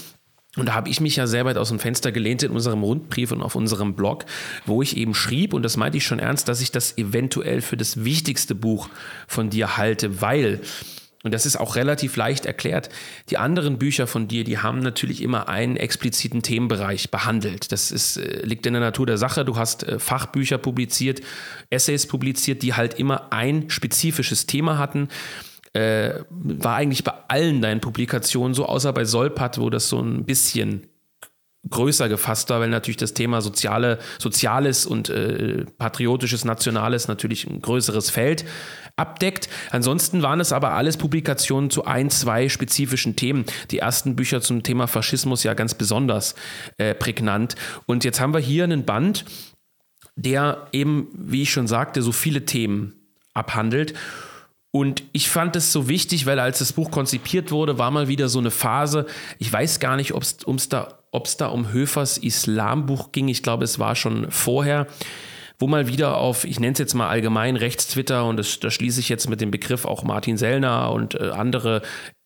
und 0.56 0.66
da 0.66 0.74
habe 0.74 0.88
ich 0.88 1.00
mich 1.00 1.14
ja 1.14 1.28
sehr 1.28 1.44
weit 1.44 1.56
aus 1.56 1.68
dem 1.68 1.78
Fenster 1.78 2.10
gelehnt 2.10 2.42
in 2.42 2.50
unserem 2.50 2.82
Rundbrief 2.82 3.30
und 3.30 3.40
auf 3.40 3.54
unserem 3.54 3.94
Blog, 3.94 4.24
wo 4.66 4.82
ich 4.82 4.96
eben 4.96 5.14
schrieb, 5.14 5.54
und 5.54 5.62
das 5.62 5.76
meinte 5.76 5.98
ich 5.98 6.04
schon 6.04 6.18
ernst, 6.18 6.48
dass 6.48 6.60
ich 6.60 6.72
das 6.72 6.98
eventuell 6.98 7.60
für 7.60 7.76
das 7.76 8.04
wichtigste 8.04 8.56
Buch 8.56 8.88
von 9.28 9.50
dir 9.50 9.76
halte, 9.76 10.20
weil 10.20 10.60
und 11.22 11.34
das 11.34 11.44
ist 11.44 11.56
auch 11.56 11.76
relativ 11.76 12.16
leicht 12.16 12.46
erklärt. 12.46 12.88
Die 13.28 13.36
anderen 13.36 13.78
Bücher 13.78 14.06
von 14.06 14.26
dir, 14.26 14.42
die 14.42 14.58
haben 14.58 14.78
natürlich 14.78 15.22
immer 15.22 15.48
einen 15.48 15.76
expliziten 15.76 16.42
Themenbereich 16.42 17.10
behandelt. 17.10 17.72
Das 17.72 17.90
ist, 17.90 18.16
äh, 18.16 18.42
liegt 18.44 18.64
in 18.66 18.72
der 18.72 18.80
Natur 18.80 19.04
der 19.04 19.18
Sache. 19.18 19.44
Du 19.44 19.56
hast 19.56 19.82
äh, 19.82 19.98
Fachbücher 19.98 20.56
publiziert, 20.56 21.20
Essays 21.68 22.06
publiziert, 22.06 22.62
die 22.62 22.72
halt 22.72 22.94
immer 22.94 23.32
ein 23.32 23.68
spezifisches 23.68 24.46
Thema 24.46 24.78
hatten. 24.78 25.08
Äh, 25.74 26.20
war 26.30 26.76
eigentlich 26.76 27.04
bei 27.04 27.12
allen 27.28 27.60
deinen 27.60 27.80
Publikationen 27.80 28.54
so, 28.54 28.64
außer 28.64 28.92
bei 28.94 29.04
Solpat, 29.04 29.58
wo 29.58 29.68
das 29.68 29.88
so 29.88 30.00
ein 30.00 30.24
bisschen 30.24 30.86
größer 31.68 32.08
gefasst 32.08 32.48
war, 32.48 32.60
weil 32.60 32.70
natürlich 32.70 32.96
das 32.96 33.12
Thema 33.12 33.42
soziale, 33.42 33.98
Soziales 34.18 34.86
und 34.86 35.10
äh, 35.10 35.66
patriotisches, 35.76 36.44
Nationales 36.44 37.06
natürlich 37.06 37.46
ein 37.46 37.60
größeres 37.60 38.08
Feld 38.08 38.46
abdeckt. 39.00 39.48
Ansonsten 39.70 40.22
waren 40.22 40.38
es 40.38 40.52
aber 40.52 40.72
alles 40.72 40.96
Publikationen 40.96 41.70
zu 41.70 41.84
ein, 41.86 42.10
zwei 42.10 42.48
spezifischen 42.48 43.16
Themen. 43.16 43.44
Die 43.70 43.78
ersten 43.78 44.14
Bücher 44.14 44.40
zum 44.40 44.62
Thema 44.62 44.86
Faschismus 44.86 45.42
ja 45.42 45.54
ganz 45.54 45.74
besonders 45.74 46.34
äh, 46.76 46.94
prägnant. 46.94 47.56
Und 47.86 48.04
jetzt 48.04 48.20
haben 48.20 48.34
wir 48.34 48.40
hier 48.40 48.64
einen 48.64 48.84
Band, 48.84 49.24
der 50.16 50.68
eben, 50.72 51.08
wie 51.14 51.42
ich 51.42 51.50
schon 51.50 51.66
sagte, 51.66 52.02
so 52.02 52.12
viele 52.12 52.44
Themen 52.44 52.94
abhandelt. 53.32 53.94
Und 54.72 55.02
ich 55.12 55.28
fand 55.28 55.56
es 55.56 55.72
so 55.72 55.88
wichtig, 55.88 56.26
weil 56.26 56.38
als 56.38 56.60
das 56.60 56.72
Buch 56.72 56.90
konzipiert 56.90 57.50
wurde, 57.50 57.78
war 57.78 57.90
mal 57.90 58.06
wieder 58.06 58.28
so 58.28 58.38
eine 58.38 58.52
Phase, 58.52 59.06
ich 59.38 59.52
weiß 59.52 59.80
gar 59.80 59.96
nicht, 59.96 60.12
ob 60.14 60.22
es 60.22 60.68
da, 60.68 60.98
da 61.38 61.46
um 61.46 61.72
Höfers 61.72 62.18
Islambuch 62.18 63.10
ging, 63.10 63.28
ich 63.28 63.42
glaube, 63.42 63.64
es 63.64 63.80
war 63.80 63.96
schon 63.96 64.30
vorher, 64.30 64.86
wo 65.60 65.66
mal 65.66 65.86
wieder 65.86 66.16
auf, 66.16 66.44
ich 66.44 66.58
nenne 66.58 66.72
es 66.72 66.78
jetzt 66.78 66.94
mal 66.94 67.08
allgemein 67.08 67.54
Rechtstwitter 67.54 68.24
und 68.24 68.38
das, 68.38 68.58
das 68.58 68.74
schließe 68.74 68.98
ich 68.98 69.10
jetzt 69.10 69.28
mit 69.28 69.40
dem 69.40 69.50
Begriff 69.50 69.84
auch 69.84 70.02
Martin 70.02 70.38
Sellner 70.38 70.90
und 70.90 71.14
äh, 71.14 71.30
andere 71.30 71.82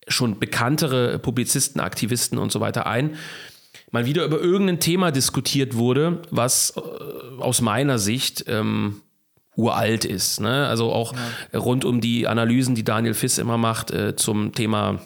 schon 0.06 0.38
bekanntere 0.38 1.18
Publizisten, 1.18 1.80
Aktivisten 1.80 2.38
und 2.38 2.52
so 2.52 2.60
weiter 2.60 2.86
ein, 2.86 3.16
mal 3.90 4.06
wieder 4.06 4.24
über 4.24 4.40
irgendein 4.40 4.78
Thema 4.80 5.10
diskutiert 5.10 5.74
wurde, 5.74 6.22
was 6.30 6.74
äh, 6.76 7.40
aus 7.42 7.60
meiner 7.60 7.98
Sicht 7.98 8.44
ähm, 8.46 9.00
uralt 9.56 10.04
ist. 10.04 10.40
Ne? 10.40 10.66
Also 10.68 10.92
auch 10.92 11.12
ja. 11.52 11.58
rund 11.58 11.84
um 11.84 12.00
die 12.00 12.28
Analysen, 12.28 12.76
die 12.76 12.84
Daniel 12.84 13.14
Fiss 13.14 13.38
immer 13.38 13.58
macht 13.58 13.90
äh, 13.90 14.14
zum 14.14 14.52
Thema 14.52 15.00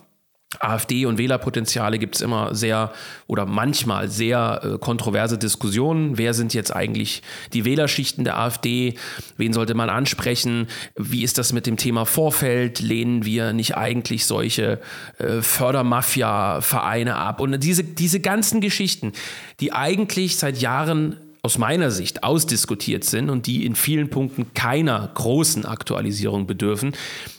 AfD 0.61 1.04
und 1.04 1.18
Wählerpotenziale 1.18 1.98
gibt 1.98 2.16
es 2.16 2.22
immer 2.22 2.54
sehr 2.54 2.90
oder 3.26 3.44
manchmal 3.44 4.08
sehr 4.08 4.61
äh, 4.62 4.78
kontroverse 4.78 5.37
Diskussionen. 5.37 6.16
Wer 6.16 6.32
sind 6.32 6.54
jetzt 6.54 6.74
eigentlich 6.74 7.22
die 7.52 7.66
Wählerschichten 7.66 8.24
der 8.24 8.38
AfD? 8.38 8.94
Wen 9.37 9.52
sollte 9.52 9.74
man 9.74 9.90
ansprechen? 9.90 10.68
Wie 10.96 11.22
ist 11.22 11.37
das 11.37 11.52
mit 11.52 11.66
dem 11.66 11.76
Thema 11.76 12.06
Vorfeld? 12.06 12.80
Lehnen 12.80 13.26
wir 13.26 13.52
nicht 13.52 13.76
eigentlich 13.76 14.24
solche 14.24 14.80
äh, 15.18 15.42
Fördermafia-Vereine 15.42 17.16
ab? 17.16 17.40
Und 17.40 17.62
diese, 17.62 17.84
diese 17.84 18.20
ganzen 18.20 18.62
Geschichten, 18.62 19.12
die 19.61 19.74
eigentlich 19.74 20.38
seit 20.38 20.62
Jahren 20.62 21.18
aus 21.42 21.58
meiner 21.58 21.90
Sicht 21.90 22.24
ausdiskutiert 22.24 23.04
sind 23.04 23.28
und 23.28 23.46
die 23.46 23.66
in 23.66 23.74
vielen 23.74 24.08
Punkten 24.08 24.54
keiner 24.54 25.11
großen 25.12 25.66
Aktualisierung 25.66 26.46
bedürfen, 26.46 26.94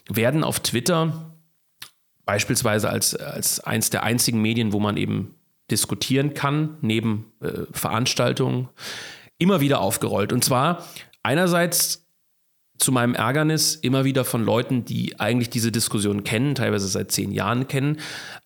werden 0.10 0.44
auf 0.44 0.60
Twitter 0.60 1.29
beispielsweise 2.30 2.92
als, 2.92 3.16
als 3.16 3.60
eins 3.60 3.90
der 3.90 4.04
einzigen 4.04 4.40
Medien, 4.40 4.72
wo 4.72 4.80
man 4.80 4.98
eben 4.98 5.34
diskutieren 5.72 6.36
kann, 6.36 6.78
neben 6.80 7.32
äh, 7.42 7.64
Veranstaltungen, 7.72 8.70
immer 9.40 9.62
wieder 9.62 9.82
aufgerollt. 9.82 10.32
Und 10.32 10.44
zwar 10.44 10.86
einerseits 11.24 12.06
zu 12.78 12.92
meinem 12.92 13.16
Ärgernis 13.16 13.74
immer 13.74 14.06
wieder 14.06 14.26
von 14.26 14.46
Leuten, 14.46 14.86
die 14.86 15.20
eigentlich 15.20 15.50
diese 15.50 15.72
Diskussion 15.72 16.24
kennen, 16.24 16.54
teilweise 16.54 16.88
seit 16.88 17.12
zehn 17.12 17.32
Jahren 17.32 17.68
kennen, 17.68 17.98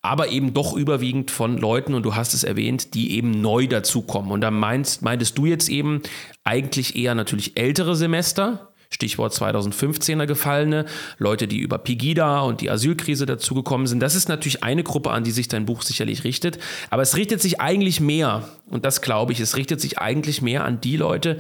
aber 0.02 0.30
eben 0.30 0.54
doch 0.54 0.78
überwiegend 0.78 1.30
von 1.30 1.58
Leuten, 1.58 1.94
und 1.94 2.04
du 2.04 2.16
hast 2.16 2.34
es 2.34 2.46
erwähnt, 2.46 2.94
die 2.94 3.18
eben 3.18 3.32
neu 3.32 3.68
dazukommen. 3.68 4.32
Und 4.32 4.40
da 4.40 4.50
meinst, 4.50 5.02
meintest 5.02 5.38
du 5.38 5.46
jetzt 5.46 5.68
eben 5.68 6.02
eigentlich 6.46 6.96
eher 6.96 7.16
natürlich 7.16 7.58
ältere 7.58 7.98
Semester, 7.98 8.73
Stichwort 8.94 9.34
2015er 9.34 10.26
Gefallene, 10.26 10.86
Leute, 11.18 11.48
die 11.48 11.60
über 11.60 11.80
Pegida 11.80 12.42
und 12.42 12.62
die 12.62 12.70
Asylkrise 12.70 13.26
dazugekommen 13.26 13.88
sind. 13.88 14.00
Das 14.00 14.16
ist 14.16 14.30
natürlich 14.30 14.64
eine 14.64 14.84
Gruppe, 14.84 15.12
an 15.12 15.24
die 15.24 15.32
sich 15.32 15.48
dein 15.48 15.66
Buch 15.66 15.82
sicherlich 15.82 16.24
richtet. 16.24 16.60
Aber 16.90 17.02
es 17.02 17.18
richtet 17.18 17.42
sich 17.42 17.60
eigentlich 17.60 18.00
mehr, 18.00 18.48
und 18.70 18.86
das 18.86 19.02
glaube 19.02 19.34
ich, 19.34 19.40
es 19.40 19.58
richtet 19.58 19.82
sich 19.82 20.00
eigentlich 20.00 20.42
mehr 20.42 20.64
an 20.64 20.80
die 20.80 20.98
Leute, 20.98 21.38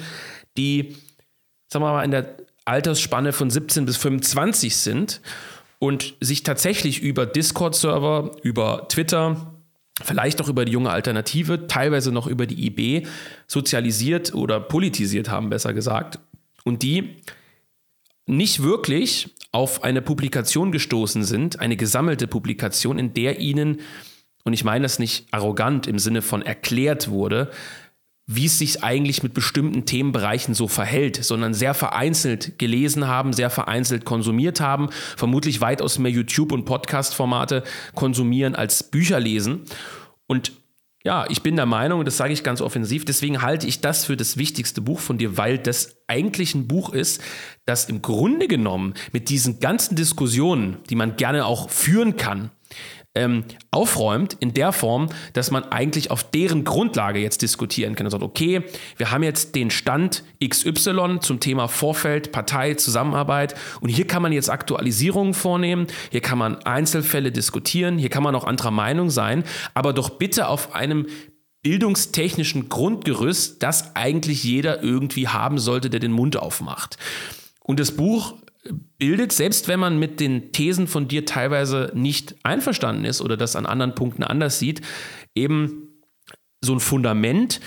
die, 0.58 0.96
sagen 1.72 1.86
wir 1.86 1.94
mal, 1.94 2.04
in 2.04 2.12
der 2.12 2.38
Altersspanne 2.66 3.34
von 3.34 3.50
17 3.50 3.86
bis 3.86 3.98
25 3.98 4.76
sind 4.76 5.22
und 5.80 6.16
sich 6.22 6.44
tatsächlich 6.44 7.02
über 7.02 7.26
Discord-Server, 7.26 8.38
über 8.42 8.88
Twitter, 8.88 9.54
vielleicht 10.02 10.42
auch 10.42 10.48
über 10.48 10.66
die 10.66 10.72
junge 10.72 10.90
Alternative, 10.90 11.68
teilweise 11.68 12.12
noch 12.12 12.26
über 12.26 12.46
die 12.48 12.66
IB 12.66 13.06
sozialisiert 13.48 14.34
oder 14.34 14.60
politisiert 14.60 15.30
haben, 15.30 15.50
besser 15.50 15.74
gesagt. 15.74 16.20
Und 16.64 16.82
die 16.82 17.16
nicht 18.26 18.64
wirklich 18.64 19.34
auf 19.52 19.84
eine 19.84 20.02
Publikation 20.02 20.72
gestoßen 20.72 21.24
sind, 21.24 21.60
eine 21.60 21.78
gesammelte 21.78 22.28
Publikation, 22.28 22.98
in 22.98 23.14
der 23.14 23.40
ihnen, 23.40 23.82
und 24.44 24.54
ich 24.54 24.64
meine 24.64 24.84
das 24.84 25.00
nicht 25.00 25.28
arrogant 25.32 25.88
im 25.88 26.00
Sinne 26.00 26.22
von 26.22 26.42
erklärt 26.42 27.10
wurde, 27.10 27.52
wie 28.26 28.46
es 28.46 28.58
sich 28.58 28.84
eigentlich 28.84 29.22
mit 29.22 29.34
bestimmten 29.34 29.86
Themenbereichen 29.86 30.54
so 30.54 30.70
verhält, 30.70 31.24
sondern 31.24 31.54
sehr 31.54 31.74
vereinzelt 31.74 32.58
gelesen 32.58 33.08
haben, 33.08 33.34
sehr 33.34 33.50
vereinzelt 33.50 34.06
konsumiert 34.06 34.62
haben, 34.62 34.90
vermutlich 35.18 35.60
weitaus 35.60 36.00
mehr 36.00 36.12
YouTube- 36.12 36.54
und 36.54 36.64
Podcast-Formate 36.64 37.64
konsumieren 37.96 38.56
als 38.56 38.90
Bücher 38.90 39.20
lesen. 39.20 39.64
Und 40.26 40.54
ja, 41.06 41.26
ich 41.30 41.44
bin 41.44 41.58
der 41.58 41.66
Meinung, 41.66 42.06
das 42.06 42.16
sage 42.16 42.32
ich 42.32 42.44
ganz 42.44 42.62
offensiv, 42.62 43.04
deswegen 43.04 43.42
halte 43.42 43.68
ich 43.68 43.82
das 43.82 44.06
für 44.06 44.16
das 44.16 44.38
wichtigste 44.38 44.80
Buch 44.80 45.00
von 45.00 45.18
dir, 45.18 45.36
weil 45.36 45.58
das 45.58 45.98
eigentlich 46.08 46.56
ein 46.56 46.68
Buch 46.68 46.94
ist, 46.94 47.22
das 47.66 47.86
im 47.86 48.02
Grunde 48.02 48.48
genommen 48.48 48.94
mit 49.12 49.28
diesen 49.30 49.60
ganzen 49.60 49.98
Diskussionen, 49.98 50.78
die 50.90 50.96
man 50.96 51.18
gerne 51.18 51.46
auch 51.46 51.70
führen 51.70 52.16
kann, 52.16 52.52
ähm, 53.16 53.44
aufräumt 53.70 54.36
in 54.40 54.54
der 54.54 54.72
Form, 54.72 55.10
dass 55.34 55.52
man 55.52 55.66
eigentlich 55.66 56.10
auf 56.10 56.24
deren 56.24 56.64
Grundlage 56.64 57.20
jetzt 57.20 57.42
diskutieren 57.42 57.96
kann 57.96 58.08
und 58.08 58.12
sagt, 58.12 58.24
okay, 58.24 58.64
wir 58.98 59.12
haben 59.12 59.24
jetzt 59.24 59.56
den 59.56 59.70
Stand 59.70 60.24
XY 60.44 61.20
zum 61.22 61.40
Thema 61.40 61.68
Vorfeld, 61.68 62.32
Partei, 62.32 62.74
Zusammenarbeit 62.74 63.56
und 63.82 63.90
hier 63.90 64.08
kann 64.08 64.24
man 64.24 64.32
jetzt 64.32 64.50
Aktualisierungen 64.50 65.34
vornehmen, 65.34 65.88
hier 66.10 66.22
kann 66.22 66.38
man 66.38 66.58
Einzelfälle 66.64 67.32
diskutieren, 67.32 68.00
hier 68.00 68.10
kann 68.10 68.24
man 68.24 68.36
auch 68.36 68.46
anderer 68.46 68.72
Meinung 68.72 69.10
sein, 69.12 69.44
aber 69.74 69.94
doch 69.94 70.10
bitte 70.12 70.48
auf 70.48 70.74
einem 70.74 71.06
bildungstechnischen 71.62 72.68
Grundgerüst, 72.68 73.64
das 73.64 73.96
eigentlich 73.96 74.44
jeder 74.44 74.84
irgendwie 74.84 75.30
haben 75.30 75.60
sollte, 75.60 75.90
der 75.90 76.00
den 76.00 76.12
Mund 76.12 76.36
aufmacht. 76.36 76.98
Und 77.62 77.80
das 77.80 77.92
Buch 77.92 78.36
bildet, 78.98 79.32
selbst 79.34 79.68
wenn 79.68 79.80
man 79.80 80.00
mit 80.00 80.20
den 80.20 80.52
Thesen 80.52 80.88
von 80.88 81.08
dir 81.08 81.26
teilweise 81.26 81.92
nicht 81.94 82.36
einverstanden 82.44 83.06
ist 83.06 83.22
oder 83.22 83.38
das 83.38 83.56
an 83.56 83.66
anderen 83.66 83.96
Punkten 83.96 84.24
anders 84.24 84.60
sieht, 84.60 84.82
eben 85.36 85.90
so 86.62 86.74
ein 86.74 86.80
Fundament, 86.80 87.60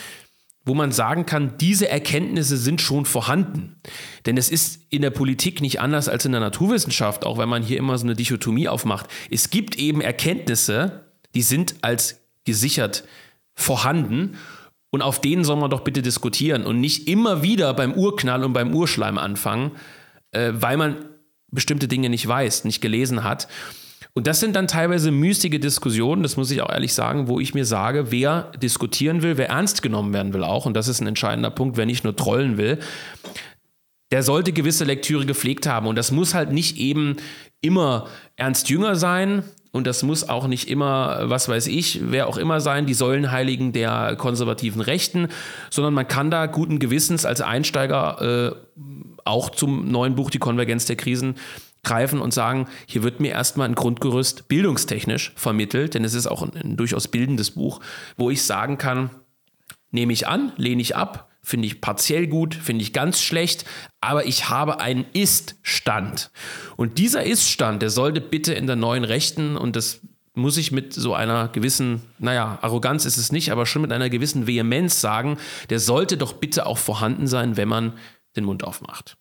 wo 0.64 0.74
man 0.74 0.90
sagen 0.90 1.26
kann, 1.26 1.58
diese 1.58 1.88
Erkenntnisse 1.88 2.56
sind 2.56 2.80
schon 2.80 3.04
vorhanden. 3.04 3.76
Denn 4.26 4.36
es 4.36 4.50
ist 4.50 4.82
in 4.90 5.02
der 5.02 5.10
Politik 5.10 5.60
nicht 5.60 5.80
anders 5.80 6.08
als 6.08 6.24
in 6.24 6.32
der 6.32 6.40
Naturwissenschaft, 6.40 7.24
auch 7.24 7.38
wenn 7.38 7.48
man 7.48 7.62
hier 7.62 7.78
immer 7.78 7.96
so 7.98 8.04
eine 8.04 8.16
Dichotomie 8.16 8.68
aufmacht. 8.68 9.06
Es 9.30 9.50
gibt 9.50 9.78
eben 9.78 10.00
Erkenntnisse, 10.00 11.04
die 11.34 11.42
sind 11.42 11.76
als 11.82 12.20
gesichert 12.44 13.04
vorhanden 13.54 14.36
und 14.90 15.02
auf 15.02 15.20
denen 15.20 15.44
soll 15.44 15.56
man 15.56 15.70
doch 15.70 15.80
bitte 15.80 16.02
diskutieren 16.02 16.64
und 16.64 16.80
nicht 16.80 17.06
immer 17.06 17.42
wieder 17.42 17.72
beim 17.74 17.92
Urknall 17.92 18.44
und 18.44 18.52
beim 18.52 18.74
Urschleim 18.74 19.18
anfangen, 19.18 19.72
äh, 20.36 20.52
weil 20.54 20.76
man 20.76 20.96
bestimmte 21.50 21.88
Dinge 21.88 22.10
nicht 22.10 22.26
weiß, 22.26 22.64
nicht 22.64 22.80
gelesen 22.80 23.24
hat. 23.24 23.48
Und 24.14 24.26
das 24.26 24.40
sind 24.40 24.56
dann 24.56 24.66
teilweise 24.66 25.10
müßige 25.10 25.60
Diskussionen, 25.60 26.22
das 26.22 26.36
muss 26.36 26.50
ich 26.50 26.62
auch 26.62 26.70
ehrlich 26.70 26.94
sagen, 26.94 27.28
wo 27.28 27.38
ich 27.38 27.54
mir 27.54 27.64
sage, 27.64 28.10
wer 28.10 28.50
diskutieren 28.62 29.22
will, 29.22 29.36
wer 29.36 29.50
ernst 29.50 29.82
genommen 29.82 30.12
werden 30.14 30.32
will 30.32 30.44
auch, 30.44 30.66
und 30.66 30.74
das 30.74 30.88
ist 30.88 31.00
ein 31.00 31.06
entscheidender 31.06 31.50
Punkt, 31.50 31.76
wer 31.76 31.86
nicht 31.86 32.04
nur 32.04 32.16
trollen 32.16 32.56
will, 32.56 32.78
der 34.12 34.22
sollte 34.22 34.52
gewisse 34.52 34.84
Lektüre 34.84 35.26
gepflegt 35.26 35.66
haben. 35.66 35.86
Und 35.86 35.96
das 35.96 36.12
muss 36.12 36.32
halt 36.32 36.52
nicht 36.52 36.78
eben 36.78 37.16
immer 37.60 38.06
Ernst 38.36 38.68
Jünger 38.68 38.96
sein, 38.96 39.42
und 39.76 39.86
das 39.86 40.02
muss 40.02 40.26
auch 40.26 40.46
nicht 40.46 40.70
immer, 40.70 41.28
was 41.28 41.50
weiß 41.50 41.66
ich, 41.66 42.00
wer 42.02 42.28
auch 42.28 42.38
immer 42.38 42.60
sein, 42.60 42.86
die 42.86 42.94
Säulenheiligen 42.94 43.74
der 43.74 44.16
konservativen 44.16 44.80
Rechten, 44.80 45.28
sondern 45.68 45.92
man 45.92 46.08
kann 46.08 46.30
da 46.30 46.46
guten 46.46 46.78
Gewissens 46.78 47.26
als 47.26 47.42
Einsteiger 47.42 48.54
äh, 48.56 48.80
auch 49.26 49.50
zum 49.50 49.90
neuen 49.90 50.14
Buch 50.14 50.30
Die 50.30 50.38
Konvergenz 50.38 50.86
der 50.86 50.96
Krisen 50.96 51.36
greifen 51.82 52.20
und 52.20 52.34
sagen, 52.34 52.66
hier 52.86 53.02
wird 53.02 53.20
mir 53.20 53.30
erstmal 53.30 53.68
ein 53.68 53.74
Grundgerüst 53.74 54.48
bildungstechnisch 54.48 55.32
vermittelt, 55.36 55.94
denn 55.94 56.04
es 56.04 56.14
ist 56.14 56.26
auch 56.26 56.42
ein, 56.42 56.50
ein 56.56 56.76
durchaus 56.76 57.08
bildendes 57.08 57.52
Buch, 57.52 57.80
wo 58.16 58.28
ich 58.28 58.42
sagen 58.42 58.76
kann, 58.76 59.10
nehme 59.92 60.12
ich 60.12 60.26
an, 60.26 60.52
lehne 60.56 60.82
ich 60.82 60.96
ab, 60.96 61.30
finde 61.42 61.66
ich 61.68 61.80
partiell 61.80 62.26
gut, 62.26 62.54
finde 62.54 62.82
ich 62.82 62.92
ganz 62.92 63.22
schlecht, 63.22 63.64
aber 64.00 64.26
ich 64.26 64.48
habe 64.48 64.80
einen 64.80 65.06
Ist-Stand. 65.12 66.32
Und 66.76 66.98
dieser 66.98 67.22
Ist-Stand, 67.22 67.82
der 67.82 67.90
sollte 67.90 68.20
bitte 68.20 68.52
in 68.52 68.66
der 68.66 68.74
neuen 68.74 69.04
Rechten, 69.04 69.56
und 69.56 69.76
das 69.76 70.00
muss 70.34 70.58
ich 70.58 70.72
mit 70.72 70.92
so 70.92 71.14
einer 71.14 71.48
gewissen, 71.48 72.02
naja, 72.18 72.58
Arroganz 72.62 73.06
ist 73.06 73.16
es 73.16 73.30
nicht, 73.30 73.52
aber 73.52 73.64
schon 73.64 73.82
mit 73.82 73.92
einer 73.92 74.10
gewissen 74.10 74.48
Vehemenz 74.48 75.00
sagen, 75.00 75.38
der 75.70 75.78
sollte 75.78 76.16
doch 76.16 76.34
bitte 76.34 76.66
auch 76.66 76.78
vorhanden 76.78 77.28
sein, 77.28 77.56
wenn 77.56 77.68
man 77.68 77.92
den 78.36 78.44
Mund 78.44 78.64
aufmacht. 78.64 79.16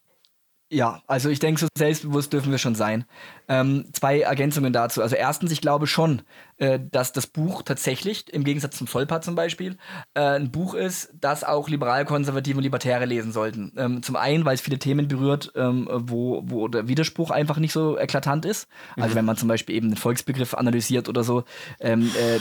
Ja, 0.72 1.02
also 1.08 1.30
ich 1.30 1.40
denke, 1.40 1.62
so 1.62 1.68
selbstbewusst 1.78 2.34
dürfen 2.34 2.52
wir 2.52 2.58
schon 2.58 2.76
sein. 2.76 3.06
Ähm, 3.48 3.86
zwei 3.94 4.22
Ergänzungen 4.22 4.74
dazu. 4.74 5.02
Also 5.02 5.16
erstens, 5.16 5.52
ich 5.52 5.62
glaube 5.62 5.86
schon, 5.88 6.24
äh, 6.58 6.80
dass 6.92 7.12
das 7.12 7.28
Buch 7.28 7.62
tatsächlich, 7.62 8.34
im 8.34 8.44
Gegensatz 8.44 8.78
zum 8.78 8.88
Solpat 8.88 9.24
zum 9.24 9.36
Beispiel, 9.36 9.78
äh, 10.14 10.22
ein 10.22 10.52
Buch 10.52 10.74
ist, 10.74 11.14
das 11.20 11.44
auch 11.44 11.70
Liberal-Konservative 11.70 12.58
und 12.58 12.64
Libertäre 12.64 13.06
lesen 13.06 13.32
sollten. 13.32 13.72
Ähm, 13.78 14.02
zum 14.02 14.16
einen, 14.16 14.46
weil 14.46 14.56
es 14.56 14.62
viele 14.62 14.80
Themen 14.80 15.08
berührt, 15.08 15.52
ähm, 15.56 15.88
wo, 15.92 16.42
wo 16.46 16.68
der 16.68 16.88
Widerspruch 16.88 17.30
einfach 17.30 17.58
nicht 17.58 17.74
so 17.74 18.00
eklatant 18.00 18.46
ist. 18.46 18.68
Also 18.96 19.10
mhm. 19.10 19.16
wenn 19.16 19.26
man 19.26 19.38
zum 19.38 19.48
Beispiel 19.48 19.76
eben 19.76 19.90
den 19.90 19.98
Volksbegriff 19.98 20.56
analysiert 20.56 21.08
oder 21.08 21.24
so. 21.24 21.44
Ähm, 21.80 22.10
äh, 22.18 22.40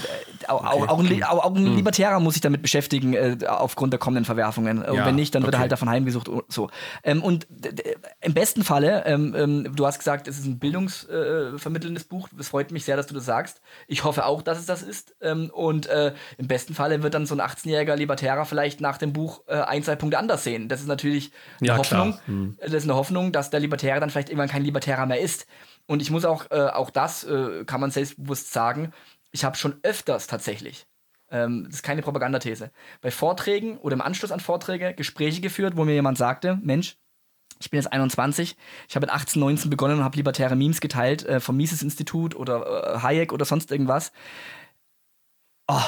auch, 0.49 0.65
okay. 0.65 0.89
auch, 0.89 0.99
ein, 1.01 1.23
auch, 1.25 1.45
auch, 1.45 1.57
ein, 1.57 1.65
mhm. 1.65 1.77
Libertärer 1.77 2.21
muss 2.21 2.35
sich 2.35 2.41
damit 2.41 2.63
beschäftigen, 2.63 3.13
äh, 3.13 3.37
aufgrund 3.47 3.93
der 3.93 4.01
kommenden 4.01 4.25
Verwerfungen. 4.25 4.83
Und 4.83 4.97
ja, 4.97 5.07
wenn 5.07 5.17
nicht, 5.17 5.35
dann 5.35 5.43
okay. 5.43 5.49
wird 5.49 5.55
er 5.57 5.61
halt 5.61 5.73
davon 5.73 5.91
heimgesucht. 5.91 6.31
So. 6.49 6.71
Ähm, 7.03 7.23
und 7.23 7.47
im 8.21 8.33
besten 8.33 8.65
Falle, 8.65 9.05
ähm, 9.05 9.71
du 9.75 9.87
hast 9.87 9.99
gesagt, 9.99 10.29
es 10.29 10.39
ist 10.39 10.47
ein 10.47 10.59
Bildungs- 10.59 10.94
bildungsvermittelndes 11.03 12.05
äh, 12.05 12.09
Buch. 12.09 12.29
Es 12.39 12.49
freut 12.49 12.71
mich 12.71 12.85
sehr, 12.85 12.97
dass 12.97 13.07
du 13.07 13.15
das 13.15 13.25
sagst. 13.25 13.61
Ich 13.87 14.05
hoffe 14.05 14.27
auch, 14.27 14.43
dass 14.43 14.59
es 14.59 14.67
das 14.67 14.83
ist. 14.83 15.17
Ähm, 15.21 15.51
und 15.53 15.87
äh, 15.87 16.15
im 16.39 16.49
besten 16.49 16.75
Falle 16.75 17.03
wird 17.03 17.15
dann 17.15 17.27
so 17.27 17.35
ein 17.35 17.41
18-jähriger 17.41 17.97
Libertärer 17.97 18.45
vielleicht 18.45 18.81
nach 18.81 18.99
dem 18.99 19.13
Buch 19.13 19.43
äh, 19.47 19.55
ein, 19.55 19.83
zwei 19.83 19.97
Punkte 19.97 20.19
anders 20.19 20.45
sehen. 20.45 20.69
Das 20.69 20.81
ist 20.81 20.87
natürlich 20.87 21.33
eine 21.61 21.69
ja, 21.69 21.77
Hoffnung. 21.77 22.19
Hm. 22.27 22.57
Das 22.61 22.73
ist 22.73 22.85
eine 22.85 22.95
Hoffnung, 22.95 23.33
dass 23.33 23.51
der 23.51 23.61
Libertärer 23.61 24.01
dann 24.01 24.11
vielleicht 24.11 24.29
irgendwann 24.29 24.49
kein 24.49 24.65
Libertärer 24.65 25.07
mehr 25.07 25.21
ist. 25.21 25.47
Und 25.87 26.03
ich 26.03 26.11
muss 26.11 26.25
auch, 26.25 26.51
äh, 26.51 26.69
auch 26.69 26.91
das 26.91 27.25
äh, 27.25 27.65
kann 27.65 27.81
man 27.81 27.91
selbstbewusst 27.91 28.53
sagen, 28.53 28.93
ich 29.31 29.45
habe 29.45 29.57
schon 29.57 29.77
öfters 29.83 30.27
tatsächlich 30.27 30.87
ähm, 31.31 31.65
das 31.65 31.77
ist 31.77 31.83
keine 31.83 32.03
Propagandathese. 32.03 32.71
Bei 33.01 33.11
Vorträgen 33.11 33.79
oder 33.79 33.95
im 33.95 34.03
Anschluss 34.03 34.31
an 34.31 34.41
Vorträge 34.41 34.95
Gespräche 34.95 35.41
geführt, 35.41 35.77
wo 35.77 35.85
mir 35.85 35.95
jemand 35.95 36.19
sagte, 36.19 36.61
Mensch, 36.63 36.97
ich 37.65 37.71
bin 37.71 37.79
jetzt 37.79 37.93
21. 37.93 38.57
Ich 38.89 38.95
habe 38.95 39.07
mit 39.07 39.15
18, 39.15 39.41
19 39.41 39.71
begonnen 39.71 39.99
und 39.99 40.05
habe 40.05 40.17
libertäre 40.17 40.55
Memes 40.55 40.81
geteilt 40.81 41.25
äh, 41.25 41.41
vom 41.41 41.57
Mises-Institut 41.57 42.37
oder 42.37 42.95
äh, 42.95 42.99
Hayek 43.01 43.33
oder 43.33 43.47
sonst 43.47 43.73
irgendwas. 43.73 44.13
Oh, 45.67 45.81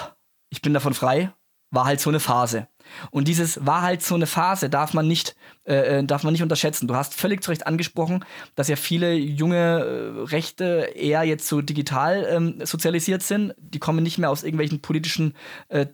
ich 0.49 0.62
bin 0.62 0.73
davon 0.73 0.95
frei. 0.95 1.33
War 1.71 1.85
halt 1.85 2.01
so 2.01 2.09
eine 2.09 2.21
Phase. 2.21 2.69
Und 3.11 3.29
dieses 3.29 3.67
war 3.67 3.83
halt 3.83 4.01
so 4.01 4.15
eine 4.15 4.27
Phase 4.27 4.71
darf 4.71 4.95
man 4.95 5.07
nicht, 5.07 5.37
äh, 5.65 5.99
äh 5.99 6.05
darf 6.05 6.23
man 6.23 6.33
nicht 6.33 6.43
unterschätzen. 6.43 6.89
Du 6.89 6.95
hast 6.95 7.12
völlig 7.12 7.43
zu 7.43 7.51
Recht 7.51 7.67
angesprochen, 7.67 8.25
dass 8.55 8.69
ja 8.69 8.77
viele 8.77 9.12
junge 9.12 9.57
äh, 9.57 10.23
Rechte 10.31 10.93
eher 10.95 11.25
jetzt 11.25 11.49
so 11.49 11.61
digital 11.61 12.27
ähm, 12.31 12.65
sozialisiert 12.65 13.23
sind. 13.23 13.55
Die 13.59 13.81
kommen 13.81 14.03
nicht 14.03 14.17
mehr 14.17 14.31
aus 14.31 14.45
irgendwelchen 14.45 14.81
politischen 14.81 15.35
äh, 15.69 15.87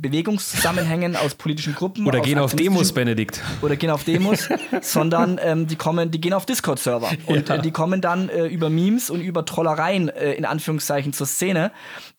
Bewegungszusammenhängen, 0.00 1.16
aus 1.16 1.34
politischen 1.34 1.74
Gruppen. 1.74 2.06
Oder 2.06 2.20
gehen 2.20 2.38
auf 2.38 2.54
Demos, 2.54 2.92
Benedikt. 2.92 3.40
Oder 3.62 3.76
gehen 3.76 3.90
auf 3.90 4.04
Demos, 4.04 4.48
sondern 4.80 5.38
ähm, 5.42 5.66
die 5.66 5.76
kommen, 5.76 6.10
die 6.10 6.20
gehen 6.20 6.32
auf 6.32 6.46
Discord-Server. 6.46 7.10
Und 7.26 7.48
ja. 7.48 7.56
äh, 7.56 7.62
die 7.62 7.70
kommen 7.70 8.00
dann 8.00 8.28
äh, 8.28 8.46
über 8.46 8.70
Memes 8.70 9.10
und 9.10 9.20
über 9.20 9.44
Trollereien 9.44 10.08
äh, 10.08 10.32
in 10.32 10.44
Anführungszeichen 10.44 11.12
zur 11.12 11.26
Szene. 11.26 11.72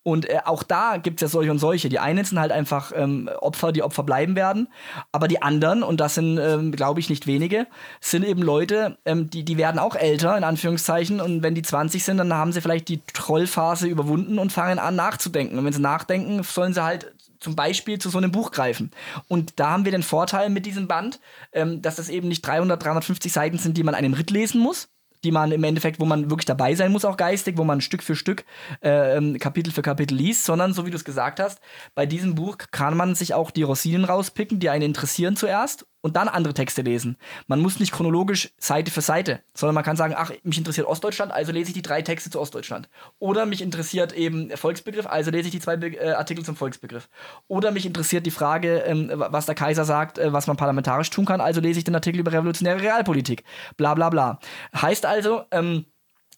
Und 0.03 0.27
äh, 0.29 0.39
auch 0.45 0.63
da 0.63 0.97
gibt 0.97 1.21
es 1.21 1.21
ja 1.21 1.27
solche 1.27 1.51
und 1.51 1.59
solche. 1.59 1.89
Die 1.89 1.99
einen 1.99 2.25
sind 2.25 2.39
halt 2.39 2.51
einfach 2.51 2.91
ähm, 2.95 3.29
Opfer, 3.39 3.71
die 3.71 3.83
Opfer 3.83 4.03
bleiben 4.03 4.35
werden. 4.35 4.67
Aber 5.11 5.27
die 5.27 5.41
anderen, 5.41 5.83
und 5.83 5.99
das 5.99 6.15
sind, 6.15 6.39
ähm, 6.39 6.71
glaube 6.71 6.99
ich, 6.99 7.09
nicht 7.09 7.27
wenige, 7.27 7.67
sind 7.99 8.25
eben 8.25 8.41
Leute, 8.41 8.97
ähm, 9.05 9.29
die, 9.29 9.43
die 9.43 9.57
werden 9.57 9.77
auch 9.79 9.95
älter, 9.95 10.35
in 10.37 10.43
Anführungszeichen. 10.43 11.21
Und 11.21 11.43
wenn 11.43 11.53
die 11.53 11.61
20 11.61 12.03
sind, 12.03 12.17
dann 12.17 12.33
haben 12.33 12.51
sie 12.51 12.61
vielleicht 12.61 12.87
die 12.87 13.01
Trollphase 13.13 13.87
überwunden 13.87 14.39
und 14.39 14.51
fangen 14.51 14.79
an 14.79 14.95
nachzudenken. 14.95 15.59
Und 15.59 15.65
wenn 15.65 15.73
sie 15.73 15.81
nachdenken, 15.81 16.41
sollen 16.43 16.73
sie 16.73 16.83
halt 16.83 17.13
zum 17.41 17.55
Beispiel 17.55 17.99
zu 17.99 18.09
so 18.09 18.17
einem 18.17 18.31
Buch 18.31 18.51
greifen. 18.51 18.91
Und 19.27 19.59
da 19.59 19.71
haben 19.71 19.83
wir 19.83 19.91
den 19.91 20.03
Vorteil 20.03 20.49
mit 20.49 20.65
diesem 20.65 20.87
Band, 20.87 21.19
ähm, 21.51 21.81
dass 21.81 21.97
das 21.97 22.07
eben 22.07 22.29
nicht 22.29 22.45
300, 22.45 22.81
350 22.81 23.33
Seiten 23.33 23.57
sind, 23.57 23.75
die 23.77 23.83
man 23.83 23.95
einem 23.95 24.13
Ritt 24.13 24.31
lesen 24.31 24.61
muss, 24.61 24.87
die 25.23 25.31
man 25.31 25.51
im 25.51 25.63
Endeffekt, 25.63 25.99
wo 25.99 26.05
man 26.05 26.29
wirklich 26.29 26.45
dabei 26.45 26.73
sein 26.75 26.91
muss, 26.91 27.05
auch 27.05 27.17
geistig, 27.17 27.57
wo 27.57 27.63
man 27.63 27.81
Stück 27.81 28.03
für 28.03 28.15
Stück 28.15 28.45
äh, 28.81 29.37
Kapitel 29.37 29.71
für 29.71 29.81
Kapitel 29.81 30.15
liest, 30.15 30.45
sondern 30.45 30.73
so 30.73 30.85
wie 30.85 30.91
du 30.91 30.97
es 30.97 31.03
gesagt 31.03 31.39
hast, 31.39 31.59
bei 31.95 32.05
diesem 32.05 32.35
Buch 32.35 32.57
kann 32.71 32.95
man 32.95 33.15
sich 33.15 33.33
auch 33.33 33.51
die 33.51 33.63
Rosinen 33.63 34.05
rauspicken, 34.05 34.59
die 34.59 34.69
einen 34.69 34.83
interessieren 34.83 35.35
zuerst 35.35 35.85
und 36.01 36.15
dann 36.15 36.27
andere 36.27 36.53
Texte 36.53 36.81
lesen. 36.81 37.17
Man 37.47 37.61
muss 37.61 37.79
nicht 37.79 37.91
chronologisch 37.91 38.49
Seite 38.57 38.91
für 38.91 39.01
Seite, 39.01 39.41
sondern 39.53 39.75
man 39.75 39.83
kann 39.83 39.95
sagen, 39.95 40.13
ach, 40.17 40.31
mich 40.43 40.57
interessiert 40.57 40.87
Ostdeutschland, 40.87 41.31
also 41.31 41.51
lese 41.51 41.69
ich 41.69 41.73
die 41.73 41.81
drei 41.81 42.01
Texte 42.01 42.29
zu 42.29 42.39
Ostdeutschland. 42.39 42.89
Oder 43.19 43.45
mich 43.45 43.61
interessiert 43.61 44.13
eben 44.13 44.49
Volksbegriff, 44.55 45.07
also 45.07 45.31
lese 45.31 45.47
ich 45.47 45.51
die 45.51 45.59
zwei 45.59 45.77
Be 45.77 45.87
äh, 45.97 46.11
Artikel 46.13 46.43
zum 46.43 46.55
Volksbegriff. 46.55 47.09
Oder 47.47 47.71
mich 47.71 47.85
interessiert 47.85 48.25
die 48.25 48.31
Frage, 48.31 48.79
ähm, 48.79 49.11
was 49.13 49.45
der 49.45 49.55
Kaiser 49.55 49.85
sagt, 49.85 50.17
äh, 50.17 50.33
was 50.33 50.47
man 50.47 50.57
parlamentarisch 50.57 51.09
tun 51.09 51.25
kann, 51.25 51.41
also 51.41 51.61
lese 51.61 51.79
ich 51.79 51.85
den 51.85 51.95
Artikel 51.95 52.19
über 52.19 52.31
revolutionäre 52.31 52.81
Realpolitik. 52.81 53.43
Bla 53.77 53.93
bla 53.93 54.09
bla. 54.09 54.39
Heißt 54.75 55.05
also, 55.05 55.43
ähm, 55.51 55.85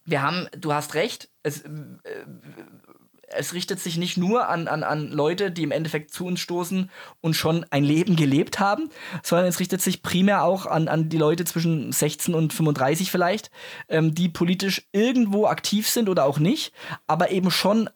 wir 0.06 0.22
haben, 0.22 0.48
du 0.58 0.74
hast 0.74 0.96
recht, 0.96 1.30
es, 1.44 1.62
äh, 1.62 1.70
es 3.36 3.54
richtet 3.54 3.80
sich 3.80 3.98
nicht 3.98 4.18
nur 4.18 4.50
an, 4.50 4.68
an, 4.68 4.84
an 4.84 5.12
Leute, 5.12 5.52
die 5.52 5.64
im 5.64 5.72
Endeffekt 5.72 6.12
zu 6.12 6.26
uns 6.26 6.40
stoßen 6.40 6.90
und 7.22 7.36
schon 7.36 7.66
ein 7.70 7.84
Leben 7.84 8.16
gelebt 8.16 8.60
haben, 8.60 8.90
sondern 9.24 9.48
es 9.48 9.60
richtet 9.60 9.82
sich 9.82 10.04
primär 10.04 10.44
auch 10.44 10.66
an, 10.66 10.88
an 10.88 11.10
die 11.10 11.18
Leute 11.18 11.46
zwischen 11.46 11.92
16 11.92 12.34
und 12.34 12.54
35 12.54 13.12
vielleicht, 13.12 13.52
ähm, 13.90 14.14
die 14.14 14.30
politisch 14.30 14.88
irgendwo 14.92 15.48
aktiv 15.48 15.90
sind 15.90 16.10
oder 16.10 16.26
auch 16.26 16.40
nicht, 16.40 16.74
aber 17.08 17.32
eben 17.32 17.52
schon 17.52 17.90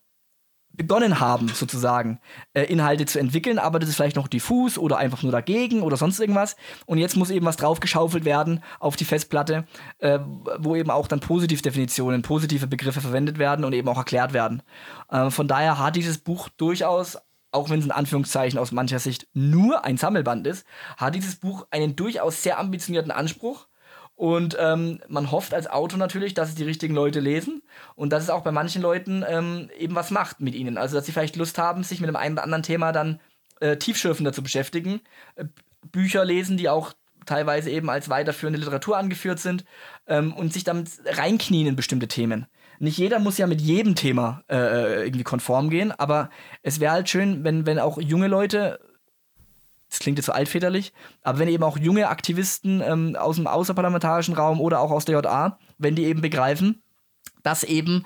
begonnen 0.78 1.20
haben, 1.20 1.50
sozusagen, 1.50 2.20
äh, 2.54 2.63
Inhalte 2.63 3.06
zu 3.06 3.20
entwickeln, 3.20 3.60
aber 3.60 3.80
das 3.80 3.90
ist 3.90 3.96
vielleicht 3.96 4.16
noch 4.16 4.28
diffus 4.28 4.78
oder 4.78 4.98
einfach 4.98 5.24
nur 5.24 5.32
dagegen 5.32 5.82
oder 5.82 5.98
sonst 5.98 6.20
irgendwas. 6.20 6.56
Und 6.86 7.00
jetzt 7.00 7.18
muss 7.18 7.32
eben 7.32 7.46
was 7.46 7.58
draufgeschaufelt 7.58 8.24
werden 8.24 8.63
auf 8.80 8.96
die 8.96 9.06
Festplatte, 9.06 9.66
äh, 9.98 10.20
wo 10.60 10.76
eben 10.76 10.92
auch 10.92 11.08
dann 11.08 11.20
Positivdefinitionen, 11.20 12.22
positive 12.22 12.68
Begriffe 12.68 13.02
verwendet 13.02 13.40
werden 13.40 13.66
und 13.66 13.74
eben 13.74 13.90
auch 13.90 13.98
erklärt 13.98 14.34
werden. 14.34 14.62
Äh, 15.10 15.32
von 15.32 15.48
daher 15.48 15.80
hat 15.80 15.96
dieses 15.96 16.20
Buch 16.20 16.50
durchaus 16.50 17.18
auch 17.50 17.70
wenn 17.70 17.80
es 17.80 17.86
in 17.86 17.92
Anführungszeichen 17.92 18.60
aus 18.60 18.74
mancher 18.74 19.00
Sicht 19.00 19.28
nur 19.34 19.86
ein 19.86 19.98
Sammelband 19.98 20.46
ist, 20.46 20.68
hat 20.98 21.16
dieses 21.16 21.38
Buch 21.38 21.66
einen 21.72 21.96
durchaus 21.96 22.44
sehr 22.44 22.60
ambitionierten 22.60 23.10
Anspruch 23.10 23.68
und 24.17 24.58
ähm, 24.60 24.99
man 25.08 25.30
hofft 25.30 25.53
als 25.53 25.69
Autor 25.69 25.99
natürlich, 25.99 26.34
dass 26.34 26.49
es 26.49 26.56
die 26.56 26.63
richtigen 26.63 26.95
Leute 26.95 27.19
lesen 27.19 27.62
und 27.95 28.12
dass 28.12 28.23
es 28.23 28.32
auch 28.32 28.41
bei 28.41 28.51
manchen 28.51 28.82
Leuten 28.82 29.23
ähm, 29.30 29.69
eben 29.77 29.93
was 29.93 30.10
macht 30.10 30.41
mit 30.41 30.56
ihnen. 30.56 30.80
Also, 30.80 30.95
dass 30.95 31.06
sie 31.06 31.12
vielleicht 31.12 31.36
Lust 31.36 31.60
haben, 31.60 31.84
sich 31.84 32.01
mit 32.01 32.08
einem 32.08 32.15
einen 32.15 32.34
oder 32.34 32.43
anderen 32.43 32.63
Thema 32.63 32.91
dann 32.91 33.19
äh, 33.60 33.77
tiefschürfender 33.77 34.34
zu 34.34 34.41
beschäftigen. 34.41 35.01
Äh, 35.36 35.45
Bücher 35.91 36.25
lesen, 36.25 36.58
die 36.58 36.67
auch 36.67 36.93
teilweise 37.27 37.69
eben 37.69 37.91
als 37.91 38.10
weiterführende 38.10 38.60
Literatur 38.60 38.97
angeführt 38.97 39.38
sind 39.38 39.65
ähm, 40.08 40.34
und 40.34 40.51
sich 40.51 40.63
damit 40.63 40.89
reinknien 41.06 41.67
in 41.67 41.75
bestimmte 41.75 42.08
Themen. 42.08 42.47
Nicht 42.80 42.97
jeder 42.97 43.19
muss 43.19 43.38
ja 43.38 43.45
mit 43.45 43.62
jedem 43.62 43.93
Thema 43.93 44.43
äh, 44.49 45.03
irgendwie 45.03 45.23
konform 45.23 45.69
gehen, 45.69 45.91
aber 45.91 46.32
es 46.63 46.80
wäre 46.80 46.93
halt 46.93 47.08
schön, 47.08 47.43
wenn, 47.43 47.67
wenn 47.67 47.77
auch 47.77 48.01
junge 48.01 48.27
Leute 48.27 48.80
das 49.89 50.00
klingt 50.00 50.17
jetzt 50.17 50.26
so 50.26 50.32
altväterlich, 50.32 50.93
aber 51.21 51.39
wenn 51.39 51.47
eben 51.47 51.63
auch 51.63 51.78
junge 51.78 52.10
Aktivisten 52.10 52.82
ähm, 52.82 53.15
aus 53.15 53.38
dem 53.38 53.47
außerparlamentarischen 53.47 54.36
Raum 54.36 54.60
oder 54.60 54.82
auch 54.82 54.91
aus 54.91 55.06
der 55.06 55.19
JA, 55.21 55.58
wenn 55.78 55.95
die 55.95 56.06
eben 56.06 56.21
begreifen, 56.21 56.82
dass 57.43 57.63
eben 57.63 58.04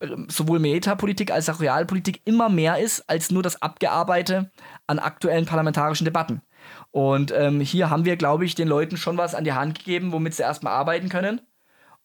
ähm, 0.00 0.26
sowohl 0.30 0.58
Metapolitik 0.58 1.30
als 1.32 1.48
auch 1.48 1.60
Realpolitik 1.60 2.20
immer 2.24 2.48
mehr 2.48 2.78
ist 2.78 3.08
als 3.08 3.30
nur 3.30 3.42
das 3.42 3.62
Abgearbeite 3.62 4.50
an 4.86 4.98
aktuellen 4.98 5.46
parlamentarischen 5.46 6.04
Debatten. 6.04 6.42
Und 6.90 7.32
ähm, 7.32 7.60
hier 7.60 7.90
haben 7.90 8.04
wir, 8.04 8.16
glaube 8.16 8.44
ich, 8.44 8.54
den 8.54 8.68
Leuten 8.68 8.96
schon 8.96 9.18
was 9.18 9.34
an 9.34 9.44
die 9.44 9.52
Hand 9.52 9.78
gegeben, 9.78 10.12
womit 10.12 10.34
sie 10.34 10.42
erstmal 10.42 10.72
arbeiten 10.72 11.08
können. 11.08 11.40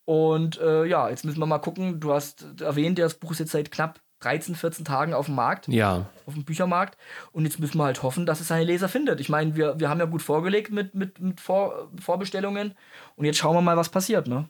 Und 0.05 0.59
äh, 0.59 0.85
ja, 0.85 1.09
jetzt 1.09 1.23
müssen 1.23 1.39
wir 1.39 1.45
mal 1.45 1.59
gucken. 1.59 1.99
Du 1.99 2.11
hast 2.11 2.61
erwähnt, 2.61 2.97
das 2.97 3.13
Buch 3.13 3.31
ist 3.31 3.39
jetzt 3.39 3.51
seit 3.51 3.71
knapp 3.71 3.99
13, 4.21 4.55
14 4.55 4.85
Tagen 4.85 5.13
auf 5.13 5.27
dem 5.27 5.35
Markt. 5.35 5.67
Ja. 5.67 6.05
Auf 6.25 6.33
dem 6.33 6.43
Büchermarkt. 6.43 6.97
Und 7.31 7.45
jetzt 7.45 7.59
müssen 7.59 7.77
wir 7.77 7.85
halt 7.85 8.03
hoffen, 8.03 8.25
dass 8.25 8.41
es 8.41 8.47
seine 8.47 8.65
Leser 8.65 8.89
findet. 8.89 9.19
Ich 9.19 9.29
meine, 9.29 9.55
wir, 9.55 9.79
wir 9.79 9.89
haben 9.89 9.99
ja 9.99 10.05
gut 10.05 10.21
vorgelegt 10.21 10.71
mit, 10.71 10.93
mit, 10.93 11.19
mit 11.19 11.39
Vor, 11.39 11.89
Vorbestellungen. 12.01 12.75
Und 13.15 13.25
jetzt 13.25 13.37
schauen 13.37 13.55
wir 13.55 13.61
mal, 13.61 13.77
was 13.77 13.89
passiert. 13.89 14.27
Ne? 14.27 14.45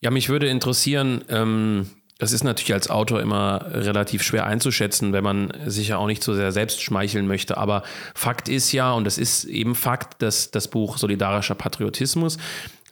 Ja, 0.00 0.10
mich 0.10 0.28
würde 0.28 0.48
interessieren, 0.48 1.24
ähm, 1.28 1.86
das 2.18 2.32
ist 2.32 2.44
natürlich 2.44 2.72
als 2.72 2.90
Autor 2.90 3.20
immer 3.20 3.66
relativ 3.70 4.22
schwer 4.22 4.46
einzuschätzen, 4.46 5.12
wenn 5.12 5.24
man 5.24 5.52
sich 5.66 5.88
ja 5.88 5.96
auch 5.98 6.06
nicht 6.06 6.22
so 6.22 6.34
sehr 6.34 6.52
selbst 6.52 6.80
schmeicheln 6.80 7.26
möchte. 7.26 7.56
Aber 7.56 7.82
Fakt 8.14 8.48
ist 8.48 8.70
ja, 8.72 8.92
und 8.92 9.04
das 9.04 9.18
ist 9.18 9.44
eben 9.44 9.74
Fakt, 9.74 10.22
dass 10.22 10.50
das 10.50 10.68
Buch 10.68 10.96
Solidarischer 10.96 11.56
Patriotismus, 11.56 12.38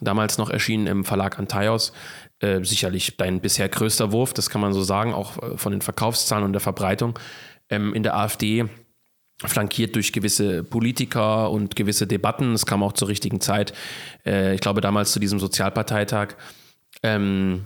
damals 0.01 0.37
noch 0.37 0.49
erschienen 0.49 0.87
im 0.87 1.05
Verlag 1.05 1.39
Antaios, 1.39 1.93
äh, 2.43 2.63
sicherlich 2.63 3.17
dein 3.17 3.39
bisher 3.39 3.69
größter 3.69 4.11
Wurf, 4.11 4.33
das 4.33 4.49
kann 4.49 4.61
man 4.61 4.73
so 4.73 4.83
sagen, 4.83 5.13
auch 5.13 5.41
äh, 5.41 5.57
von 5.57 5.71
den 5.71 5.81
Verkaufszahlen 5.81 6.43
und 6.43 6.53
der 6.53 6.59
Verbreitung 6.59 7.17
ähm, 7.69 7.93
in 7.93 8.03
der 8.03 8.17
AfD 8.17 8.65
flankiert 9.45 9.95
durch 9.95 10.13
gewisse 10.13 10.63
Politiker 10.63 11.49
und 11.49 11.75
gewisse 11.75 12.05
Debatten. 12.05 12.53
Es 12.53 12.65
kam 12.65 12.83
auch 12.83 12.93
zur 12.93 13.07
richtigen 13.07 13.41
Zeit. 13.41 13.73
Äh, 14.25 14.55
ich 14.55 14.61
glaube, 14.61 14.81
damals 14.81 15.11
zu 15.11 15.19
diesem 15.19 15.39
Sozialparteitag. 15.39 16.35
Ähm, 17.01 17.65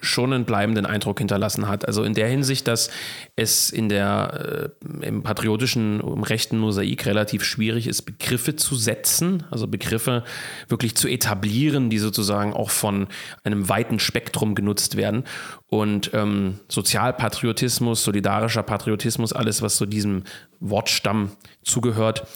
schon 0.00 0.32
einen 0.32 0.44
bleibenden 0.44 0.86
Eindruck 0.86 1.18
hinterlassen 1.18 1.68
hat. 1.68 1.86
Also 1.86 2.02
in 2.02 2.14
der 2.14 2.28
Hinsicht, 2.28 2.68
dass 2.68 2.90
es 3.36 3.70
in 3.70 3.88
der 3.88 4.72
äh, 5.02 5.06
im 5.06 5.22
patriotischen, 5.22 6.00
im 6.00 6.22
rechten 6.22 6.58
Mosaik 6.58 7.06
relativ 7.06 7.44
schwierig 7.44 7.86
ist, 7.86 8.02
Begriffe 8.02 8.56
zu 8.56 8.76
setzen, 8.76 9.44
also 9.50 9.66
Begriffe 9.66 10.24
wirklich 10.68 10.96
zu 10.96 11.08
etablieren, 11.08 11.90
die 11.90 11.98
sozusagen 11.98 12.52
auch 12.52 12.70
von 12.70 13.08
einem 13.44 13.68
weiten 13.68 13.98
Spektrum 13.98 14.54
genutzt 14.54 14.96
werden. 14.96 15.24
Und 15.66 16.10
ähm, 16.14 16.60
Sozialpatriotismus, 16.68 18.04
solidarischer 18.04 18.62
Patriotismus, 18.62 19.32
alles, 19.32 19.62
was 19.62 19.74
zu 19.76 19.84
so 19.84 19.86
diesem 19.86 20.24
Wortstamm 20.60 21.32
zugehört, 21.62 22.26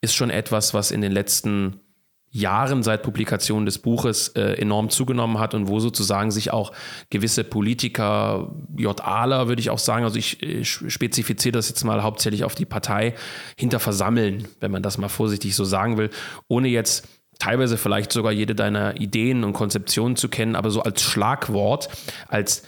ist 0.00 0.14
schon 0.14 0.30
etwas, 0.30 0.74
was 0.74 0.90
in 0.90 1.00
den 1.00 1.12
letzten 1.12 1.80
Jahren 2.30 2.82
seit 2.82 3.02
Publikation 3.02 3.64
des 3.64 3.78
Buches 3.78 4.28
äh, 4.28 4.54
enorm 4.60 4.90
zugenommen 4.90 5.38
hat 5.38 5.54
und 5.54 5.68
wo 5.68 5.80
sozusagen 5.80 6.30
sich 6.30 6.52
auch 6.52 6.72
gewisse 7.10 7.42
Politiker, 7.42 8.54
JAler 8.76 9.48
würde 9.48 9.60
ich 9.60 9.70
auch 9.70 9.78
sagen, 9.78 10.04
also 10.04 10.18
ich, 10.18 10.42
ich 10.42 10.68
spezifiziere 10.68 11.52
das 11.52 11.68
jetzt 11.68 11.84
mal 11.84 12.02
hauptsächlich 12.02 12.44
auf 12.44 12.54
die 12.54 12.66
Partei, 12.66 13.14
hinter 13.56 13.80
versammeln, 13.80 14.46
wenn 14.60 14.70
man 14.70 14.82
das 14.82 14.98
mal 14.98 15.08
vorsichtig 15.08 15.54
so 15.54 15.64
sagen 15.64 15.96
will, 15.96 16.10
ohne 16.48 16.68
jetzt 16.68 17.08
teilweise 17.38 17.78
vielleicht 17.78 18.12
sogar 18.12 18.32
jede 18.32 18.54
deiner 18.54 19.00
Ideen 19.00 19.44
und 19.44 19.52
Konzeptionen 19.52 20.16
zu 20.16 20.28
kennen, 20.28 20.54
aber 20.54 20.70
so 20.70 20.82
als 20.82 21.02
Schlagwort, 21.02 21.88
als 22.28 22.62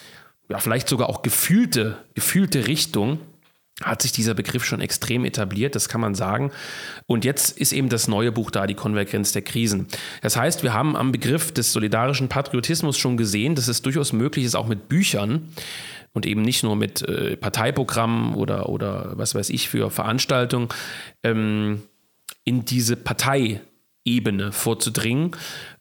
ja, 0.48 0.58
vielleicht 0.58 0.88
sogar 0.88 1.08
auch 1.08 1.22
gefühlte, 1.22 1.98
gefühlte 2.14 2.66
Richtung 2.66 3.18
hat 3.82 4.02
sich 4.02 4.12
dieser 4.12 4.34
Begriff 4.34 4.64
schon 4.64 4.80
extrem 4.80 5.24
etabliert, 5.24 5.74
das 5.74 5.88
kann 5.88 6.00
man 6.00 6.14
sagen. 6.14 6.52
Und 7.06 7.24
jetzt 7.24 7.58
ist 7.58 7.72
eben 7.72 7.88
das 7.88 8.08
neue 8.08 8.32
Buch 8.32 8.50
da, 8.50 8.66
die 8.66 8.74
Konvergenz 8.74 9.32
der 9.32 9.42
Krisen. 9.42 9.88
Das 10.22 10.36
heißt, 10.36 10.62
wir 10.62 10.74
haben 10.74 10.96
am 10.96 11.12
Begriff 11.12 11.52
des 11.52 11.72
solidarischen 11.72 12.28
Patriotismus 12.28 12.98
schon 12.98 13.16
gesehen, 13.16 13.54
dass 13.54 13.68
es 13.68 13.82
durchaus 13.82 14.12
möglich 14.12 14.44
ist, 14.44 14.54
auch 14.54 14.66
mit 14.66 14.88
Büchern 14.88 15.48
und 16.12 16.26
eben 16.26 16.42
nicht 16.42 16.62
nur 16.62 16.76
mit 16.76 17.02
äh, 17.02 17.36
Parteiprogrammen 17.36 18.34
oder, 18.34 18.68
oder 18.68 19.12
was 19.14 19.34
weiß 19.34 19.50
ich 19.50 19.68
für 19.68 19.90
Veranstaltungen, 19.90 20.68
ähm, 21.22 21.82
in 22.44 22.64
diese 22.64 22.96
Parteiebene 22.96 24.52
vorzudringen 24.52 25.32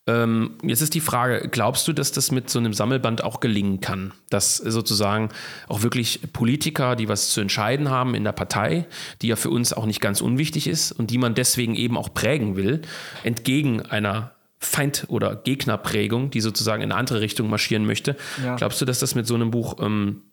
ähm, 0.09 0.57
jetzt 0.63 0.81
ist 0.81 0.95
die 0.95 1.01
Frage, 1.01 1.49
glaubst 1.49 1.87
du, 1.87 1.93
dass 1.93 2.11
das 2.11 2.31
mit 2.31 2.49
so 2.49 2.57
einem 2.57 2.73
Sammelband 2.73 3.23
auch 3.23 3.39
gelingen 3.39 3.79
kann? 3.79 4.11
Dass 4.29 4.57
sozusagen 4.57 5.29
auch 5.67 5.83
wirklich 5.83 6.21
Politiker, 6.33 6.95
die 6.95 7.07
was 7.07 7.29
zu 7.29 7.41
entscheiden 7.41 7.89
haben 7.89 8.15
in 8.15 8.23
der 8.23 8.31
Partei, 8.31 8.87
die 9.21 9.27
ja 9.27 9.35
für 9.35 9.51
uns 9.51 9.71
auch 9.71 9.85
nicht 9.85 10.01
ganz 10.01 10.21
unwichtig 10.21 10.67
ist 10.67 10.91
und 10.91 11.11
die 11.11 11.19
man 11.19 11.35
deswegen 11.35 11.75
eben 11.75 11.95
auch 11.95 12.13
prägen 12.13 12.55
will, 12.55 12.81
entgegen 13.23 13.83
einer 13.83 14.31
Feind- 14.57 15.05
oder 15.09 15.35
Gegnerprägung, 15.35 16.31
die 16.31 16.41
sozusagen 16.41 16.81
in 16.81 16.91
eine 16.91 16.99
andere 16.99 17.21
Richtung 17.21 17.49
marschieren 17.49 17.85
möchte. 17.85 18.17
Ja. 18.43 18.55
Glaubst 18.55 18.81
du, 18.81 18.85
dass 18.85 18.99
das 18.99 19.13
mit 19.13 19.27
so 19.27 19.35
einem 19.35 19.51
Buch 19.51 19.77
ähm, 19.79 20.23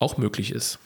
auch 0.00 0.18
möglich 0.18 0.50
ist? 0.50 0.80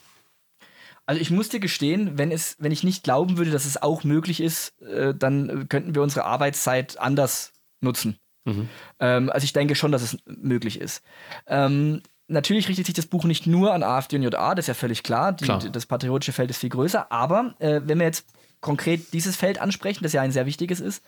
Also 1.07 1.21
ich 1.21 1.31
muss 1.31 1.49
dir 1.49 1.59
gestehen, 1.59 2.19
wenn, 2.19 2.31
es, 2.31 2.57
wenn 2.61 2.71
ich 2.71 2.85
nicht 2.85 3.03
glauben 3.03 3.39
würde, 3.39 3.51
dass 3.51 3.65
es 3.65 3.83
auch 3.83 4.05
möglich 4.05 4.41
ist, 4.41 4.81
äh, 4.83 5.15
dann 5.15 5.69
könnten 5.69 5.95
wir 5.95 6.03
unsere 6.03 6.25
Arbeitszeit 6.25 7.01
anders 7.01 7.53
nutzen. 7.81 8.19
Mhm. 8.45 8.69
Ähm, 8.99 9.31
also 9.31 9.45
ich 9.45 9.53
denke 9.53 9.75
schon, 9.75 9.93
dass 9.93 10.03
es 10.03 10.19
möglich 10.27 10.81
ist. 10.81 11.03
Ähm, 11.47 12.03
natürlich 12.29 12.69
richtet 12.69 12.87
sich 12.87 12.95
das 12.95 13.07
Buch 13.07 13.25
nicht 13.25 13.47
nur 13.47 13.73
an 13.73 13.83
AfD 13.83 14.17
und 14.17 14.23
JA, 14.23 14.55
das 14.55 14.65
ist 14.65 14.69
ja 14.69 14.75
völlig 14.75 15.03
klar. 15.03 15.33
Die, 15.33 15.45
klar. 15.45 15.59
Das 15.59 15.87
patriotische 15.87 16.33
Feld 16.33 16.51
ist 16.51 16.59
viel 16.59 16.71
größer. 16.71 17.11
Aber 17.13 17.55
äh, 17.59 17.81
wenn 17.85 17.99
wir 17.99 18.07
jetzt 18.07 18.27
konkret 18.61 19.13
dieses 19.13 19.37
Feld 19.37 19.61
ansprechen, 19.61 20.03
das 20.03 20.13
ja 20.13 20.23
ein 20.23 20.33
sehr 20.33 20.47
wichtiges 20.47 20.81
ist, 20.81 21.05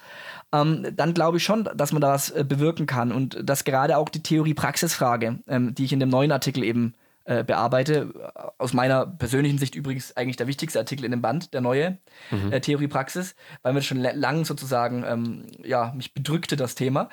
ähm, 0.52 0.86
dann 0.94 1.14
glaube 1.14 1.36
ich 1.36 1.44
schon, 1.44 1.68
dass 1.74 1.92
man 1.92 2.00
da 2.00 2.12
was 2.12 2.30
äh, 2.30 2.44
bewirken 2.46 2.86
kann 2.86 3.12
und 3.12 3.38
dass 3.42 3.64
gerade 3.64 3.98
auch 3.98 4.08
die 4.08 4.22
Theorie-Praxis-Frage, 4.22 5.40
ähm, 5.46 5.74
die 5.74 5.84
ich 5.84 5.92
in 5.92 6.00
dem 6.00 6.08
neuen 6.08 6.32
Artikel 6.32 6.64
eben 6.64 6.94
äh, 7.24 7.44
bearbeite. 7.44 8.32
Aus 8.58 8.72
meiner 8.72 9.06
persönlichen 9.06 9.58
Sicht 9.58 9.74
übrigens 9.74 10.16
eigentlich 10.16 10.36
der 10.36 10.46
wichtigste 10.46 10.78
Artikel 10.78 11.04
in 11.04 11.10
dem 11.10 11.22
Band, 11.22 11.54
der 11.54 11.60
neue 11.60 11.98
mhm. 12.30 12.52
äh, 12.52 12.60
Theorie 12.60 12.88
Praxis, 12.88 13.34
weil 13.62 13.72
mir 13.72 13.82
schon 13.82 14.00
lang 14.00 14.44
sozusagen, 14.44 15.04
ähm, 15.06 15.46
ja, 15.64 15.92
mich 15.94 16.14
bedrückte 16.14 16.56
das 16.56 16.74
Thema. 16.74 17.08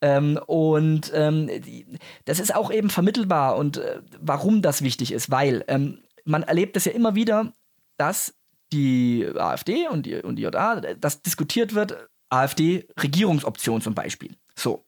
Ähm, 0.00 0.38
und 0.46 1.12
ähm, 1.14 1.50
das 2.24 2.40
ist 2.40 2.54
auch 2.54 2.70
eben 2.70 2.90
vermittelbar 2.90 3.56
und 3.56 3.78
äh, 3.78 4.00
warum 4.20 4.62
das 4.62 4.82
wichtig 4.82 5.12
ist, 5.12 5.30
weil 5.30 5.64
ähm, 5.68 6.02
man 6.24 6.42
erlebt 6.42 6.76
es 6.76 6.84
ja 6.84 6.92
immer 6.92 7.14
wieder, 7.14 7.52
dass 7.96 8.34
die 8.72 9.26
AfD 9.36 9.88
und 9.88 10.06
die, 10.06 10.16
und 10.16 10.36
die 10.36 10.42
JA, 10.42 10.80
dass 10.80 11.22
diskutiert 11.22 11.74
wird, 11.74 12.08
AfD-Regierungsoption 12.30 13.80
zum 13.80 13.94
Beispiel. 13.94 14.36
So. 14.56 14.84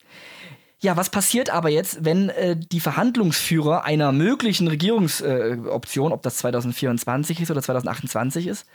Ja, 0.86 0.96
was 0.96 1.10
passiert 1.10 1.50
aber 1.50 1.68
jetzt, 1.68 2.04
wenn 2.04 2.28
äh, 2.28 2.56
die 2.56 2.78
Verhandlungsführer 2.78 3.82
einer 3.82 4.12
möglichen 4.12 4.68
Regierungsoption, 4.68 6.12
äh, 6.12 6.14
ob 6.14 6.22
das 6.22 6.36
2024 6.36 7.40
ist 7.40 7.50
oder 7.50 7.60
2028 7.60 8.46
ist, 8.46 8.66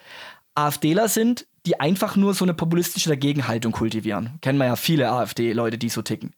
AfDler 0.54 1.08
sind, 1.08 1.47
die 1.65 1.80
einfach 1.80 2.17
nur 2.17 2.34
so 2.34 2.43
eine 2.43 2.54
populistische 2.54 3.08
Dagegenhaltung 3.08 3.71
kultivieren. 3.71 4.32
Kennen 4.41 4.58
wir 4.58 4.65
ja 4.65 4.76
viele 4.76 5.10
AfD-Leute, 5.10 5.78
die 5.78 5.88
so 5.88 6.02
ticken. 6.02 6.34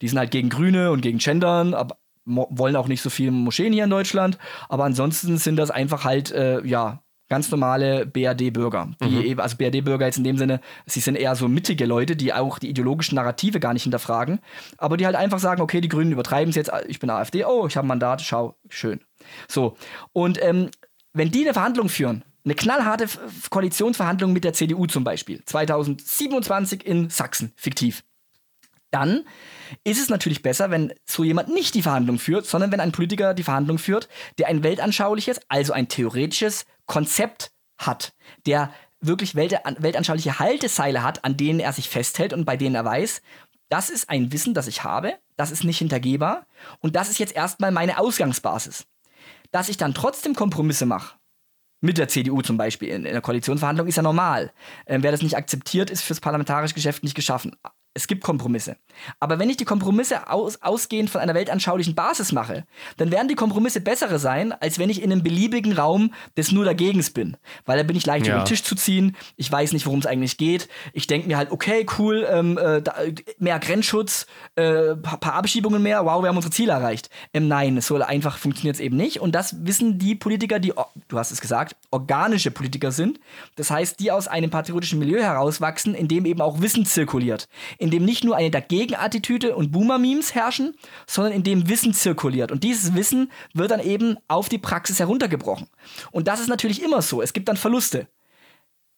Die 0.00 0.08
sind 0.08 0.18
halt 0.18 0.30
gegen 0.30 0.48
Grüne 0.48 0.92
und 0.92 1.02
gegen 1.02 1.18
Gendern, 1.18 1.74
aber 1.74 1.98
wollen 2.24 2.76
auch 2.76 2.88
nicht 2.88 3.02
so 3.02 3.10
viele 3.10 3.30
Moscheen 3.30 3.74
hier 3.74 3.84
in 3.84 3.90
Deutschland. 3.90 4.38
Aber 4.70 4.84
ansonsten 4.84 5.36
sind 5.36 5.56
das 5.56 5.70
einfach 5.70 6.04
halt, 6.04 6.32
äh, 6.32 6.64
ja, 6.64 7.02
ganz 7.28 7.50
normale 7.50 8.06
BRD-Bürger. 8.06 8.90
Mhm. 9.00 9.38
Also 9.38 9.56
BRD-Bürger 9.56 10.06
jetzt 10.06 10.18
in 10.18 10.24
dem 10.24 10.38
Sinne, 10.38 10.60
sie 10.86 11.00
sind 11.00 11.16
eher 11.16 11.34
so 11.36 11.48
mittige 11.48 11.86
Leute, 11.86 12.16
die 12.16 12.32
auch 12.32 12.58
die 12.58 12.70
ideologischen 12.70 13.16
Narrative 13.16 13.60
gar 13.60 13.72
nicht 13.72 13.82
hinterfragen, 13.82 14.40
aber 14.78 14.96
die 14.96 15.06
halt 15.06 15.16
einfach 15.16 15.38
sagen, 15.38 15.60
okay, 15.60 15.80
die 15.80 15.88
Grünen 15.88 16.12
übertreiben 16.12 16.50
es 16.50 16.56
jetzt, 16.56 16.70
ich 16.86 16.98
bin 17.00 17.10
AfD, 17.10 17.44
oh, 17.44 17.66
ich 17.66 17.76
habe 17.76 17.86
ein 17.86 17.88
Mandat, 17.88 18.22
schau, 18.22 18.56
schön. 18.68 19.00
So. 19.48 19.76
Und 20.12 20.42
ähm, 20.42 20.70
wenn 21.12 21.30
die 21.30 21.42
eine 21.44 21.54
Verhandlung 21.54 21.88
führen, 21.88 22.24
eine 22.44 22.54
knallharte 22.54 23.06
Koalitionsverhandlung 23.50 24.32
mit 24.32 24.44
der 24.44 24.54
CDU 24.54 24.86
zum 24.86 25.04
Beispiel, 25.04 25.42
2027 25.44 26.86
in 26.86 27.10
Sachsen, 27.10 27.52
fiktiv, 27.56 28.04
dann 28.90 29.24
ist 29.84 30.00
es 30.00 30.08
natürlich 30.08 30.42
besser, 30.42 30.70
wenn 30.70 30.92
so 31.04 31.24
jemand 31.24 31.48
nicht 31.48 31.74
die 31.74 31.82
Verhandlung 31.82 32.18
führt, 32.18 32.46
sondern 32.46 32.72
wenn 32.72 32.80
ein 32.80 32.92
Politiker 32.92 33.34
die 33.34 33.42
Verhandlung 33.42 33.78
führt, 33.78 34.08
der 34.38 34.48
ein 34.48 34.62
weltanschauliches, 34.62 35.40
also 35.48 35.72
ein 35.72 35.88
theoretisches 35.88 36.64
Konzept 36.86 37.50
hat, 37.78 38.14
der 38.46 38.72
wirklich 39.00 39.34
weltanschauliche 39.34 40.38
Halteseile 40.38 41.02
hat, 41.02 41.24
an 41.24 41.36
denen 41.36 41.60
er 41.60 41.72
sich 41.72 41.88
festhält 41.88 42.32
und 42.32 42.44
bei 42.44 42.56
denen 42.56 42.74
er 42.74 42.84
weiß, 42.84 43.22
das 43.68 43.90
ist 43.90 44.08
ein 44.08 44.32
Wissen, 44.32 44.54
das 44.54 44.66
ich 44.66 44.82
habe, 44.82 45.18
das 45.36 45.50
ist 45.50 45.64
nicht 45.64 45.78
hintergehbar 45.78 46.46
und 46.80 46.96
das 46.96 47.10
ist 47.10 47.18
jetzt 47.18 47.36
erstmal 47.36 47.70
meine 47.70 47.98
Ausgangsbasis. 47.98 48.86
Dass 49.50 49.68
ich 49.68 49.76
dann 49.76 49.94
trotzdem 49.94 50.34
Kompromisse 50.34 50.86
mache, 50.86 51.16
mit 51.80 51.96
der 51.96 52.08
CDU 52.08 52.42
zum 52.42 52.56
Beispiel 52.56 52.88
in, 52.88 53.04
in 53.04 53.12
der 53.12 53.20
Koalitionsverhandlung, 53.20 53.86
ist 53.86 53.96
ja 53.96 54.02
normal. 54.02 54.52
Ähm, 54.86 55.02
wer 55.02 55.12
das 55.12 55.22
nicht 55.22 55.36
akzeptiert, 55.36 55.90
ist 55.90 56.02
fürs 56.02 56.20
parlamentarische 56.20 56.74
Geschäft 56.74 57.04
nicht 57.04 57.14
geschaffen. 57.14 57.54
Es 57.98 58.06
gibt 58.06 58.22
Kompromisse. 58.22 58.76
Aber 59.18 59.40
wenn 59.40 59.50
ich 59.50 59.56
die 59.56 59.64
Kompromisse 59.64 60.30
aus, 60.30 60.62
ausgehend 60.62 61.10
von 61.10 61.20
einer 61.20 61.34
weltanschaulichen 61.34 61.96
Basis 61.96 62.30
mache, 62.30 62.64
dann 62.96 63.10
werden 63.10 63.26
die 63.26 63.34
Kompromisse 63.34 63.80
bessere 63.80 64.20
sein, 64.20 64.52
als 64.52 64.78
wenn 64.78 64.88
ich 64.88 65.02
in 65.02 65.10
einem 65.10 65.24
beliebigen 65.24 65.72
Raum 65.72 66.14
des 66.36 66.52
nur 66.52 66.64
Dagegens 66.64 67.10
bin. 67.10 67.36
Weil 67.66 67.78
da 67.78 67.82
bin 67.82 67.96
ich 67.96 68.06
leicht 68.06 68.28
ja. 68.28 68.34
über 68.34 68.44
den 68.44 68.48
Tisch 68.48 68.62
zu 68.62 68.76
ziehen, 68.76 69.16
ich 69.36 69.50
weiß 69.50 69.72
nicht, 69.72 69.84
worum 69.84 69.98
es 69.98 70.06
eigentlich 70.06 70.36
geht. 70.36 70.68
Ich 70.92 71.08
denke 71.08 71.26
mir 71.26 71.36
halt, 71.36 71.50
okay, 71.50 71.86
cool, 71.98 72.24
ähm, 72.30 72.56
äh, 72.56 72.82
da, 72.82 72.94
mehr 73.38 73.58
Grenzschutz, 73.58 74.26
äh, 74.54 74.94
paar, 74.94 75.34
Abschiebungen 75.34 75.82
mehr, 75.82 76.04
wow, 76.04 76.22
wir 76.22 76.28
haben 76.28 76.36
unsere 76.36 76.54
Ziele 76.54 76.70
erreicht. 76.70 77.10
Ähm, 77.34 77.48
nein, 77.48 77.76
es 77.78 77.88
soll 77.88 78.04
einfach 78.04 78.38
funktioniert 78.38 78.76
es 78.76 78.80
eben 78.80 78.96
nicht. 78.96 79.20
Und 79.20 79.34
das 79.34 79.66
wissen 79.66 79.98
die 79.98 80.14
Politiker, 80.14 80.60
die, 80.60 80.72
du 81.08 81.18
hast 81.18 81.32
es 81.32 81.40
gesagt, 81.40 81.74
organische 81.90 82.52
Politiker 82.52 82.92
sind. 82.92 83.18
Das 83.56 83.72
heißt, 83.72 83.98
die 83.98 84.12
aus 84.12 84.28
einem 84.28 84.50
patriotischen 84.50 85.00
Milieu 85.00 85.20
herauswachsen, 85.20 85.96
in 85.96 86.06
dem 86.06 86.26
eben 86.26 86.40
auch 86.40 86.60
Wissen 86.60 86.86
zirkuliert. 86.86 87.48
In 87.78 87.87
in 87.88 87.90
dem 87.90 88.04
nicht 88.04 88.22
nur 88.22 88.36
eine 88.36 88.50
Dagegen-Attitüde 88.50 89.56
und 89.56 89.72
Boomer-Memes 89.72 90.34
herrschen, 90.34 90.74
sondern 91.06 91.32
in 91.32 91.42
dem 91.42 91.70
Wissen 91.70 91.94
zirkuliert. 91.94 92.52
Und 92.52 92.62
dieses 92.62 92.94
Wissen 92.94 93.32
wird 93.54 93.70
dann 93.70 93.80
eben 93.80 94.18
auf 94.28 94.50
die 94.50 94.58
Praxis 94.58 94.98
heruntergebrochen. 94.98 95.68
Und 96.10 96.28
das 96.28 96.40
ist 96.40 96.48
natürlich 96.48 96.82
immer 96.82 97.00
so. 97.00 97.22
Es 97.22 97.32
gibt 97.32 97.48
dann 97.48 97.56
Verluste. 97.56 98.06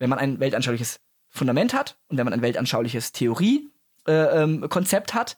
Wenn 0.01 0.11
man 0.11 0.19
ein 0.19 0.41
weltanschauliches 0.41 0.99
Fundament 1.29 1.73
hat 1.73 1.99
und 2.09 2.19
wenn 2.19 2.25
man 2.25 2.33
ein 2.33 2.43
weltanschauliches 2.43 3.13
Theorie-Konzept 3.13 5.11
äh, 5.11 5.15
ähm, 5.15 5.21
hat, 5.21 5.37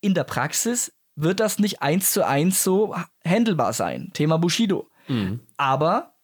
in 0.00 0.14
der 0.14 0.24
Praxis 0.24 0.92
wird 1.14 1.38
das 1.38 1.60
nicht 1.60 1.82
eins 1.82 2.12
zu 2.12 2.26
eins 2.26 2.64
so 2.64 2.96
handelbar 3.24 3.72
sein. 3.72 4.10
Thema 4.14 4.38
Bushido. 4.38 4.90
Mhm. 5.06 5.38
Aber 5.56 6.16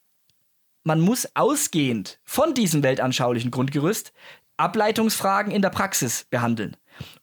man 0.82 1.00
muss 1.00 1.28
ausgehend 1.34 2.18
von 2.24 2.54
diesem 2.54 2.82
weltanschaulichen 2.82 3.52
Grundgerüst 3.52 4.12
Ableitungsfragen 4.56 5.52
in 5.52 5.62
der 5.62 5.70
Praxis 5.70 6.26
behandeln. 6.30 6.76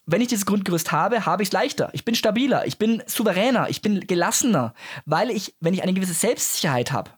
Wenn 0.06 0.22
ich 0.22 0.28
dieses 0.28 0.46
Grundgerüst 0.46 0.91
habe, 0.91 1.26
habe 1.26 1.43
ich 1.43 1.50
es 1.50 1.54
leichter. 1.54 1.89
Ich 1.93 2.06
bin 2.06 2.15
stabiler, 2.15 2.65
ich 2.65 2.78
bin 2.78 3.02
souveräner, 3.08 3.69
ich 3.69 3.82
bin 3.82 4.02
gelassener, 4.02 4.74
weil 5.06 5.30
ich, 5.32 5.56
wenn 5.60 5.74
ich 5.74 5.82
eine 5.82 5.93
gewisse 5.93 6.13
Selbstsicherheit 6.13 6.91
habe, 6.91 7.12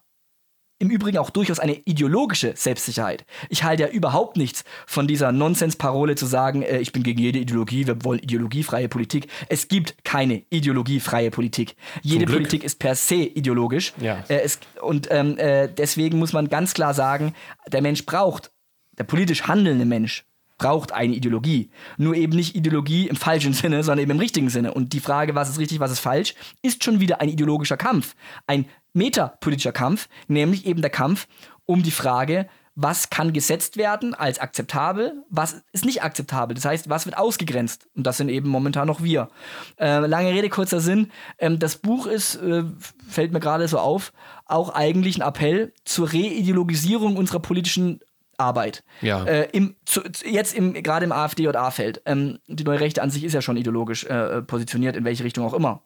im 0.78 0.90
Übrigen 0.90 1.18
auch 1.18 1.30
durchaus 1.30 1.58
eine 1.58 1.74
ideologische 1.86 2.54
Selbstsicherheit. 2.54 3.24
Ich 3.48 3.64
halte 3.64 3.84
ja 3.84 3.88
überhaupt 3.88 4.36
nichts 4.36 4.62
von 4.86 5.06
dieser 5.06 5.32
Nonsensparole 5.32 6.16
zu 6.16 6.26
sagen, 6.26 6.62
äh, 6.62 6.78
ich 6.78 6.92
bin 6.92 7.02
gegen 7.02 7.20
jede 7.20 7.38
Ideologie, 7.38 7.86
wir 7.86 8.04
wollen 8.04 8.20
ideologiefreie 8.20 8.88
Politik. 8.88 9.28
Es 9.48 9.68
gibt 9.68 10.04
keine 10.04 10.44
ideologiefreie 10.50 11.30
Politik. 11.30 11.76
Jede 12.02 12.26
Politik 12.26 12.62
ist 12.62 12.78
per 12.78 12.94
se 12.94 13.14
ideologisch. 13.14 13.94
Ja. 13.98 14.22
Äh, 14.28 14.40
es, 14.40 14.60
und 14.82 15.08
ähm, 15.10 15.38
äh, 15.38 15.68
deswegen 15.68 16.18
muss 16.18 16.34
man 16.34 16.48
ganz 16.48 16.74
klar 16.74 16.92
sagen, 16.92 17.34
der 17.68 17.80
Mensch 17.80 18.04
braucht 18.04 18.50
der 18.98 19.04
politisch 19.04 19.44
handelnde 19.46 19.84
Mensch 19.84 20.24
braucht 20.58 20.92
eine 20.92 21.14
Ideologie. 21.14 21.70
Nur 21.98 22.14
eben 22.14 22.34
nicht 22.34 22.54
Ideologie 22.54 23.08
im 23.08 23.16
falschen 23.16 23.52
Sinne, 23.52 23.82
sondern 23.82 24.02
eben 24.02 24.12
im 24.12 24.18
richtigen 24.18 24.48
Sinne. 24.48 24.72
Und 24.72 24.92
die 24.92 25.00
Frage, 25.00 25.34
was 25.34 25.50
ist 25.50 25.58
richtig, 25.58 25.80
was 25.80 25.92
ist 25.92 26.00
falsch, 26.00 26.34
ist 26.62 26.82
schon 26.82 27.00
wieder 27.00 27.20
ein 27.20 27.28
ideologischer 27.28 27.76
Kampf. 27.76 28.14
Ein 28.46 28.66
metapolitischer 28.94 29.72
Kampf, 29.72 30.08
nämlich 30.28 30.66
eben 30.66 30.80
der 30.80 30.90
Kampf 30.90 31.28
um 31.66 31.82
die 31.82 31.90
Frage, 31.90 32.48
was 32.76 33.08
kann 33.08 33.32
gesetzt 33.32 33.78
werden 33.78 34.14
als 34.14 34.38
akzeptabel, 34.38 35.24
was 35.30 35.62
ist 35.72 35.86
nicht 35.86 36.02
akzeptabel. 36.02 36.54
Das 36.54 36.66
heißt, 36.66 36.90
was 36.90 37.06
wird 37.06 37.16
ausgegrenzt? 37.16 37.88
Und 37.96 38.06
das 38.06 38.18
sind 38.18 38.28
eben 38.28 38.50
momentan 38.50 38.86
noch 38.86 39.02
wir. 39.02 39.30
Äh, 39.78 40.00
lange 40.00 40.30
Rede, 40.30 40.50
kurzer 40.50 40.80
Sinn. 40.80 41.10
Ähm, 41.38 41.58
das 41.58 41.76
Buch 41.76 42.06
ist, 42.06 42.36
äh, 42.36 42.64
fällt 43.08 43.32
mir 43.32 43.40
gerade 43.40 43.66
so 43.66 43.78
auf, 43.78 44.12
auch 44.44 44.74
eigentlich 44.74 45.16
ein 45.16 45.26
Appell 45.26 45.72
zur 45.86 46.12
Reideologisierung 46.12 47.16
unserer 47.16 47.40
politischen 47.40 48.00
Arbeit. 48.38 48.84
Ja. 49.00 49.24
Äh, 49.24 49.48
im, 49.52 49.76
zu, 49.84 50.02
jetzt 50.24 50.54
im, 50.54 50.74
gerade 50.74 51.04
im 51.04 51.12
AfD- 51.12 51.46
und 51.46 51.56
A-Feld. 51.56 52.02
Ähm, 52.06 52.38
die 52.46 52.64
neue 52.64 52.80
Rechte 52.80 53.02
an 53.02 53.10
sich 53.10 53.24
ist 53.24 53.32
ja 53.32 53.42
schon 53.42 53.56
ideologisch 53.56 54.04
äh, 54.04 54.42
positioniert, 54.42 54.96
in 54.96 55.04
welche 55.04 55.24
Richtung 55.24 55.44
auch 55.46 55.54
immer. 55.54 55.82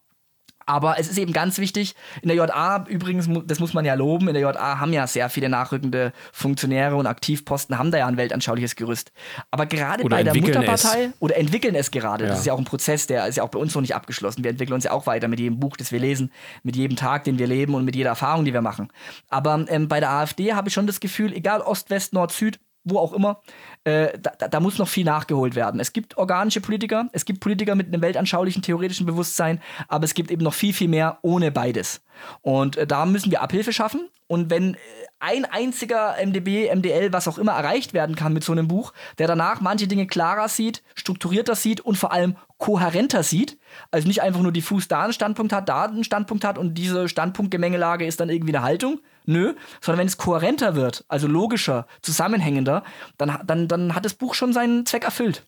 Aber 0.70 1.00
es 1.00 1.08
ist 1.08 1.18
eben 1.18 1.32
ganz 1.32 1.58
wichtig, 1.58 1.96
in 2.22 2.28
der 2.28 2.36
JA 2.36 2.84
übrigens, 2.88 3.28
das 3.44 3.58
muss 3.58 3.74
man 3.74 3.84
ja 3.84 3.94
loben, 3.94 4.28
in 4.28 4.34
der 4.34 4.42
JA 4.42 4.78
haben 4.78 4.92
ja 4.92 5.04
sehr 5.08 5.28
viele 5.28 5.48
nachrückende 5.48 6.12
Funktionäre 6.32 6.94
und 6.94 7.08
Aktivposten, 7.08 7.76
haben 7.76 7.90
da 7.90 7.98
ja 7.98 8.06
ein 8.06 8.16
weltanschauliches 8.16 8.76
Gerüst. 8.76 9.10
Aber 9.50 9.66
gerade 9.66 10.04
oder 10.04 10.18
bei 10.18 10.22
der 10.22 10.36
Mutterpartei 10.36 11.06
es. 11.06 11.12
oder 11.18 11.36
entwickeln 11.36 11.74
es 11.74 11.90
gerade, 11.90 12.22
ja. 12.22 12.30
das 12.30 12.38
ist 12.38 12.46
ja 12.46 12.52
auch 12.52 12.58
ein 12.58 12.64
Prozess, 12.64 13.08
der 13.08 13.26
ist 13.26 13.34
ja 13.34 13.42
auch 13.42 13.48
bei 13.48 13.58
uns 13.58 13.74
noch 13.74 13.80
nicht 13.80 13.96
abgeschlossen. 13.96 14.44
Wir 14.44 14.52
entwickeln 14.52 14.74
uns 14.74 14.84
ja 14.84 14.92
auch 14.92 15.08
weiter 15.08 15.26
mit 15.26 15.40
jedem 15.40 15.58
Buch, 15.58 15.76
das 15.76 15.90
wir 15.90 15.98
lesen, 15.98 16.30
mit 16.62 16.76
jedem 16.76 16.96
Tag, 16.96 17.24
den 17.24 17.40
wir 17.40 17.48
leben 17.48 17.74
und 17.74 17.84
mit 17.84 17.96
jeder 17.96 18.10
Erfahrung, 18.10 18.44
die 18.44 18.52
wir 18.52 18.62
machen. 18.62 18.92
Aber 19.28 19.64
ähm, 19.66 19.88
bei 19.88 19.98
der 19.98 20.10
AfD 20.10 20.54
habe 20.54 20.68
ich 20.68 20.74
schon 20.74 20.86
das 20.86 21.00
Gefühl, 21.00 21.32
egal 21.32 21.62
Ost, 21.62 21.90
West, 21.90 22.12
Nord, 22.12 22.30
Süd, 22.30 22.60
wo 22.84 22.98
auch 22.98 23.12
immer, 23.12 23.42
äh, 23.84 24.18
da, 24.18 24.48
da, 24.48 24.60
muss 24.60 24.78
noch 24.78 24.88
viel 24.88 25.04
nachgeholt 25.04 25.54
werden. 25.54 25.80
Es 25.80 25.92
gibt 25.92 26.16
organische 26.16 26.60
Politiker, 26.60 27.08
es 27.12 27.24
gibt 27.24 27.40
Politiker 27.40 27.74
mit 27.74 27.88
einem 27.88 28.02
weltanschaulichen, 28.02 28.62
theoretischen 28.62 29.06
Bewusstsein, 29.06 29.60
aber 29.88 30.04
es 30.04 30.14
gibt 30.14 30.30
eben 30.30 30.42
noch 30.42 30.54
viel, 30.54 30.72
viel 30.72 30.88
mehr 30.88 31.18
ohne 31.22 31.50
beides. 31.50 32.02
Und 32.42 32.76
äh, 32.76 32.86
da 32.86 33.06
müssen 33.06 33.30
wir 33.30 33.42
Abhilfe 33.42 33.72
schaffen. 33.72 34.08
Und 34.26 34.48
wenn 34.48 34.74
äh, 34.74 34.78
ein 35.18 35.44
einziger 35.44 36.14
MDB, 36.24 36.74
MDL, 36.74 37.12
was 37.12 37.28
auch 37.28 37.36
immer 37.36 37.52
erreicht 37.52 37.92
werden 37.92 38.16
kann 38.16 38.32
mit 38.32 38.44
so 38.44 38.52
einem 38.52 38.68
Buch, 38.68 38.92
der 39.18 39.26
danach 39.26 39.60
manche 39.60 39.86
Dinge 39.86 40.06
klarer 40.06 40.48
sieht, 40.48 40.82
strukturierter 40.94 41.54
sieht 41.54 41.80
und 41.80 41.98
vor 41.98 42.12
allem 42.12 42.36
kohärenter 42.56 43.22
sieht, 43.22 43.58
also 43.90 44.06
nicht 44.08 44.22
einfach 44.22 44.40
nur 44.40 44.52
diffus 44.52 44.88
da 44.88 45.02
einen 45.02 45.12
Standpunkt 45.12 45.52
hat, 45.52 45.68
da 45.68 45.84
einen 45.84 46.04
Standpunkt 46.04 46.44
hat 46.44 46.58
und 46.58 46.74
diese 46.74 47.08
Standpunktgemengelage 47.08 48.06
ist 48.06 48.20
dann 48.20 48.30
irgendwie 48.30 48.54
eine 48.54 48.64
Haltung. 48.64 49.00
Nö, 49.30 49.54
sondern 49.80 50.00
wenn 50.00 50.08
es 50.08 50.18
kohärenter 50.18 50.74
wird, 50.74 51.04
also 51.06 51.28
logischer, 51.28 51.86
zusammenhängender, 52.02 52.82
dann, 53.16 53.38
dann, 53.46 53.68
dann 53.68 53.94
hat 53.94 54.04
das 54.04 54.14
Buch 54.14 54.34
schon 54.34 54.52
seinen 54.52 54.86
Zweck 54.86 55.04
erfüllt. 55.04 55.44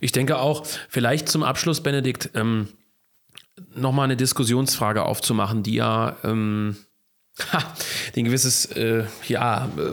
Ich 0.00 0.12
denke 0.12 0.38
auch, 0.38 0.66
vielleicht 0.90 1.30
zum 1.30 1.42
Abschluss, 1.42 1.82
Benedikt, 1.82 2.30
ähm, 2.34 2.68
nochmal 3.74 4.04
eine 4.04 4.16
Diskussionsfrage 4.16 5.04
aufzumachen, 5.04 5.62
die 5.62 5.76
ja 5.76 6.16
ähm, 6.22 6.76
ha, 7.52 7.62
ein 8.14 8.24
gewisses, 8.24 8.66
äh, 8.66 9.04
ja, 9.26 9.70
äh, 9.78 9.92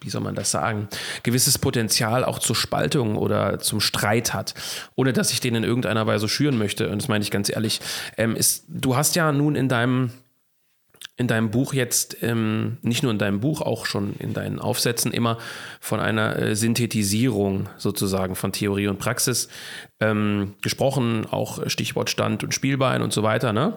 wie 0.00 0.08
soll 0.08 0.22
man 0.22 0.34
das 0.34 0.50
sagen, 0.50 0.88
gewisses 1.22 1.58
Potenzial 1.58 2.24
auch 2.24 2.38
zur 2.38 2.56
Spaltung 2.56 3.16
oder 3.16 3.58
zum 3.58 3.80
Streit 3.80 4.32
hat, 4.32 4.54
ohne 4.96 5.12
dass 5.12 5.30
ich 5.30 5.40
den 5.40 5.56
in 5.56 5.64
irgendeiner 5.64 6.06
Weise 6.06 6.26
schüren 6.26 6.56
möchte. 6.56 6.88
Und 6.88 7.02
das 7.02 7.08
meine 7.08 7.22
ich 7.22 7.30
ganz 7.30 7.50
ehrlich. 7.50 7.82
Ähm, 8.16 8.34
ist, 8.34 8.64
du 8.66 8.96
hast 8.96 9.14
ja 9.14 9.30
nun 9.30 9.56
in 9.56 9.68
deinem 9.68 10.12
in 11.20 11.26
deinem 11.26 11.50
Buch 11.50 11.74
jetzt, 11.74 12.16
ähm, 12.22 12.78
nicht 12.80 13.02
nur 13.02 13.12
in 13.12 13.18
deinem 13.18 13.40
Buch, 13.40 13.60
auch 13.60 13.84
schon 13.84 14.14
in 14.18 14.32
deinen 14.32 14.58
Aufsätzen 14.58 15.12
immer 15.12 15.36
von 15.78 16.00
einer 16.00 16.38
äh, 16.38 16.56
Synthetisierung 16.56 17.68
sozusagen 17.76 18.36
von 18.36 18.52
Theorie 18.52 18.86
und 18.86 18.98
Praxis 18.98 19.48
ähm, 20.00 20.54
gesprochen, 20.62 21.26
auch 21.30 21.68
Stichwort 21.68 22.08
Stand 22.08 22.42
und 22.42 22.54
Spielbein 22.54 23.02
und 23.02 23.12
so 23.12 23.22
weiter. 23.22 23.52
Ne? 23.52 23.74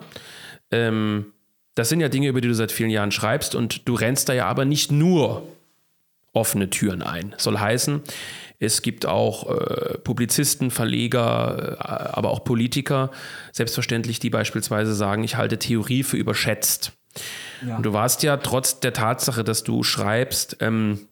Ähm, 0.70 1.26
das 1.74 1.90
sind 1.90 2.00
ja 2.00 2.08
Dinge, 2.08 2.28
über 2.28 2.40
die 2.40 2.48
du 2.48 2.54
seit 2.54 2.72
vielen 2.72 2.88
Jahren 2.88 3.12
schreibst 3.12 3.54
und 3.54 3.86
du 3.86 3.94
rennst 3.94 4.30
da 4.30 4.32
ja 4.32 4.46
aber 4.46 4.64
nicht 4.64 4.90
nur 4.90 5.46
offene 6.32 6.70
Türen 6.70 7.02
ein. 7.02 7.34
Soll 7.36 7.58
heißen, 7.58 8.00
es 8.58 8.80
gibt 8.80 9.04
auch 9.04 9.50
äh, 9.50 9.98
Publizisten, 9.98 10.70
Verleger, 10.70 11.76
äh, 11.78 12.16
aber 12.16 12.30
auch 12.30 12.42
Politiker, 12.42 13.10
selbstverständlich, 13.52 14.18
die 14.18 14.30
beispielsweise 14.30 14.94
sagen, 14.94 15.24
ich 15.24 15.36
halte 15.36 15.58
Theorie 15.58 16.04
für 16.04 16.16
überschätzt. 16.16 16.92
Ja. 17.66 17.76
Und 17.76 17.86
du 17.86 17.92
warst 17.92 18.22
ja 18.22 18.36
trotz 18.36 18.80
der 18.80 18.92
Tatsache, 18.92 19.44
dass 19.44 19.62
du 19.62 19.82
schreibst, 19.82 20.56
ähm, 20.60 21.08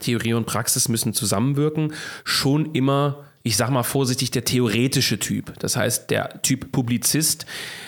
Theorie 0.00 0.34
und 0.34 0.46
Praxis 0.46 0.88
müssen 0.88 1.14
zusammenwirken, 1.14 1.94
schon 2.24 2.74
immer, 2.74 3.24
ich 3.46 3.56
sag 3.56 3.70
mal 3.70 3.84
vorsichtig, 3.84 4.32
der 4.32 4.44
theoretische 4.44 5.20
Typ. 5.20 5.56
Das 5.60 5.76
heißt, 5.76 6.10
der 6.10 6.42
Typ 6.42 6.72
Publizist, 6.72 7.46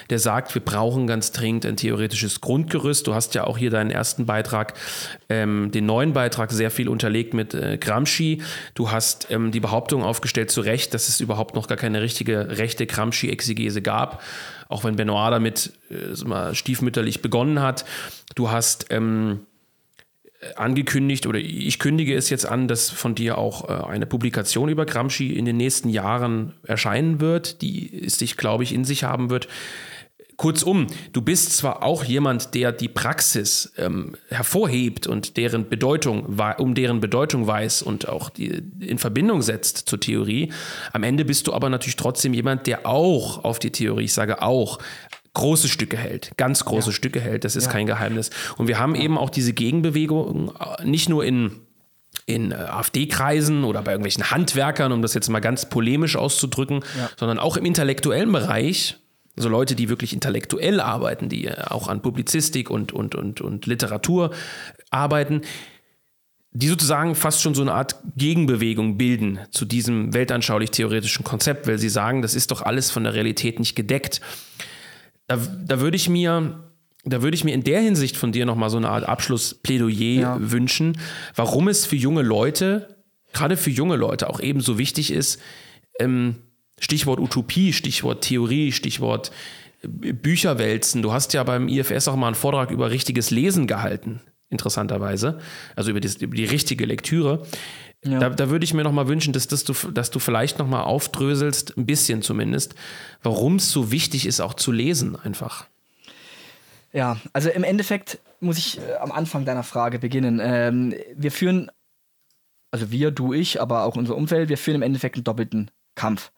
der 0.08 0.20
sagt, 0.20 0.54
wir 0.54 0.64
brauchen 0.64 1.08
ganz 1.08 1.32
dringend 1.32 1.66
ein 1.66 1.76
theoretisches 1.76 2.40
Grundgerüst. 2.40 3.08
Du 3.08 3.14
hast 3.14 3.34
ja 3.34 3.42
auch 3.42 3.58
hier 3.58 3.70
deinen 3.70 3.90
ersten 3.90 4.24
Beitrag, 4.24 4.74
ähm, 5.28 5.72
den 5.72 5.84
neuen 5.84 6.12
Beitrag, 6.12 6.52
sehr 6.52 6.70
viel 6.70 6.88
unterlegt 6.88 7.34
mit 7.34 7.54
äh, 7.54 7.76
Gramsci. 7.76 8.40
Du 8.74 8.92
hast 8.92 9.32
ähm, 9.32 9.50
die 9.50 9.58
Behauptung 9.58 10.04
aufgestellt, 10.04 10.52
zu 10.52 10.60
Recht, 10.60 10.94
dass 10.94 11.08
es 11.08 11.18
überhaupt 11.18 11.56
noch 11.56 11.66
gar 11.66 11.76
keine 11.76 12.02
richtige 12.02 12.56
rechte 12.58 12.86
Gramsci-Exegese 12.86 13.82
gab 13.82 14.22
auch 14.70 14.84
wenn 14.84 14.96
Benoit 14.96 15.32
damit 15.32 15.72
äh, 15.88 16.54
stiefmütterlich 16.54 17.22
begonnen 17.22 17.62
hat. 17.62 17.86
Du 18.34 18.50
hast 18.50 18.88
ähm, 18.90 19.46
angekündigt 20.56 21.26
oder 21.26 21.38
ich 21.38 21.78
kündige 21.78 22.14
es 22.14 22.30
jetzt 22.30 22.46
an, 22.46 22.68
dass 22.68 22.90
von 22.90 23.14
dir 23.14 23.38
auch 23.38 23.68
äh, 23.68 23.90
eine 23.90 24.06
Publikation 24.06 24.68
über 24.68 24.86
Gramsci 24.86 25.32
in 25.32 25.44
den 25.44 25.56
nächsten 25.56 25.88
Jahren 25.88 26.54
erscheinen 26.64 27.20
wird, 27.20 27.60
die 27.60 28.04
es 28.04 28.18
sich, 28.18 28.36
glaube 28.36 28.62
ich, 28.62 28.72
in 28.72 28.84
sich 28.84 29.04
haben 29.04 29.30
wird. 29.30 29.48
Kurzum, 30.38 30.86
du 31.12 31.20
bist 31.20 31.56
zwar 31.56 31.82
auch 31.82 32.04
jemand, 32.04 32.54
der 32.54 32.70
die 32.70 32.86
Praxis 32.86 33.72
ähm, 33.76 34.14
hervorhebt 34.28 35.08
und 35.08 35.36
deren 35.36 35.68
Bedeutung, 35.68 36.38
um 36.58 36.76
deren 36.76 37.00
Bedeutung 37.00 37.48
weiß 37.48 37.82
und 37.82 38.08
auch 38.08 38.30
die 38.30 38.62
in 38.78 38.98
Verbindung 38.98 39.42
setzt 39.42 39.88
zur 39.88 39.98
Theorie. 39.98 40.52
Am 40.92 41.02
Ende 41.02 41.24
bist 41.24 41.48
du 41.48 41.54
aber 41.54 41.68
natürlich 41.70 41.96
trotzdem 41.96 42.34
jemand, 42.34 42.68
der 42.68 42.86
auch 42.86 43.42
auf 43.42 43.58
die 43.58 43.72
Theorie, 43.72 44.04
ich 44.04 44.12
sage 44.12 44.40
auch, 44.40 44.78
große 45.38 45.68
Stücke 45.68 45.96
hält, 45.96 46.32
ganz 46.36 46.64
große 46.64 46.90
ja. 46.90 46.94
Stücke 46.94 47.20
hält. 47.20 47.44
Das 47.44 47.56
ist 47.56 47.66
ja. 47.66 47.72
kein 47.72 47.86
Geheimnis. 47.86 48.30
Und 48.58 48.68
wir 48.68 48.78
haben 48.78 48.94
ja. 48.94 49.02
eben 49.02 49.16
auch 49.16 49.30
diese 49.30 49.54
Gegenbewegung 49.54 50.52
äh, 50.58 50.84
nicht 50.84 51.08
nur 51.08 51.24
in 51.24 51.52
in 52.26 52.52
äh, 52.52 52.56
AfD-Kreisen 52.56 53.64
oder 53.64 53.80
bei 53.82 53.92
irgendwelchen 53.92 54.30
Handwerkern, 54.30 54.92
um 54.92 55.00
das 55.02 55.14
jetzt 55.14 55.28
mal 55.30 55.40
ganz 55.40 55.68
polemisch 55.68 56.16
auszudrücken, 56.16 56.84
sondern 57.16 57.38
auch 57.38 57.56
im 57.56 57.64
intellektuellen 57.64 58.32
Bereich 58.32 58.96
also 59.38 59.48
Leute, 59.48 59.76
die 59.76 59.88
wirklich 59.88 60.12
intellektuell 60.12 60.80
arbeiten, 60.80 61.28
die 61.28 61.46
äh, 61.46 61.62
auch 61.68 61.88
an 61.88 62.02
Publizistik 62.02 62.70
und, 62.70 62.92
und, 62.92 63.14
und, 63.14 63.40
und 63.40 63.66
Literatur 63.66 64.32
arbeiten, 64.90 65.42
die 66.50 66.66
sozusagen 66.66 67.14
fast 67.14 67.42
schon 67.42 67.54
so 67.54 67.62
eine 67.62 67.72
Art 67.72 67.96
Gegenbewegung 68.16 68.98
bilden 68.98 69.38
zu 69.50 69.64
diesem 69.64 70.12
weltanschaulich-theoretischen 70.12 71.24
Konzept, 71.24 71.68
weil 71.68 71.78
sie 71.78 71.88
sagen, 71.88 72.20
das 72.20 72.34
ist 72.34 72.50
doch 72.50 72.62
alles 72.62 72.90
von 72.90 73.04
der 73.04 73.14
Realität 73.14 73.60
nicht 73.60 73.76
gedeckt. 73.76 74.20
Da, 75.28 75.36
da 75.36 75.80
würde 75.80 75.96
ich 75.96 76.08
mir 76.08 76.64
da 77.04 77.22
würde 77.22 77.34
ich 77.34 77.44
mir 77.44 77.54
in 77.54 77.64
der 77.64 77.80
Hinsicht 77.80 78.16
von 78.16 78.32
dir 78.32 78.44
nochmal 78.44 78.70
so 78.70 78.76
eine 78.76 78.90
Art 78.90 79.08
Abschlussplädoyer 79.08 80.20
ja. 80.20 80.36
wünschen, 80.40 80.98
warum 81.34 81.68
es 81.68 81.86
für 81.86 81.96
junge 81.96 82.22
Leute, 82.22 82.96
gerade 83.32 83.56
für 83.56 83.70
junge 83.70 83.96
Leute 83.96 84.28
auch 84.28 84.40
ebenso 84.40 84.78
wichtig 84.78 85.12
ist, 85.12 85.40
ähm, 86.00 86.36
Stichwort 86.80 87.20
Utopie, 87.20 87.72
Stichwort 87.72 88.22
Theorie, 88.22 88.72
Stichwort 88.72 89.30
äh, 89.82 90.12
Bücherwälzen. 90.12 91.02
Du 91.02 91.12
hast 91.12 91.32
ja 91.34 91.42
beim 91.44 91.68
IFS 91.68 92.08
auch 92.08 92.16
mal 92.16 92.28
einen 92.28 92.36
Vortrag 92.36 92.70
über 92.70 92.90
richtiges 92.90 93.30
Lesen 93.30 93.66
gehalten, 93.66 94.20
interessanterweise. 94.50 95.38
Also 95.76 95.90
über, 95.90 96.00
das, 96.00 96.16
über 96.16 96.36
die 96.36 96.44
richtige 96.44 96.84
Lektüre. 96.84 97.46
Ja. 98.04 98.20
Da, 98.20 98.30
da, 98.30 98.48
würde 98.48 98.64
ich 98.64 98.74
mir 98.74 98.84
noch 98.84 98.92
mal 98.92 99.08
wünschen, 99.08 99.32
dass, 99.32 99.48
dass, 99.48 99.64
du, 99.64 99.72
dass 99.90 100.10
du 100.10 100.20
vielleicht 100.20 100.58
noch 100.58 100.68
mal 100.68 100.82
aufdröselst, 100.82 101.76
ein 101.76 101.84
bisschen 101.84 102.22
zumindest, 102.22 102.76
warum 103.22 103.56
es 103.56 103.72
so 103.72 103.90
wichtig 103.90 104.24
ist, 104.24 104.40
auch 104.40 104.54
zu 104.54 104.70
lesen 104.70 105.16
einfach. 105.16 105.66
Ja, 106.92 107.18
also 107.32 107.50
im 107.50 107.64
Endeffekt 107.64 108.20
muss 108.40 108.56
ich 108.56 108.78
äh, 108.78 108.94
am 108.94 109.10
Anfang 109.10 109.44
deiner 109.44 109.64
Frage 109.64 109.98
beginnen. 109.98 110.40
Ähm, 110.40 110.94
wir 111.16 111.32
führen, 111.32 111.70
also 112.70 112.90
wir, 112.92 113.10
du, 113.10 113.32
ich, 113.32 113.60
aber 113.60 113.82
auch 113.82 113.96
unser 113.96 114.16
Umfeld, 114.16 114.48
wir 114.48 114.58
führen 114.58 114.76
im 114.76 114.82
Endeffekt 114.82 115.16
einen 115.16 115.24
doppelten 115.24 115.70
Kampf 115.96 116.30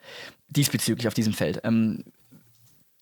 diesbezüglich 0.49 1.07
auf 1.07 1.15
diesem 1.15 1.35
Feld. 1.35 1.61
Ähm, 1.65 2.05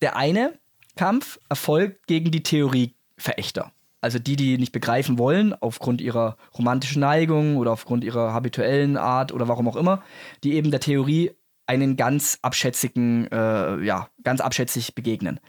der 0.02 0.16
eine 0.16 0.58
Kampf 0.96 1.38
erfolgt 1.48 2.06
gegen 2.06 2.30
die 2.32 2.42
Theorieverächter. 2.42 3.72
Also 4.00 4.18
die, 4.18 4.36
die 4.36 4.58
nicht 4.58 4.72
begreifen 4.72 5.18
wollen, 5.18 5.54
aufgrund 5.54 6.00
ihrer 6.00 6.36
romantischen 6.56 7.00
Neigung 7.00 7.56
oder 7.56 7.72
aufgrund 7.72 8.04
ihrer 8.04 8.32
habituellen 8.32 8.96
Art 8.96 9.32
oder 9.32 9.48
warum 9.48 9.68
auch 9.68 9.76
immer, 9.76 10.02
die 10.44 10.54
eben 10.54 10.70
der 10.70 10.80
Theorie 10.80 11.32
einen 11.66 11.96
ganz 11.96 12.38
abschätzigen, 12.42 13.30
äh, 13.30 13.82
ja, 13.84 14.08
ganz 14.22 14.40
abschätzig 14.40 14.94
begegnen. 14.94 15.40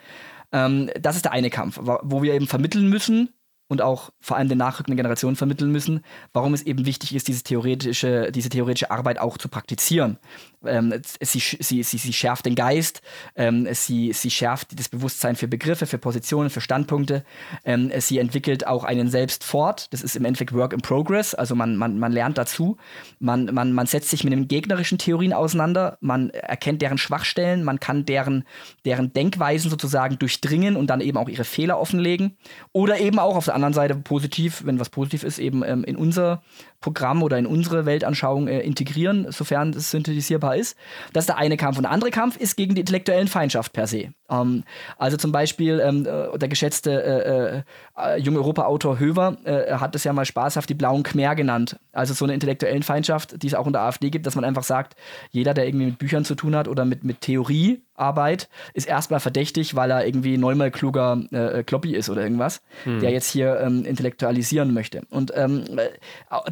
Ähm, 0.52 0.90
das 1.00 1.16
ist 1.16 1.26
der 1.26 1.32
eine 1.32 1.50
Kampf, 1.50 1.80
wo 1.80 2.24
wir 2.24 2.34
eben 2.34 2.48
vermitteln 2.48 2.90
müssen, 2.90 3.30
und 3.70 3.82
auch 3.84 4.10
vor 4.20 4.36
allem 4.36 4.50
den 4.50 4.58
nachrückenden 4.58 4.98
Generationen 4.98 5.36
vermitteln 5.36 5.72
müssen, 5.72 6.04
warum 6.34 6.54
es 6.54 6.64
eben 6.64 6.86
wichtig 6.86 7.16
ist, 7.16 7.28
diese 7.28 7.44
theoretische, 7.44 8.32
diese 8.32 8.50
theoretische 8.50 8.90
Arbeit 8.90 9.20
auch 9.20 9.38
zu 9.38 9.48
praktizieren. 9.48 10.18
Ähm, 10.66 10.94
sie, 11.22 11.40
sie, 11.40 11.84
sie, 11.84 11.98
sie 11.98 12.14
schärft 12.14 12.48
den 12.48 12.56
Geist, 12.56 13.02
ähm, 13.36 13.68
sie, 13.72 14.12
sie 14.12 14.32
schärft 14.32 14.78
das 14.78 14.90
Bewusstsein 14.90 15.36
für 15.36 15.48
Begriffe, 15.48 15.86
für 15.86 16.00
Positionen, 16.00 16.50
für 16.50 16.62
Standpunkte. 16.62 17.24
Ähm, 17.64 17.92
sie 18.00 18.18
entwickelt 18.18 18.66
auch 18.66 18.84
einen 18.84 19.08
selbst 19.08 19.44
fort. 19.44 19.94
Das 19.94 20.02
ist 20.02 20.16
im 20.16 20.26
Endeffekt 20.26 20.52
Work 20.54 20.74
in 20.74 20.82
Progress. 20.82 21.36
Also 21.36 21.54
man, 21.54 21.78
man, 21.78 22.00
man 22.00 22.12
lernt 22.12 22.40
dazu. 22.40 22.78
Man, 23.20 23.46
man, 23.54 23.72
man 23.72 23.86
setzt 23.86 24.10
sich 24.10 24.24
mit 24.24 24.34
den 24.34 24.48
gegnerischen 24.48 24.98
Theorien 24.98 25.32
auseinander. 25.32 25.98
Man 26.02 26.32
erkennt 26.32 26.82
deren 26.82 26.98
Schwachstellen. 26.98 27.64
Man 27.64 27.80
kann 27.80 28.06
deren, 28.06 28.46
deren 28.84 29.14
Denkweisen 29.14 29.70
sozusagen 29.70 30.18
durchdringen 30.18 30.76
und 30.76 30.88
dann 30.88 31.02
eben 31.02 31.18
auch 31.18 31.30
ihre 31.30 31.44
Fehler 31.44 31.80
offenlegen. 31.80 32.36
Oder 32.74 33.00
eben 33.00 33.20
auch 33.20 33.36
auf 33.36 33.46
der 33.46 33.59
anderen 33.60 33.74
Seite 33.74 33.96
positiv, 33.96 34.64
wenn 34.66 34.80
was 34.80 34.90
positiv 34.90 35.24
ist, 35.24 35.40
eben 35.40 35.64
ähm, 35.64 35.84
in 35.84 35.96
unser 35.96 36.42
Programm 36.82 37.24
oder 37.24 37.38
in 37.38 37.46
unsere 37.46 37.86
Weltanschauung 37.86 38.48
äh, 38.48 38.62
integrieren, 38.62 39.32
sofern 39.32 39.72
es 39.72 39.92
synthetisierbar 39.92 40.56
ist. 40.56 40.78
Das 41.14 41.24
ist 41.24 41.30
der 41.30 41.38
eine 41.38 41.58
Kampf. 41.58 41.78
Und 41.78 41.84
der 41.84 41.92
andere 41.92 42.12
Kampf 42.12 42.38
ist 42.38 42.56
gegen 42.56 42.76
die 42.76 42.82
intellektuellen 42.82 43.28
Feindschaft 43.28 43.74
per 43.74 43.88
se. 43.88 44.14
Ähm, 44.30 44.64
also 44.98 45.18
zum 45.18 45.32
Beispiel 45.32 45.82
ähm, 45.84 46.06
äh, 46.06 46.38
der 46.38 46.48
geschätzte 46.48 47.64
äh, 47.98 48.14
äh, 48.16 48.18
junge 48.20 48.40
Europa-Autor 48.40 49.00
Höver 49.00 49.38
äh, 49.44 49.74
hat 49.74 49.96
es 49.96 50.04
ja 50.04 50.14
mal 50.14 50.26
spaßhaft 50.26 50.70
die 50.70 50.74
blauen 50.74 51.04
Khmer 51.04 51.36
genannt. 51.36 51.78
Also 51.92 52.14
so 52.14 52.26
eine 52.26 52.34
intellektuellen 52.34 52.84
Feindschaft, 52.84 53.42
die 53.44 53.48
es 53.48 53.56
auch 53.56 53.68
in 53.68 53.74
der 53.74 53.82
AfD 53.82 54.10
gibt, 54.10 54.26
dass 54.26 54.36
man 54.36 54.46
einfach 54.46 54.64
sagt, 54.64 54.96
jeder, 55.32 55.54
der 55.54 55.68
irgendwie 55.68 55.88
mit 55.88 55.98
Büchern 55.98 56.24
zu 56.24 56.36
tun 56.36 56.56
hat 56.56 56.68
oder 56.68 56.86
mit, 56.86 57.04
mit 57.04 57.22
Theoriearbeit, 57.22 58.48
ist 58.74 58.88
erstmal 58.88 59.20
verdächtig, 59.20 59.76
weil 59.76 59.92
er 59.92 60.06
irgendwie 60.06 60.38
neunmal 60.38 60.72
kluger 60.72 61.22
äh, 61.32 61.64
Kloppi 61.64 61.96
ist 61.96 62.10
oder 62.10 62.22
irgendwas, 62.22 62.62
hm. 62.84 63.02
der 63.02 63.12
jetzt 63.12 63.30
hier 63.32 63.60
ähm, 63.60 63.84
intellektualisieren 63.84 64.74
möchte. 64.74 65.02
Und 65.10 65.34
ähm, 65.36 65.66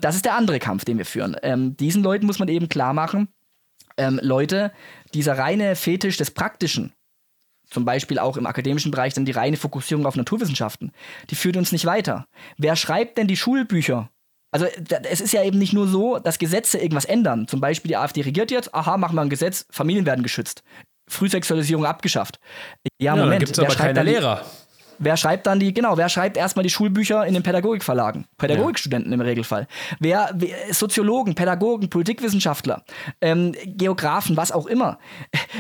das 0.02 0.16
ist 0.16 0.17
der 0.22 0.36
andere 0.36 0.60
Kampf, 0.60 0.86
den 0.86 0.98
wir 0.98 1.06
führen. 1.06 1.36
Ähm, 1.42 1.76
diesen 1.78 2.04
Leuten 2.04 2.26
muss 2.26 2.40
man 2.40 2.48
eben 2.48 2.70
klar 2.70 2.94
machen, 2.94 3.30
ähm, 3.98 4.20
Leute, 4.22 4.72
dieser 5.14 5.38
reine 5.38 5.76
Fetisch 5.76 6.18
des 6.18 6.32
Praktischen, 6.32 6.94
zum 7.70 7.84
Beispiel 7.84 8.20
auch 8.20 8.38
im 8.38 8.46
akademischen 8.46 8.92
Bereich 8.92 9.14
dann 9.14 9.26
die 9.26 9.32
reine 9.32 9.58
Fokussierung 9.58 10.06
auf 10.06 10.16
Naturwissenschaften, 10.16 10.92
die 11.30 11.36
führt 11.36 11.58
uns 11.58 11.72
nicht 11.72 11.86
weiter. 11.86 12.26
Wer 12.58 12.76
schreibt 12.76 13.18
denn 13.18 13.28
die 13.28 13.38
Schulbücher 13.38 14.10
Also 14.52 14.68
es 15.10 15.22
ist 15.22 15.34
ja 15.34 15.44
eben 15.44 15.58
nicht 15.58 15.74
nur 15.74 15.88
so, 15.88 16.20
dass 16.20 16.40
Gesetze 16.40 16.78
irgendwas 16.78 17.06
ändern. 17.06 17.48
Zum 17.48 17.60
Beispiel 17.60 17.90
die 17.90 17.98
AfD 17.98 18.22
regiert 18.22 18.52
jetzt, 18.52 18.74
aha, 18.74 18.98
machen 18.98 19.16
wir 19.16 19.22
ein 19.22 19.30
Gesetz, 19.30 19.66
Familien 19.70 20.06
werden 20.06 20.24
geschützt. 20.24 20.64
Frühsexualisierung 21.10 21.86
abgeschafft. 21.86 22.40
Ja, 23.00 23.16
ja 23.16 23.16
Moment. 23.16 23.46
Gibt 23.46 23.58
es 23.58 23.60
aber 23.60 23.76
keine 23.76 24.04
Lehrer. 24.04 24.46
Wer 25.00 25.18
schreibt 25.18 25.48
dann 25.48 25.60
die, 25.60 25.74
genau, 25.74 25.98
wer 25.98 26.10
schreibt 26.10 26.38
erstmal 26.38 26.64
die 26.64 26.70
Schulbücher 26.70 27.26
in 27.26 27.34
den 27.34 27.44
Pädagogikverlagen? 27.44 28.26
Pädagogikstudenten 28.38 29.12
im 29.12 29.22
Regelfall. 29.22 29.68
Wer, 30.00 30.32
wer, 30.34 30.74
Soziologen, 30.74 31.36
Pädagogen, 31.36 31.90
Politikwissenschaftler, 31.90 32.84
ähm, 33.22 33.54
Geografen, 33.66 34.38
was 34.38 34.52
auch 34.52 34.66
immer. 34.66 35.00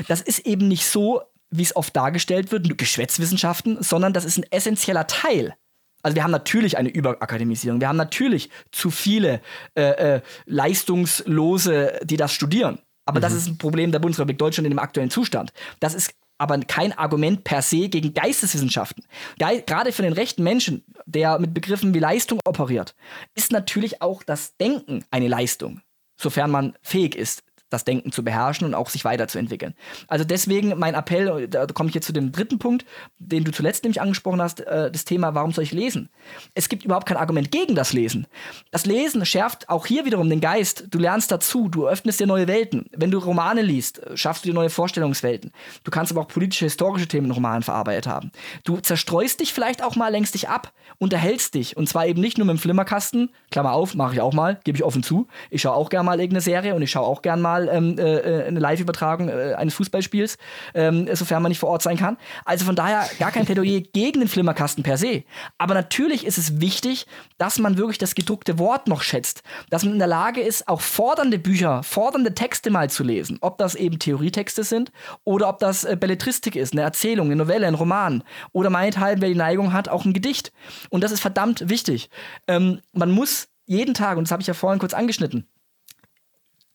Das 0.07 0.21
ist 0.21 0.39
eben 0.39 0.67
nicht 0.67 0.85
so, 0.85 1.21
wie 1.49 1.63
es 1.63 1.75
oft 1.75 1.95
dargestellt 1.95 2.51
wird, 2.51 2.77
Geschwätzwissenschaften, 2.77 3.81
sondern 3.81 4.13
das 4.13 4.25
ist 4.25 4.37
ein 4.37 4.45
essentieller 4.51 5.07
Teil 5.07 5.55
also 6.03 6.15
wir 6.15 6.23
haben 6.23 6.31
natürlich 6.31 6.77
eine 6.77 6.87
Überakademisierung. 6.87 7.81
Wir 7.81 7.89
haben 7.89 7.97
natürlich 7.97 8.49
zu 8.71 8.91
viele 8.91 9.41
äh, 9.75 10.15
äh, 10.15 10.21
Leistungslose, 10.45 11.99
die 12.03 12.15
das 12.15 12.31
studieren. 12.31 12.79
Aber 13.05 13.19
mhm. 13.19 13.23
das 13.23 13.33
ist 13.33 13.47
ein 13.47 13.57
Problem 13.57 13.91
der 13.91 13.99
Bundesrepublik 13.99 14.37
Deutschland 14.37 14.67
in 14.67 14.71
dem 14.71 14.79
aktuellen 14.79 15.09
Zustand. 15.09 15.51
Das 15.81 15.93
ist 15.93 16.13
aber 16.37 16.59
kein 16.59 16.97
Argument 16.97 17.43
per 17.43 17.61
se 17.61 17.89
gegen 17.89 18.13
Geisteswissenschaften. 18.13 19.03
Ge 19.37 19.63
gerade 19.65 19.91
für 19.91 20.03
den 20.03 20.13
rechten 20.13 20.43
Menschen, 20.43 20.83
der 21.05 21.39
mit 21.39 21.53
Begriffen 21.53 21.93
wie 21.93 21.99
Leistung 21.99 22.39
operiert, 22.45 22.95
ist 23.35 23.51
natürlich 23.51 24.01
auch 24.01 24.23
das 24.23 24.57
Denken 24.57 25.05
eine 25.11 25.27
Leistung, 25.27 25.81
sofern 26.15 26.51
man 26.51 26.77
fähig 26.81 27.15
ist, 27.15 27.43
das 27.69 27.83
Denken 27.83 28.11
zu 28.11 28.23
beherrschen 28.23 28.65
und 28.65 28.73
auch 28.73 28.89
sich 28.89 29.03
weiterzuentwickeln. 29.05 29.73
Also 30.07 30.23
deswegen 30.23 30.77
mein 30.77 30.93
Appell, 30.93 31.47
da 31.47 31.65
komme 31.67 31.89
ich 31.89 31.95
jetzt 31.95 32.05
zu 32.05 32.13
dem 32.13 32.31
dritten 32.31 32.59
Punkt, 32.59 32.85
den 33.19 33.43
du 33.43 33.51
zuletzt 33.51 33.83
nämlich 33.83 34.01
angesprochen 34.01 34.41
hast, 34.41 34.61
äh, 34.61 34.91
das 34.91 35.05
Thema, 35.05 35.35
warum 35.35 35.51
soll 35.51 35.63
ich 35.63 35.71
lesen? 35.71 36.09
Es 36.53 36.69
gibt 36.69 36.85
überhaupt 36.85 37.07
kein 37.07 37.17
Argument 37.17 37.51
gegen 37.51 37.75
das 37.75 37.93
Lesen. 37.93 38.27
Das 38.71 38.85
Lesen 38.85 39.25
schärft 39.25 39.69
auch 39.69 39.85
hier 39.85 40.05
wiederum 40.05 40.29
den 40.29 40.41
Geist. 40.41 40.85
Du 40.89 40.99
lernst 40.99 41.31
dazu, 41.31 41.67
du 41.69 41.87
öffnest 41.87 42.19
dir 42.19 42.27
neue 42.27 42.47
Welten. 42.47 42.85
Wenn 42.91 43.11
du 43.11 43.17
Romane 43.17 43.61
liest, 43.61 44.01
schaffst 44.15 44.45
du 44.45 44.49
dir 44.49 44.55
neue 44.55 44.69
Vorstellungswelten. 44.69 45.51
Du 45.83 45.91
kannst 45.91 46.11
aber 46.11 46.21
auch 46.21 46.27
politische, 46.27 46.65
historische 46.65 47.07
Themen 47.07 47.27
in 47.27 47.31
Romanen 47.31 47.63
verarbeitet 47.63 48.07
haben. 48.07 48.31
Du 48.63 48.77
zerstreust 48.77 49.39
dich 49.39 49.53
vielleicht 49.53 49.83
auch 49.83 49.95
mal, 49.95 50.09
lenkst 50.09 50.33
dich 50.33 50.49
ab, 50.49 50.71
unterhältst 50.99 51.53
dich 51.53 51.75
und 51.75 51.89
zwar 51.89 52.07
eben 52.07 52.21
nicht 52.21 52.37
nur 52.37 52.47
mit 52.47 52.57
dem 52.57 52.59
Flimmerkasten, 52.59 53.29
Klammer 53.51 53.73
auf, 53.73 53.95
mache 53.95 54.13
ich 54.13 54.21
auch 54.21 54.33
mal, 54.33 54.59
gebe 54.63 54.77
ich 54.77 54.83
offen 54.83 55.03
zu. 55.03 55.27
Ich 55.49 55.61
schaue 55.61 55.75
auch 55.75 55.89
gerne 55.89 56.05
mal 56.05 56.19
irgendeine 56.19 56.41
Serie 56.41 56.75
und 56.75 56.81
ich 56.81 56.91
schaue 56.91 57.05
auch 57.05 57.21
gerne 57.21 57.41
mal 57.41 57.56
mal 57.57 57.69
ähm, 57.71 57.97
äh, 57.97 58.17
äh, 58.17 58.47
eine 58.47 58.59
Live-Übertragung 58.59 59.29
äh, 59.29 59.53
eines 59.55 59.73
Fußballspiels, 59.75 60.37
ähm, 60.73 61.07
sofern 61.13 61.41
man 61.41 61.49
nicht 61.49 61.59
vor 61.59 61.69
Ort 61.69 61.81
sein 61.81 61.97
kann. 61.97 62.17
Also 62.45 62.65
von 62.65 62.75
daher 62.75 63.07
gar 63.19 63.31
kein 63.31 63.45
Plädoyer 63.45 63.81
gegen 63.93 64.19
den 64.19 64.27
Flimmerkasten 64.27 64.83
per 64.83 64.97
se. 64.97 65.23
Aber 65.57 65.73
natürlich 65.73 66.25
ist 66.25 66.37
es 66.37 66.61
wichtig, 66.61 67.05
dass 67.37 67.59
man 67.59 67.77
wirklich 67.77 67.97
das 67.97 68.15
gedruckte 68.15 68.59
Wort 68.59 68.87
noch 68.87 69.01
schätzt, 69.01 69.43
dass 69.69 69.83
man 69.83 69.93
in 69.93 69.99
der 69.99 70.07
Lage 70.07 70.41
ist, 70.41 70.67
auch 70.67 70.81
fordernde 70.81 71.39
Bücher, 71.39 71.83
fordernde 71.83 72.33
Texte 72.33 72.69
mal 72.69 72.89
zu 72.89 73.03
lesen. 73.03 73.37
Ob 73.41 73.57
das 73.57 73.75
eben 73.75 73.99
Theorietexte 73.99 74.63
sind 74.63 74.91
oder 75.23 75.49
ob 75.49 75.59
das 75.59 75.83
äh, 75.83 75.97
Belletristik 75.99 76.55
ist, 76.55 76.73
eine 76.73 76.81
Erzählung, 76.81 77.27
eine 77.27 77.35
Novelle, 77.35 77.67
ein 77.67 77.75
Roman 77.75 78.23
oder 78.51 78.69
meinethalben, 78.69 79.21
wer 79.21 79.29
die 79.29 79.35
Neigung 79.35 79.73
hat, 79.73 79.89
auch 79.89 80.05
ein 80.05 80.13
Gedicht. 80.13 80.51
Und 80.89 81.03
das 81.03 81.11
ist 81.11 81.21
verdammt 81.21 81.69
wichtig. 81.69 82.09
Ähm, 82.47 82.81
man 82.93 83.11
muss 83.11 83.47
jeden 83.65 83.93
Tag, 83.93 84.17
und 84.17 84.25
das 84.25 84.31
habe 84.31 84.41
ich 84.41 84.47
ja 84.47 84.53
vorhin 84.53 84.79
kurz 84.79 84.93
angeschnitten, 84.93 85.45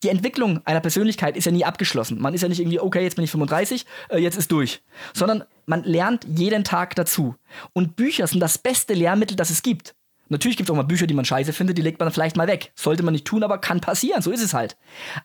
die 0.03 0.09
Entwicklung 0.09 0.61
einer 0.65 0.81
Persönlichkeit 0.81 1.37
ist 1.37 1.45
ja 1.45 1.53
nie 1.53 1.65
abgeschlossen. 1.65 2.21
Man 2.21 2.35
ist 2.35 2.43
ja 2.43 2.49
nicht 2.49 2.61
irgendwie, 2.61 2.81
okay, 2.81 3.03
jetzt 3.03 3.15
bin 3.15 3.25
ich 3.25 3.31
35, 3.31 3.87
äh, 4.11 4.19
jetzt 4.19 4.37
ist 4.37 4.51
durch. 4.51 4.83
Sondern 5.15 5.45
man 5.67 5.85
lernt 5.85 6.25
jeden 6.25 6.65
Tag 6.65 6.95
dazu. 6.97 7.37
Und 7.73 7.97
Bücher 7.97 8.27
sind 8.27 8.41
das 8.41 8.59
beste 8.59 8.95
Lehrmittel, 8.95 9.37
das 9.37 9.51
es 9.51 9.63
gibt. 9.63 9.95
Natürlich 10.29 10.57
gibt 10.57 10.69
es 10.69 10.73
auch 10.73 10.77
mal 10.77 10.83
Bücher, 10.83 11.07
die 11.07 11.15
man 11.15 11.27
scheiße 11.27 11.53
findet, 11.53 11.77
die 11.77 11.83
legt 11.83 12.01
man 12.01 12.11
vielleicht 12.11 12.37
mal 12.37 12.49
weg. 12.49 12.73
Sollte 12.75 13.03
man 13.03 13.13
nicht 13.13 13.27
tun, 13.27 13.43
aber 13.43 13.59
kann 13.59 13.81
passieren, 13.81 14.23
so 14.23 14.31
ist 14.31 14.43
es 14.43 14.55
halt. 14.55 14.77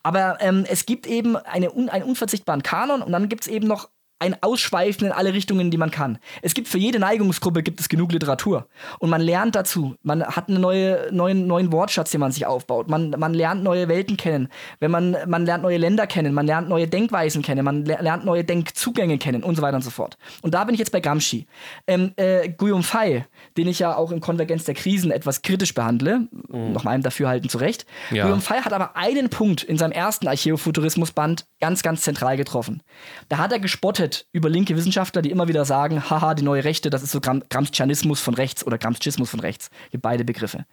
Aber 0.03 0.38
ähm, 0.41 0.65
es 0.69 0.86
gibt 0.86 1.07
eben 1.07 1.38
eine, 1.38 1.71
einen 1.73 2.03
unverzichtbaren 2.03 2.61
Kanon 2.61 3.01
und 3.01 3.13
dann 3.13 3.30
gibt 3.30 3.43
es 3.43 3.47
eben 3.47 3.67
noch 3.67 3.89
ein 4.20 4.36
Ausschweifen 4.41 5.07
in 5.07 5.13
alle 5.13 5.34
Richtungen, 5.34 5.70
die 5.70 5.78
man 5.78 5.91
kann. 5.91 6.18
Es 6.41 6.53
gibt 6.53 6.68
für 6.68 6.78
jede 6.78 6.99
Neigungsgruppe 6.99 7.61
gibt 7.61 7.80
es 7.80 7.89
genug 7.89 8.11
Literatur 8.11 8.68
und 8.99 9.09
man 9.09 9.22
lernt 9.22 9.55
dazu. 9.55 9.95
Man 10.01 10.24
hat 10.24 10.49
einen 10.49 10.59
neue, 10.59 11.09
neuen, 11.11 11.45
neuen 11.45 11.72
Wortschatz, 11.72 12.11
den 12.11 12.22
man 12.22 12.32
sich 12.32 12.45
aufbaut. 12.45 12.89
Man, 12.89 13.11
man 13.11 13.34
lernt 13.34 13.63
neue 13.63 13.88
Welten 13.88 14.18
kennen. 14.18 14.49
Wenn 14.80 14.91
man, 14.91 15.15
man 15.28 15.45
lernt 15.45 15.63
neue 15.63 15.78
Länder 15.78 16.07
kennen, 16.07 16.34
man 16.34 16.47
lernt 16.47 16.68
neue 16.68 16.88
Denkweisen 16.88 17.43
kennen, 17.43 17.63
man 17.63 17.86
lernt 17.86 18.26
neue 18.26 18.43
Denkzugänge 18.43 19.18
kennen 19.20 19.43
und 19.43 19.55
so 19.55 19.61
weiter 19.61 19.76
und 19.76 19.84
so 19.84 19.91
fort. 19.91 20.18
Und 20.41 20.53
da 20.53 20.63
bin 20.63 20.74
ich 20.74 20.80
jetzt 20.80 20.91
bei 20.91 20.99
Gramsci. 20.99 21.45
Ähm, 21.86 22.13
äh, 22.15 22.49
Guillaume 22.49 22.84
Fay, 22.84 23.26
den 23.55 23.68
ich 23.68 23.80
ja 23.80 23.95
auch 23.95 24.11
in 24.11 24.20
Konvergenz 24.20 24.63
der 24.63 24.74
Krisen 24.74 25.11
etwas 25.11 25.43
kritisch 25.43 25.74
behandle, 25.74 26.28
mhm. 26.32 26.74
nach 26.74 26.84
meinem 26.84 27.03
Dafürhalten 27.03 27.49
zurecht. 27.49 27.86
Ja. 28.09 28.24
Guillaume 28.24 28.41
Fay 28.41 28.61
hat 28.61 28.74
aber 28.74 28.97
einen 28.97 29.30
Punkt 29.30 29.63
in 29.63 29.78
seinem 29.78 29.91
ersten 29.91 30.28
Archäofuturismus-Band 30.28 31.45
ganz, 31.59 31.84
ganz 31.84 32.01
zentral 32.01 32.38
getroffen. 32.38 32.82
Da 33.30 33.38
hat 33.38 33.51
er 33.51 33.59
gespottet 33.59 34.07
geredet 34.08 34.28
über 34.32 34.49
linke 34.49 34.76
Wissenschaftler, 34.76 35.22
die 35.22 35.32
immer 35.32 35.47
wieder 35.47 35.66
sagen, 35.66 36.10
haha, 36.10 36.34
die 36.34 36.43
neue 36.43 36.64
Rechte, 36.64 36.89
das 36.89 37.03
ist 37.03 37.12
so 37.12 37.22
Gram 37.22 37.43
Gramscianismus 37.49 38.20
von 38.20 38.34
rechts 38.34 38.66
oder 38.66 38.78
Gramscismus 38.78 39.30
von 39.30 39.39
rechts. 39.39 39.70
Beide 39.99 40.24
Begriffe. 40.24 40.66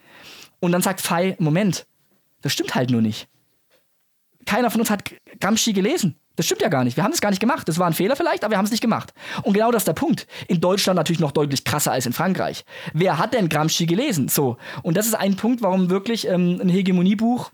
Und 0.61 0.73
dann 0.73 0.83
sagt 0.83 1.01
Fei, 1.01 1.37
Moment, 1.39 1.87
das 2.43 2.53
stimmt 2.53 2.75
halt 2.75 2.91
nur 2.91 3.03
nicht. 3.03 3.29
Keiner 4.47 4.71
von 4.71 4.81
uns 4.81 4.91
hat 4.91 5.11
Gramsci 5.41 5.73
gelesen. 5.73 6.17
Das 6.37 6.47
stimmt 6.47 6.63
ja 6.63 6.69
gar 6.69 6.85
nicht. 6.85 6.97
Wir 6.97 7.05
haben 7.05 7.13
es 7.13 7.21
gar 7.21 7.31
nicht 7.31 7.41
gemacht. 7.41 7.69
Das 7.69 7.79
war 7.79 7.87
ein 7.87 7.95
Fehler 7.95 8.17
vielleicht, 8.17 8.45
aber 8.45 8.53
wir 8.53 8.59
haben 8.59 8.65
es 8.65 8.73
nicht 8.73 8.81
gemacht. 8.81 9.15
Und 9.43 9.55
genau 9.55 9.71
das 9.71 9.83
ist 9.83 9.89
der 9.89 9.95
Punkt. 9.95 10.27
In 10.49 10.61
Deutschland 10.61 10.97
natürlich 10.97 11.21
noch 11.21 11.33
deutlich 11.33 11.65
krasser 11.65 11.93
als 11.93 12.07
in 12.07 12.13
Frankreich. 12.13 12.65
Wer 12.93 13.19
hat 13.19 13.35
denn 13.35 13.49
Gramsci 13.49 13.87
gelesen? 13.87 14.29
So. 14.29 14.57
Und 14.83 14.97
das 14.97 15.07
ist 15.07 15.15
ein 15.15 15.37
Punkt, 15.37 15.63
warum 15.63 15.91
wirklich 15.91 16.27
ähm, 16.27 16.59
ein 16.61 16.69
Hegemoniebuch 16.69 17.53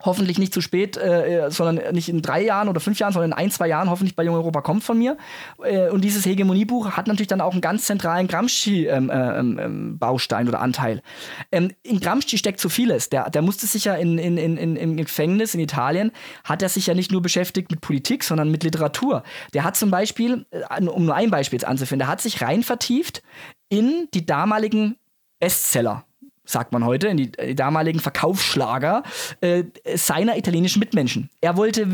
hoffentlich 0.00 0.38
nicht 0.38 0.52
zu 0.52 0.60
spät, 0.60 0.96
äh, 0.96 1.50
sondern 1.50 1.94
nicht 1.94 2.08
in 2.08 2.22
drei 2.22 2.42
Jahren 2.42 2.68
oder 2.68 2.80
fünf 2.80 2.98
Jahren, 2.98 3.12
sondern 3.12 3.32
in 3.32 3.36
ein, 3.36 3.50
zwei 3.50 3.68
Jahren 3.68 3.90
hoffentlich 3.90 4.16
bei 4.16 4.24
Jung 4.24 4.34
Europa 4.34 4.60
kommt 4.60 4.84
von 4.84 4.98
mir. 4.98 5.16
Äh, 5.62 5.90
und 5.90 6.02
dieses 6.02 6.26
Hegemoniebuch 6.26 6.92
hat 6.92 7.06
natürlich 7.06 7.28
dann 7.28 7.40
auch 7.40 7.52
einen 7.52 7.60
ganz 7.60 7.86
zentralen 7.86 8.28
Gramsci-Baustein 8.28 8.80
ähm, 8.98 9.58
äh, 9.58 10.42
ähm, 10.42 10.48
oder 10.48 10.60
Anteil. 10.60 11.02
Ähm, 11.50 11.72
in 11.82 12.00
Gramsci 12.00 12.38
steckt 12.38 12.60
so 12.60 12.68
vieles. 12.68 13.08
Der, 13.08 13.30
der 13.30 13.42
musste 13.42 13.66
sich 13.66 13.84
ja 13.84 13.94
in, 13.94 14.18
in, 14.18 14.36
in, 14.36 14.76
im 14.76 14.96
Gefängnis 14.96 15.54
in 15.54 15.60
Italien, 15.60 16.12
hat 16.44 16.62
er 16.62 16.68
sich 16.68 16.86
ja 16.86 16.94
nicht 16.94 17.10
nur 17.10 17.22
beschäftigt 17.22 17.70
mit 17.70 17.80
Politik, 17.80 18.24
sondern 18.24 18.50
mit 18.50 18.64
Literatur. 18.64 19.22
Der 19.54 19.64
hat 19.64 19.76
zum 19.76 19.90
Beispiel, 19.90 20.46
äh, 20.50 20.84
um 20.84 21.06
nur 21.06 21.14
ein 21.14 21.30
Beispiel 21.30 21.64
anzufinden, 21.64 22.06
der 22.06 22.08
hat 22.08 22.20
sich 22.20 22.42
rein 22.42 22.62
vertieft 22.62 23.22
in 23.68 24.08
die 24.14 24.26
damaligen 24.26 24.96
Bestseller 25.38 26.05
sagt 26.46 26.72
man 26.72 26.84
heute, 26.84 27.08
in 27.08 27.16
die, 27.16 27.32
die 27.32 27.54
damaligen 27.54 28.00
Verkaufsschlager 28.00 29.02
äh, 29.40 29.64
seiner 29.94 30.36
italienischen 30.36 30.80
Mitmenschen. 30.80 31.30
Er 31.40 31.56
wollte, 31.56 31.88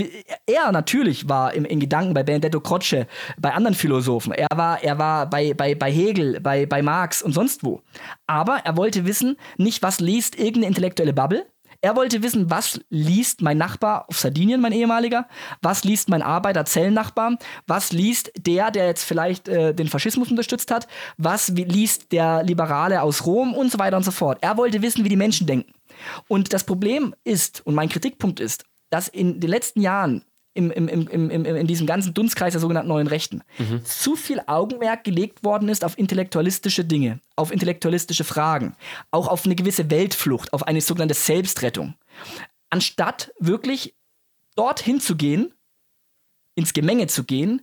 er 0.47 0.73
natürlich 0.73 1.29
war 1.29 1.55
im, 1.55 1.65
in 1.65 1.81
Gedanken 1.81 2.15
bei 2.15 2.23
Benedetto 2.23 2.61
Croce, 2.61 3.07
bei 3.39 3.53
anderen 3.53 3.75
Philosophen. 3.75 4.33
Er 4.33 4.49
war, 4.55 4.83
er 4.83 4.99
war 4.99 5.29
bei, 5.29 5.55
bei, 5.55 5.75
bei 5.75 5.91
Hegel, 5.91 6.41
bei, 6.41 6.67
bei 6.67 6.83
Marx 6.83 7.23
und 7.23 7.33
sonst 7.33 7.65
wo. 7.65 7.83
Aber 8.27 8.59
er 8.65 8.77
wollte 8.77 9.07
wissen, 9.07 9.37
nicht 9.57 9.83
was 9.83 10.01
liest 10.01 10.39
irgendeine 10.39 10.69
intellektuelle 10.69 11.13
Bubble, 11.13 11.47
er 11.83 11.97
wollte 11.97 12.23
wissen, 12.23 12.49
was 12.49 12.81
liest 12.91 13.43
mein 13.43 13.59
Nachbar 13.59 14.09
auf 14.09 14.19
Sardinien, 14.19 14.61
mein 14.61 14.73
ehemaliger, 14.73 15.29
was 15.61 15.83
liest 15.83 16.09
mein 16.09 16.23
Arbeiterzellennachbar, 16.23 17.37
was 17.67 17.93
liest 17.93 18.33
der, 18.39 18.71
der 18.71 18.87
jetzt 18.87 19.05
vielleicht 19.05 19.49
äh, 19.49 19.75
den 19.75 19.89
Faschismus 19.89 20.31
unterstützt 20.31 20.71
hat, 20.71 20.87
was 21.19 21.49
liest 21.49 22.13
der 22.13 22.45
Liberale 22.45 23.03
aus 23.03 23.27
Rom 23.27 23.53
und 23.53 23.73
so 23.73 23.81
weiter 23.81 23.97
und 23.97 24.05
so 24.05 24.13
fort. 24.13 24.39
Er 24.43 24.57
wollte 24.57 24.81
wissen, 24.81 25.05
wie 25.05 25.09
die 25.09 25.17
Menschen 25.17 25.47
denken. 25.47 25.73
Und 26.29 26.53
das 26.53 26.65
Problem 26.65 27.15
ist, 27.25 27.67
und 27.67 27.75
mein 27.75 27.89
Kritikpunkt 27.89 28.39
ist, 28.39 28.65
dass 28.91 29.09
in 29.09 29.41
den 29.41 29.51
letzten 29.51 29.81
Jahren 29.81 30.25
im, 30.55 30.71
im, 30.71 30.89
im, 30.89 31.09
im, 31.09 31.31
im, 31.31 31.45
in 31.45 31.67
diesem 31.67 31.87
ganzen 31.87 32.15
Dunstkreis 32.15 32.53
der 32.53 32.61
sogenannten 32.61 32.89
neuen 32.89 33.07
Rechten 33.07 33.43
mhm. 33.59 33.85
zu 33.85 34.17
viel 34.17 34.41
Augenmerk 34.47 35.05
gelegt 35.05 35.45
worden 35.45 35.69
ist 35.69 35.85
auf 35.85 35.99
intellektualistische 35.99 36.85
Dinge, 36.85 37.21
auf 37.37 37.53
intellektualistische 37.53 38.25
Fragen, 38.25 38.77
auch 39.11 39.29
auf 39.29 39.45
eine 39.45 39.55
gewisse 39.55 39.91
Weltflucht, 39.91 40.53
auf 40.53 40.67
eine 40.67 40.81
sogenannte 40.81 41.15
Selbstrettung. 41.15 41.95
Anstatt 42.71 43.33
wirklich 43.39 43.95
dorthin 44.55 45.01
zu 45.01 45.17
gehen, 45.17 45.55
ins 46.55 46.73
Gemenge 46.73 47.07
zu 47.07 47.25
gehen, 47.25 47.63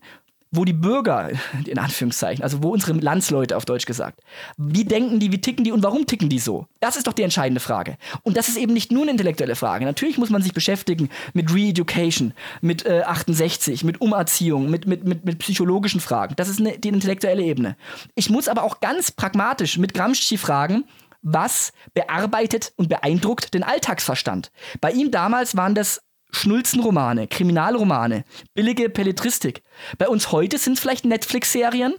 wo 0.51 0.65
die 0.65 0.73
Bürger, 0.73 1.29
in 1.65 1.77
Anführungszeichen, 1.77 2.43
also 2.43 2.63
wo 2.63 2.69
unsere 2.69 2.93
Landsleute 2.93 3.55
auf 3.55 3.65
Deutsch 3.65 3.85
gesagt, 3.85 4.21
wie 4.57 4.83
denken 4.83 5.19
die, 5.19 5.31
wie 5.31 5.41
ticken 5.41 5.63
die 5.63 5.71
und 5.71 5.83
warum 5.83 6.07
ticken 6.07 6.29
die 6.29 6.39
so? 6.39 6.65
Das 6.79 6.97
ist 6.97 7.05
doch 7.05 7.13
die 7.13 7.21
entscheidende 7.21 7.59
Frage. 7.59 7.97
Und 8.23 8.35
das 8.35 8.49
ist 8.49 8.57
eben 8.57 8.73
nicht 8.73 8.91
nur 8.91 9.03
eine 9.03 9.11
intellektuelle 9.11 9.55
Frage. 9.55 9.85
Natürlich 9.85 10.17
muss 10.17 10.31
man 10.31 10.41
sich 10.41 10.53
beschäftigen 10.53 11.09
mit 11.33 11.53
Re-Education, 11.53 12.33
mit 12.61 12.85
äh, 12.85 13.03
68, 13.05 13.83
mit 13.83 14.01
Umerziehung, 14.01 14.69
mit, 14.71 14.87
mit, 14.87 15.03
mit, 15.03 15.23
mit 15.23 15.37
psychologischen 15.39 16.01
Fragen. 16.01 16.35
Das 16.35 16.49
ist 16.49 16.59
eine, 16.59 16.79
die 16.79 16.89
intellektuelle 16.89 17.43
Ebene. 17.43 17.75
Ich 18.15 18.29
muss 18.29 18.47
aber 18.47 18.63
auch 18.63 18.79
ganz 18.79 19.11
pragmatisch 19.11 19.77
mit 19.77 19.93
Gramsci 19.93 20.37
fragen, 20.37 20.83
was 21.21 21.73
bearbeitet 21.93 22.73
und 22.75 22.89
beeindruckt 22.89 23.53
den 23.53 23.63
Alltagsverstand. 23.63 24.51
Bei 24.81 24.91
ihm 24.91 25.11
damals 25.11 25.55
waren 25.55 25.75
das 25.75 26.01
Schnulzenromane, 26.31 27.27
Kriminalromane, 27.27 28.23
billige 28.53 28.89
Belletristik. 28.89 29.63
Bei 29.97 30.07
uns 30.07 30.31
heute 30.31 30.57
sind 30.57 30.73
es 30.73 30.79
vielleicht 30.79 31.05
Netflix-Serien, 31.05 31.93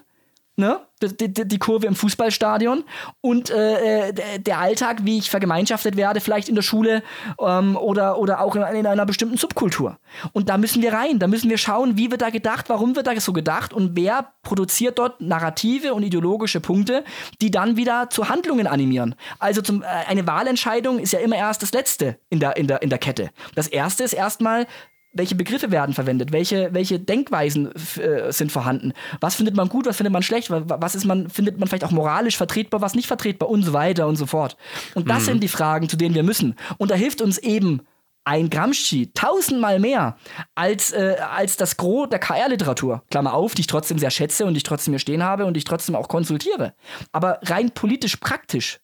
ne? 0.61 0.81
Die, 1.03 1.33
die, 1.33 1.49
die 1.49 1.59
Kurve 1.59 1.87
im 1.87 1.95
Fußballstadion 1.95 2.85
und 3.23 3.49
äh, 3.49 4.13
der 4.39 4.59
Alltag, 4.59 4.99
wie 5.05 5.17
ich 5.17 5.31
vergemeinschaftet 5.31 5.97
werde, 5.97 6.21
vielleicht 6.21 6.51
in 6.51 6.55
der 6.55 6.63
Schule 6.63 7.03
ähm, 7.41 7.77
oder, 7.77 8.19
oder 8.19 8.43
auch 8.43 8.55
in, 8.55 8.63
in, 8.63 8.87
einer 8.87 9.07
bestimmten 9.07 9.39
Subkultur. 9.39 9.99
Und 10.33 10.51
da 10.51 10.59
müssen 10.59 10.83
wir 10.83 10.93
rein, 10.93 11.19
da 11.19 11.27
müssen 11.27 11.49
wir 11.49 11.57
schauen, 11.57 11.97
wie 11.97 12.11
wird 12.11 12.21
da 12.21 12.29
gedacht, 12.29 12.69
warum 12.69 12.97
wird 12.97 13.07
da 13.07 13.19
so 13.19 13.33
gedacht 13.33 13.73
und 13.73 13.97
wer 13.97 14.35
produziert 14.43 14.99
dort 14.99 15.23
Narrative 15.23 15.95
und 15.95 16.03
ideologische 16.03 16.61
Punkte, 16.61 17.03
die 17.41 17.51
dann 17.51 17.79
wieder 17.79 18.11
zu 18.11 18.29
Handlungen 18.29 18.67
animieren. 18.67 19.15
Also 19.39 19.63
zum, 19.63 19.83
äh, 19.83 19.87
eine 19.87 20.27
Wahlentscheidung 20.27 20.99
ist 20.99 21.15
ja 21.15 21.21
immer 21.21 21.37
erst 21.37 21.63
das 21.63 21.73
Letzte 21.73 22.19
in 22.29 22.41
der, 22.41 22.59
in 22.59 22.67
der, 22.67 22.83
in 22.83 22.91
der 22.91 22.99
Kette. 22.99 23.31
Das 23.55 23.69
Erste 23.69 24.05
ist 24.05 24.13
erstmal, 24.13 24.67
welche 25.13 25.35
Begriffe 25.35 25.71
werden 25.71 25.95
verwendet, 25.95 26.33
welche, 26.33 26.73
welche 26.73 27.01
Denkweisen 27.01 27.73
äh, 27.97 28.33
sind 28.33 28.53
vorhanden, 28.53 28.93
was 29.21 29.35
findet 29.35 29.57
man 29.57 29.69
gut, 29.69 29.87
was 29.87 29.97
findet 29.97 30.13
man 30.13 30.23
schlecht, 30.23 30.51
was 30.51 30.95
ist 30.95 31.05
man, 31.05 31.29
findet 31.29 31.59
man 31.59 31.69
vielleicht 31.69 31.85
auch 31.85 31.91
moralisch 31.91 32.37
vertretbar, 32.37 32.81
was 32.81 32.95
nicht 32.95 33.09
vertretbar 33.09 33.49
und 33.49 33.63
so 33.63 33.73
weiter 33.73 34.07
und 34.07 34.17
so 34.17 34.27
fort. 34.27 34.57
Und 34.95 35.09
das 35.09 35.23
mhm. 35.23 35.27
sind 35.27 35.43
die 35.43 35.49
Fragen, 35.49 35.89
zu 35.89 35.97
denen 35.97 36.15
wir 36.15 36.23
müssen. 36.23 36.55
Und 36.79 36.91
da 36.91 36.95
hilft 36.95 37.21
uns 37.21 37.39
eben 37.39 37.83
ein 38.25 38.51
Gramsci 38.51 39.11
tausendmal 39.15 39.81
mehr 39.81 40.17
als, 40.55 40.93
äh, 40.93 41.17
als 41.19 41.57
das 41.57 41.77
Gros 41.77 42.09
der 42.11 42.19
KR-Literatur. 42.19 43.03
Klammer 43.11 43.35
auf, 43.35 43.55
die 43.55 43.63
ich 43.63 43.67
trotzdem 43.67 43.99
sehr 43.99 44.11
schätze 44.11 44.47
und 44.47 44.55
die 44.55 44.59
ich 44.59 44.65
trotzdem 44.65 44.93
hier 44.93 44.99
stehen 45.01 45.23
habe 45.23 45.47
und 45.47 45.55
die 45.55 45.59
ich 45.59 45.65
trotzdem 45.65 45.97
auch 45.97 46.09
konsultiere. 46.09 46.75
Aber 47.13 47.41
rein 47.43 47.71
politisch 47.71 48.17
praktisch, 48.17 48.79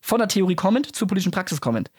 von 0.00 0.18
der 0.18 0.28
Theorie 0.28 0.54
kommend 0.54 0.94
zur 0.94 1.08
politischen 1.08 1.32
Praxis 1.32 1.60
kommend, 1.60 1.90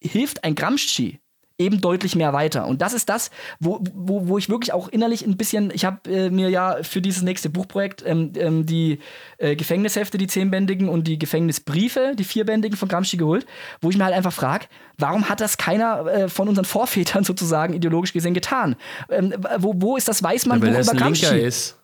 hilft 0.00 0.44
ein 0.44 0.54
Gramsci 0.54 1.20
eben 1.62 1.80
deutlich 1.80 2.16
mehr 2.16 2.32
weiter. 2.32 2.66
Und 2.66 2.82
das 2.82 2.92
ist 2.92 3.08
das, 3.08 3.30
wo, 3.60 3.80
wo, 3.94 4.28
wo 4.28 4.38
ich 4.38 4.48
wirklich 4.48 4.72
auch 4.72 4.88
innerlich 4.88 5.26
ein 5.26 5.36
bisschen, 5.36 5.70
ich 5.74 5.84
habe 5.84 6.10
äh, 6.10 6.30
mir 6.30 6.48
ja 6.50 6.78
für 6.82 7.00
dieses 7.00 7.22
nächste 7.22 7.50
Buchprojekt 7.50 8.02
ähm, 8.06 8.32
ähm, 8.36 8.66
die 8.66 8.98
äh, 9.38 9.56
Gefängnishefte, 9.56 10.18
die 10.18 10.26
zehnbändigen 10.26 10.88
und 10.88 11.06
die 11.06 11.18
Gefängnisbriefe, 11.18 12.14
die 12.16 12.24
vierbändigen 12.24 12.76
von 12.76 12.88
Gramsci 12.88 13.16
geholt, 13.16 13.46
wo 13.80 13.90
ich 13.90 13.96
mir 13.96 14.04
halt 14.04 14.14
einfach 14.14 14.32
frage, 14.32 14.66
warum 14.98 15.28
hat 15.28 15.40
das 15.40 15.56
keiner 15.56 16.06
äh, 16.06 16.28
von 16.28 16.48
unseren 16.48 16.64
Vorvätern 16.64 17.24
sozusagen 17.24 17.74
ideologisch 17.74 18.12
gesehen 18.12 18.34
getan? 18.34 18.76
Ähm, 19.08 19.34
wo, 19.58 19.74
wo 19.76 19.96
ist 19.96 20.08
das 20.08 20.22
Weißmann-Buch 20.22 20.68
über 20.68 20.94
Gramsci? 20.94 21.38
Ist. 21.38 21.78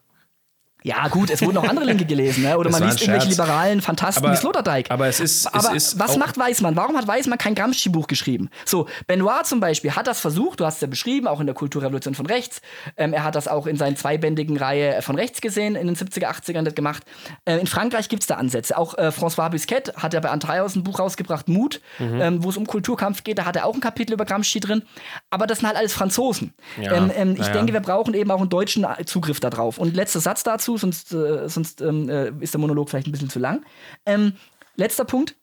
Ja, 0.84 1.08
gut, 1.08 1.28
es 1.30 1.42
wurden 1.42 1.56
auch 1.58 1.68
andere 1.68 1.84
Linke 1.84 2.04
gelesen, 2.04 2.44
ne? 2.44 2.56
oder 2.56 2.70
das 2.70 2.78
man 2.78 2.88
liest 2.88 3.02
irgendwelche 3.02 3.28
liberalen 3.28 3.82
Fantasten 3.82 4.24
aber, 4.24 4.32
wie 4.32 4.38
Sloterdijk. 4.38 4.90
Aber 4.90 5.08
es 5.08 5.18
ist. 5.18 5.46
Aber 5.46 5.74
es 5.74 5.88
ist 5.88 5.98
was 5.98 6.16
macht 6.16 6.38
Weismann? 6.38 6.76
Warum 6.76 6.96
hat 6.96 7.08
Weismann 7.08 7.36
kein 7.36 7.56
Gramsci-Buch 7.56 8.06
geschrieben? 8.06 8.48
So, 8.64 8.86
Benoit 9.08 9.44
zum 9.44 9.58
Beispiel 9.58 9.96
hat 9.96 10.06
das 10.06 10.20
versucht, 10.20 10.60
du 10.60 10.64
hast 10.64 10.76
es 10.76 10.80
ja 10.80 10.86
beschrieben, 10.86 11.26
auch 11.26 11.40
in 11.40 11.46
der 11.46 11.54
Kulturrevolution 11.54 12.14
von 12.14 12.26
rechts. 12.26 12.62
Ähm, 12.96 13.12
er 13.12 13.24
hat 13.24 13.34
das 13.34 13.48
auch 13.48 13.66
in 13.66 13.76
seinen 13.76 13.96
zweibändigen 13.96 14.56
Reihe 14.56 15.02
von 15.02 15.16
rechts 15.16 15.40
gesehen, 15.40 15.74
in 15.74 15.88
den 15.88 15.96
70er, 15.96 16.26
80ern 16.26 16.70
gemacht. 16.70 17.02
Äh, 17.44 17.58
in 17.58 17.66
Frankreich 17.66 18.08
gibt 18.08 18.22
es 18.22 18.26
da 18.28 18.36
Ansätze. 18.36 18.78
Auch 18.78 18.96
äh, 18.96 19.08
François 19.08 19.50
Bisquet 19.50 19.94
hat 19.96 20.14
ja 20.14 20.20
bei 20.20 20.30
Antreios 20.30 20.76
ein 20.76 20.84
Buch 20.84 21.00
rausgebracht, 21.00 21.48
Mut, 21.48 21.80
mhm. 21.98 22.20
ähm, 22.20 22.44
wo 22.44 22.50
es 22.50 22.56
um 22.56 22.66
Kulturkampf 22.66 23.24
geht. 23.24 23.38
Da 23.38 23.44
hat 23.44 23.56
er 23.56 23.66
auch 23.66 23.74
ein 23.74 23.80
Kapitel 23.80 24.12
über 24.14 24.24
Gramsci 24.24 24.60
drin. 24.60 24.82
Aber 25.30 25.46
das 25.46 25.58
sind 25.58 25.66
halt 25.66 25.76
alles 25.76 25.92
Franzosen. 25.92 26.54
Ja. 26.80 26.92
Ähm, 26.92 27.10
ähm 27.14 27.32
ich 27.32 27.46
ja. 27.46 27.52
denke, 27.52 27.72
wir 27.72 27.80
brauchen 27.80 28.14
eben 28.14 28.30
auch 28.30 28.40
einen 28.40 28.48
deutschen 28.48 28.86
Zugriff 29.06 29.40
darauf. 29.40 29.78
Und 29.78 29.94
letzter 29.94 30.20
Satz 30.20 30.44
dazu, 30.44 30.77
sonst. 30.78 31.12
Äh, 31.12 31.48
sonst 31.48 31.80
ähm, 31.80 32.08
äh, 32.08 32.30
ist 32.40 32.54
der 32.54 32.60
Monolog 32.60 32.90
vielleicht 32.90 33.06
ein 33.06 33.12
bisschen 33.12 33.30
zu 33.30 33.38
lang. 33.38 33.64
Ähm, 34.06 34.32
letzter 34.76 35.04
Punkt. 35.04 35.36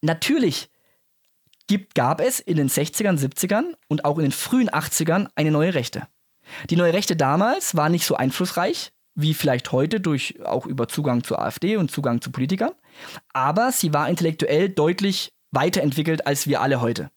Natürlich 0.00 0.70
gibt, 1.66 1.94
gab 1.94 2.20
es 2.20 2.40
in 2.40 2.56
den 2.56 2.68
60ern, 2.68 3.18
70ern 3.18 3.74
und 3.88 4.04
auch 4.04 4.18
in 4.18 4.24
den 4.24 4.32
frühen 4.32 4.70
80ern 4.70 5.28
eine 5.34 5.50
neue 5.50 5.74
Rechte. 5.74 6.06
Die 6.70 6.76
neue 6.76 6.92
Rechte 6.92 7.16
damals 7.16 7.76
war 7.76 7.88
nicht 7.88 8.06
so 8.06 8.16
einflussreich 8.16 8.92
wie 9.14 9.34
vielleicht 9.34 9.72
heute 9.72 10.00
durch 10.00 10.40
auch 10.44 10.64
über 10.64 10.86
Zugang 10.86 11.24
zur 11.24 11.40
AfD 11.40 11.76
und 11.76 11.90
Zugang 11.90 12.20
zu 12.20 12.30
Politikern, 12.30 12.70
aber 13.32 13.72
sie 13.72 13.92
war 13.92 14.08
intellektuell 14.08 14.68
deutlich 14.68 15.32
weiterentwickelt 15.50 16.26
als 16.26 16.46
wir 16.46 16.60
alle 16.60 16.80
heute. 16.80 17.10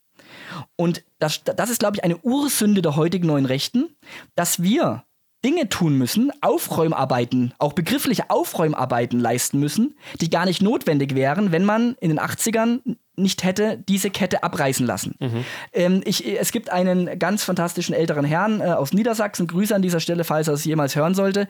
Und 0.76 1.04
das, 1.20 1.44
das 1.44 1.70
ist, 1.70 1.80
glaube 1.80 1.98
ich, 1.98 2.04
eine 2.04 2.18
Ursünde 2.18 2.82
der 2.82 2.96
heutigen 2.96 3.28
neuen 3.28 3.46
Rechten, 3.46 3.96
dass 4.36 4.64
wir 4.64 5.04
Dinge 5.44 5.70
tun 5.70 5.98
müssen, 5.98 6.32
Aufräumarbeiten, 6.42 7.54
auch 7.58 7.74
begriffliche 7.74 8.30
Aufräumarbeiten 8.30 9.20
leisten 9.20 9.60
müssen, 9.60 9.98
die 10.20 10.30
gar 10.30 10.46
nicht 10.46 10.62
notwendig 10.62 11.16
wären, 11.16 11.52
wenn 11.52 11.66
man 11.66 11.96
in 12.00 12.10
den 12.10 12.20
80ern 12.20 12.82
nicht 13.16 13.44
hätte 13.44 13.84
diese 13.88 14.10
Kette 14.10 14.44
abreißen 14.44 14.86
lassen. 14.86 15.16
Mhm. 15.20 15.46
Ähm, 15.74 16.02
ich, 16.06 16.26
es 16.28 16.52
gibt 16.52 16.70
einen 16.70 17.20
ganz 17.20 17.44
fantastischen 17.44 17.94
älteren 17.94 18.26
Herrn 18.26 18.62
äh, 18.62 18.66
aus 18.66 18.94
Niedersachsen, 18.94 19.48
Grüße 19.48 19.76
an 19.76 19.82
dieser 19.82 20.00
Stelle, 20.00 20.24
falls 20.24 20.48
er 20.48 20.54
es 20.54 20.66
jemals 20.66 20.96
hören 20.96 21.14
sollte, 21.14 21.48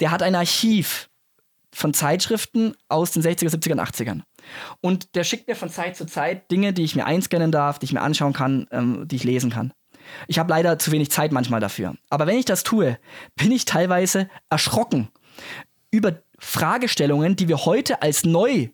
der 0.00 0.10
hat 0.10 0.22
ein 0.22 0.34
Archiv 0.34 1.08
von 1.74 1.94
Zeitschriften 1.94 2.74
aus 2.88 3.12
den 3.12 3.22
60er, 3.22 3.50
70er, 3.50 3.76
80ern. 3.76 4.20
Und 4.80 5.14
der 5.14 5.24
schickt 5.24 5.48
mir 5.48 5.54
von 5.54 5.70
Zeit 5.70 5.96
zu 5.96 6.06
Zeit 6.06 6.50
Dinge, 6.50 6.72
die 6.72 6.82
ich 6.82 6.96
mir 6.96 7.06
einscannen 7.06 7.50
darf, 7.50 7.78
die 7.78 7.86
ich 7.86 7.92
mir 7.92 8.02
anschauen 8.02 8.32
kann, 8.32 8.66
ähm, 8.70 9.08
die 9.08 9.16
ich 9.16 9.24
lesen 9.24 9.50
kann. 9.50 9.72
Ich 10.28 10.38
habe 10.38 10.50
leider 10.50 10.78
zu 10.78 10.92
wenig 10.92 11.10
Zeit 11.10 11.32
manchmal 11.32 11.60
dafür. 11.60 11.94
Aber 12.10 12.26
wenn 12.26 12.38
ich 12.38 12.44
das 12.44 12.62
tue, 12.62 12.98
bin 13.36 13.52
ich 13.52 13.64
teilweise 13.64 14.28
erschrocken 14.50 15.08
über 15.90 16.22
Fragestellungen, 16.38 17.36
die 17.36 17.48
wir 17.48 17.64
heute 17.64 18.02
als 18.02 18.24
neu 18.24 18.68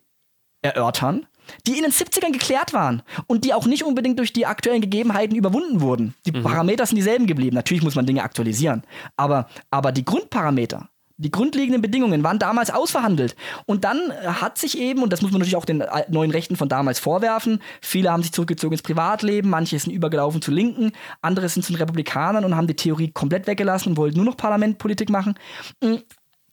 erörtern, 0.61 1.27
die 1.67 1.77
in 1.77 1.83
den 1.83 1.91
70ern 1.91 2.31
geklärt 2.31 2.73
waren 2.73 3.01
und 3.27 3.43
die 3.45 3.53
auch 3.53 3.65
nicht 3.65 3.83
unbedingt 3.83 4.19
durch 4.19 4.33
die 4.33 4.45
aktuellen 4.45 4.81
Gegebenheiten 4.81 5.35
überwunden 5.35 5.81
wurden. 5.81 6.15
Die 6.25 6.31
mhm. 6.31 6.43
Parameter 6.43 6.85
sind 6.85 6.95
dieselben 6.95 7.27
geblieben. 7.27 7.55
Natürlich 7.55 7.83
muss 7.83 7.95
man 7.95 8.05
Dinge 8.05 8.23
aktualisieren. 8.23 8.83
Aber, 9.17 9.47
aber 9.69 9.91
die 9.91 10.05
Grundparameter, 10.05 10.89
die 11.19 11.31
grundlegenden 11.31 11.81
Bedingungen 11.81 12.23
waren 12.23 12.39
damals 12.39 12.71
ausverhandelt. 12.71 13.35
Und 13.65 13.83
dann 13.83 13.99
äh, 14.09 14.27
hat 14.27 14.57
sich 14.57 14.79
eben, 14.79 15.03
und 15.03 15.11
das 15.11 15.21
muss 15.21 15.31
man 15.31 15.39
natürlich 15.39 15.57
auch 15.57 15.65
den 15.65 15.83
neuen 16.07 16.31
Rechten 16.31 16.55
von 16.55 16.69
damals 16.69 16.99
vorwerfen, 16.99 17.61
viele 17.81 18.11
haben 18.11 18.23
sich 18.23 18.31
zurückgezogen 18.31 18.73
ins 18.73 18.81
Privatleben, 18.81 19.49
manche 19.49 19.77
sind 19.77 19.91
übergelaufen 19.91 20.41
zu 20.41 20.51
Linken, 20.51 20.93
andere 21.21 21.49
sind 21.49 21.63
zu 21.63 21.73
den 21.73 21.79
Republikanern 21.79 22.45
und 22.45 22.55
haben 22.55 22.67
die 22.67 22.75
Theorie 22.75 23.11
komplett 23.11 23.47
weggelassen 23.47 23.89
und 23.89 23.97
wollten 23.97 24.17
nur 24.17 24.25
noch 24.25 24.37
Parlamentpolitik 24.37 25.09
machen. 25.09 25.35
Mm, 25.83 25.95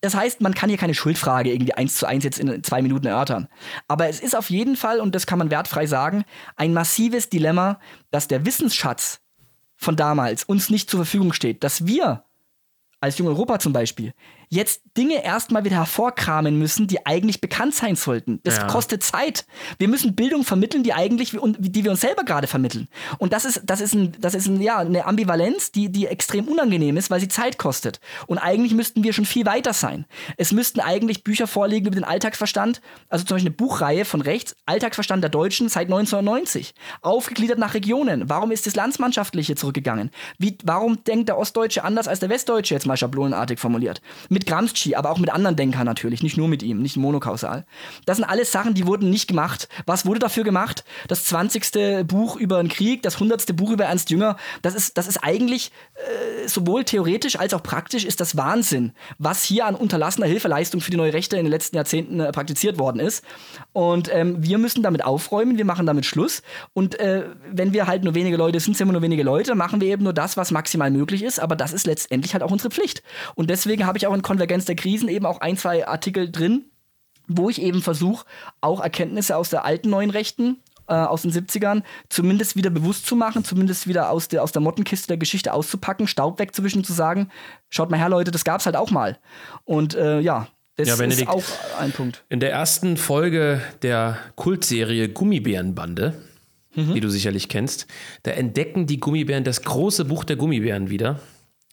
das 0.00 0.14
heißt, 0.14 0.40
man 0.40 0.54
kann 0.54 0.68
hier 0.68 0.78
keine 0.78 0.94
Schuldfrage 0.94 1.52
irgendwie 1.52 1.74
eins 1.74 1.96
zu 1.96 2.06
eins 2.06 2.24
jetzt 2.24 2.38
in 2.38 2.62
zwei 2.62 2.82
Minuten 2.82 3.06
erörtern. 3.06 3.48
Aber 3.88 4.08
es 4.08 4.20
ist 4.20 4.36
auf 4.36 4.50
jeden 4.50 4.76
Fall, 4.76 5.00
und 5.00 5.14
das 5.14 5.26
kann 5.26 5.38
man 5.38 5.50
wertfrei 5.50 5.86
sagen, 5.86 6.24
ein 6.56 6.74
massives 6.74 7.30
Dilemma, 7.30 7.78
dass 8.10 8.28
der 8.28 8.44
Wissensschatz 8.44 9.20
von 9.76 9.96
damals 9.96 10.44
uns 10.44 10.70
nicht 10.70 10.90
zur 10.90 10.98
Verfügung 10.98 11.32
steht, 11.32 11.62
dass 11.62 11.86
wir 11.86 12.24
als 13.00 13.18
Jung 13.18 13.28
Europa 13.28 13.58
zum 13.58 13.72
Beispiel, 13.72 14.12
jetzt 14.48 14.82
Dinge 14.96 15.22
erstmal 15.24 15.64
wieder 15.64 15.76
hervorkramen 15.76 16.58
müssen, 16.58 16.86
die 16.86 17.04
eigentlich 17.04 17.40
bekannt 17.40 17.74
sein 17.74 17.96
sollten. 17.96 18.40
Das 18.44 18.56
ja. 18.56 18.66
kostet 18.66 19.02
Zeit. 19.02 19.44
Wir 19.78 19.88
müssen 19.88 20.14
Bildung 20.14 20.44
vermitteln, 20.44 20.82
die 20.82 20.92
eigentlich, 20.92 21.30
die 21.30 21.84
wir 21.84 21.90
uns 21.90 22.00
selber 22.00 22.24
gerade 22.24 22.46
vermitteln. 22.46 22.88
Und 23.18 23.32
das 23.32 23.44
ist, 23.44 23.62
das 23.64 23.80
ist, 23.80 23.94
ein, 23.94 24.12
das 24.20 24.34
ist 24.34 24.46
ein, 24.46 24.60
ja, 24.60 24.78
eine 24.78 25.04
Ambivalenz, 25.04 25.72
die, 25.72 25.90
die 25.90 26.06
extrem 26.06 26.48
unangenehm 26.48 26.96
ist, 26.96 27.10
weil 27.10 27.20
sie 27.20 27.28
Zeit 27.28 27.58
kostet. 27.58 28.00
Und 28.26 28.38
eigentlich 28.38 28.72
müssten 28.72 29.02
wir 29.02 29.12
schon 29.12 29.26
viel 29.26 29.46
weiter 29.46 29.72
sein. 29.72 30.06
Es 30.36 30.52
müssten 30.52 30.80
eigentlich 30.80 31.24
Bücher 31.24 31.46
vorliegen 31.46 31.86
über 31.86 31.96
den 31.96 32.04
Alltagsverstand, 32.04 32.80
also 33.08 33.24
zum 33.24 33.36
Beispiel 33.36 33.48
eine 33.50 33.56
Buchreihe 33.56 34.04
von 34.04 34.20
rechts, 34.20 34.56
Alltagsverstand 34.64 35.22
der 35.22 35.30
Deutschen 35.30 35.68
seit 35.68 35.86
1990, 35.86 36.74
aufgegliedert 37.02 37.58
nach 37.58 37.74
Regionen. 37.74 38.28
Warum 38.28 38.50
ist 38.50 38.66
das 38.66 38.76
Landsmannschaftliche 38.76 39.56
zurückgegangen? 39.56 40.10
Wie, 40.38 40.56
warum 40.64 41.02
denkt 41.04 41.28
der 41.28 41.38
Ostdeutsche 41.38 41.84
anders 41.84 42.08
als 42.08 42.20
der 42.20 42.28
Westdeutsche, 42.28 42.74
jetzt 42.74 42.86
mal 42.86 42.96
schablonenartig 42.96 43.58
formuliert? 43.58 44.00
Mit 44.36 44.44
Gramsci, 44.44 44.94
aber 44.96 45.10
auch 45.10 45.18
mit 45.18 45.30
anderen 45.30 45.56
Denkern 45.56 45.86
natürlich, 45.86 46.22
nicht 46.22 46.36
nur 46.36 46.46
mit 46.46 46.62
ihm, 46.62 46.82
nicht 46.82 46.98
monokausal. 46.98 47.64
Das 48.04 48.18
sind 48.18 48.26
alles 48.26 48.52
Sachen, 48.52 48.74
die 48.74 48.86
wurden 48.86 49.08
nicht 49.08 49.28
gemacht. 49.28 49.66
Was 49.86 50.04
wurde 50.04 50.18
dafür 50.18 50.44
gemacht? 50.44 50.84
Das 51.08 51.24
20. 51.24 52.06
Buch 52.06 52.36
über 52.36 52.62
den 52.62 52.68
Krieg, 52.68 53.02
das 53.02 53.14
100. 53.14 53.56
Buch 53.56 53.70
über 53.70 53.86
Ernst 53.86 54.10
Jünger, 54.10 54.36
das 54.60 54.74
ist, 54.74 54.98
das 54.98 55.08
ist 55.08 55.24
eigentlich 55.24 55.72
äh, 55.94 56.46
sowohl 56.46 56.84
theoretisch 56.84 57.38
als 57.38 57.54
auch 57.54 57.62
praktisch 57.62 58.04
ist 58.04 58.20
das 58.20 58.36
Wahnsinn, 58.36 58.92
was 59.16 59.42
hier 59.42 59.64
an 59.64 59.74
unterlassener 59.74 60.26
Hilfeleistung 60.26 60.82
für 60.82 60.90
die 60.90 60.98
neue 60.98 61.14
Rechte 61.14 61.38
in 61.38 61.46
den 61.46 61.50
letzten 61.50 61.76
Jahrzehnten 61.76 62.20
äh, 62.20 62.30
praktiziert 62.30 62.78
worden 62.78 63.00
ist. 63.00 63.24
Und 63.76 64.08
ähm, 64.10 64.42
wir 64.42 64.56
müssen 64.56 64.82
damit 64.82 65.04
aufräumen, 65.04 65.58
wir 65.58 65.66
machen 65.66 65.84
damit 65.84 66.06
Schluss. 66.06 66.40
Und 66.72 66.98
äh, 66.98 67.26
wenn 67.52 67.74
wir 67.74 67.86
halt 67.86 68.04
nur 68.04 68.14
wenige 68.14 68.38
Leute 68.38 68.58
sind, 68.58 68.74
sind 68.74 68.88
wir 68.88 68.92
nur 68.92 69.02
wenige 69.02 69.22
Leute, 69.22 69.54
machen 69.54 69.82
wir 69.82 69.88
eben 69.88 70.02
nur 70.02 70.14
das, 70.14 70.38
was 70.38 70.50
maximal 70.50 70.90
möglich 70.90 71.22
ist. 71.22 71.38
Aber 71.38 71.56
das 71.56 71.74
ist 71.74 71.86
letztendlich 71.86 72.32
halt 72.32 72.42
auch 72.42 72.50
unsere 72.50 72.70
Pflicht. 72.70 73.02
Und 73.34 73.50
deswegen 73.50 73.84
habe 73.84 73.98
ich 73.98 74.06
auch 74.06 74.14
in 74.14 74.22
Konvergenz 74.22 74.64
der 74.64 74.76
Krisen 74.76 75.10
eben 75.10 75.26
auch 75.26 75.42
ein, 75.42 75.58
zwei 75.58 75.86
Artikel 75.86 76.32
drin, 76.32 76.70
wo 77.28 77.50
ich 77.50 77.60
eben 77.60 77.82
versuche, 77.82 78.24
auch 78.62 78.80
Erkenntnisse 78.80 79.36
aus 79.36 79.50
der 79.50 79.66
alten 79.66 79.90
neuen 79.90 80.08
Rechten 80.08 80.62
äh, 80.88 80.94
aus 80.94 81.20
den 81.20 81.32
70ern 81.32 81.82
zumindest 82.08 82.56
wieder 82.56 82.70
bewusst 82.70 83.04
zu 83.04 83.14
machen, 83.14 83.44
zumindest 83.44 83.86
wieder 83.86 84.08
aus 84.08 84.28
der, 84.28 84.42
aus 84.42 84.52
der 84.52 84.62
Mottenkiste 84.62 85.08
der 85.08 85.18
Geschichte 85.18 85.52
auszupacken, 85.52 86.06
Staub 86.06 86.38
wegzuwischen, 86.38 86.82
zu 86.82 86.94
sagen, 86.94 87.28
schaut 87.68 87.90
mal 87.90 87.98
her, 87.98 88.08
Leute, 88.08 88.30
das 88.30 88.46
gab 88.46 88.60
es 88.60 88.64
halt 88.64 88.76
auch 88.76 88.90
mal. 88.90 89.18
Und 89.64 89.94
äh, 89.94 90.20
ja, 90.20 90.48
das 90.76 90.88
ja, 90.88 91.04
ist 91.04 91.28
auch 91.28 91.44
ein 91.78 91.92
Punkt. 91.92 92.22
In 92.28 92.40
der 92.40 92.52
ersten 92.52 92.98
Folge 92.98 93.62
der 93.82 94.18
Kultserie 94.36 95.08
Gummibärenbande, 95.08 96.14
mhm. 96.74 96.94
die 96.94 97.00
du 97.00 97.08
sicherlich 97.08 97.48
kennst, 97.48 97.86
da 98.24 98.32
entdecken 98.32 98.86
die 98.86 99.00
Gummibären 99.00 99.42
das 99.42 99.62
große 99.62 100.04
Buch 100.04 100.24
der 100.24 100.36
Gummibären 100.36 100.90
wieder. 100.90 101.20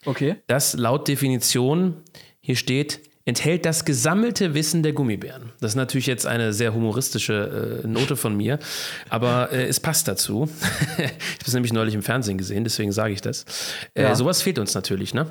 Okay. 0.05 0.37
Das 0.47 0.73
laut 0.75 1.07
Definition 1.07 1.95
hier 2.39 2.55
steht, 2.55 3.01
enthält 3.25 3.65
das 3.65 3.85
gesammelte 3.85 4.53
Wissen 4.53 4.83
der 4.83 4.93
Gummibären. 4.93 5.51
Das 5.59 5.71
ist 5.71 5.75
natürlich 5.75 6.07
jetzt 6.07 6.25
eine 6.25 6.53
sehr 6.53 6.73
humoristische 6.73 7.81
äh, 7.83 7.87
Note 7.87 8.15
von 8.15 8.35
mir, 8.35 8.59
aber 9.09 9.51
äh, 9.51 9.65
es 9.65 9.79
passt 9.79 10.07
dazu. 10.07 10.49
ich 10.97 11.03
habe 11.03 11.13
es 11.45 11.53
nämlich 11.53 11.73
neulich 11.73 11.93
im 11.93 12.03
Fernsehen 12.03 12.37
gesehen, 12.37 12.63
deswegen 12.63 12.91
sage 12.91 13.13
ich 13.13 13.21
das. 13.21 13.45
Äh, 13.93 14.03
ja. 14.03 14.15
Sowas 14.15 14.41
fehlt 14.41 14.59
uns 14.59 14.73
natürlich, 14.73 15.13
ne? 15.13 15.27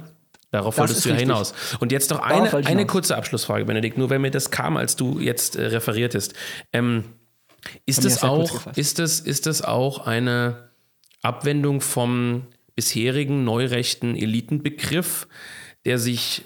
Darauf 0.52 0.76
das 0.76 0.80
wolltest 0.80 1.04
du 1.06 1.08
ja 1.08 1.16
hinaus. 1.16 1.54
Und 1.80 1.92
jetzt 1.92 2.10
noch 2.10 2.20
eine, 2.20 2.54
eine 2.66 2.86
kurze 2.86 3.16
Abschlussfrage, 3.16 3.64
Benedikt, 3.64 3.96
nur 3.96 4.10
wenn 4.10 4.20
mir 4.20 4.30
das 4.30 4.50
kam, 4.50 4.76
als 4.76 4.96
du 4.96 5.18
jetzt 5.18 5.56
äh, 5.56 5.64
referiertest. 5.64 6.34
Ähm, 6.74 7.04
ist, 7.86 8.04
das 8.04 8.22
auch, 8.22 8.66
ist, 8.76 8.98
das, 8.98 9.18
ist 9.18 9.46
das 9.46 9.62
auch 9.62 10.06
eine 10.06 10.70
Abwendung 11.22 11.80
vom 11.80 12.42
bisherigen 12.74 13.44
neurechten 13.44 14.14
Elitenbegriff, 14.14 15.26
der 15.84 15.98
sich 15.98 16.42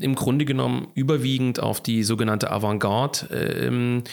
im 0.00 0.14
Grunde 0.14 0.44
genommen 0.44 0.88
überwiegend 0.94 1.58
auf 1.58 1.82
die 1.82 2.02
sogenannte 2.02 2.50
Avantgarde 2.50 3.26
ähm, 3.30 4.04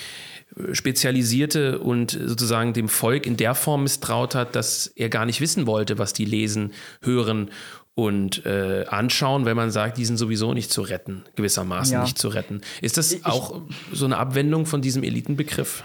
spezialisierte 0.71 1.79
und 1.79 2.11
sozusagen 2.11 2.73
dem 2.73 2.87
Volk 2.87 3.25
in 3.25 3.37
der 3.37 3.55
Form 3.55 3.83
misstraut 3.83 4.35
hat, 4.35 4.55
dass 4.55 4.87
er 4.87 5.09
gar 5.09 5.25
nicht 5.25 5.41
wissen 5.41 5.67
wollte, 5.67 5.97
was 5.97 6.13
die 6.13 6.25
lesen, 6.25 6.71
hören 7.01 7.49
und 7.95 8.45
äh, 8.45 8.85
anschauen, 8.87 9.45
wenn 9.45 9.55
man 9.55 9.71
sagt, 9.71 9.97
die 9.97 10.05
sind 10.05 10.17
sowieso 10.17 10.53
nicht 10.53 10.71
zu 10.71 10.81
retten, 10.81 11.23
gewissermaßen 11.35 11.93
ja. 11.93 12.01
nicht 12.01 12.17
zu 12.17 12.29
retten. 12.29 12.61
Ist 12.81 12.97
das 12.97 13.11
ich, 13.11 13.25
auch 13.25 13.61
so 13.91 14.05
eine 14.05 14.17
Abwendung 14.17 14.65
von 14.65 14.81
diesem 14.81 15.03
Elitenbegriff? 15.03 15.83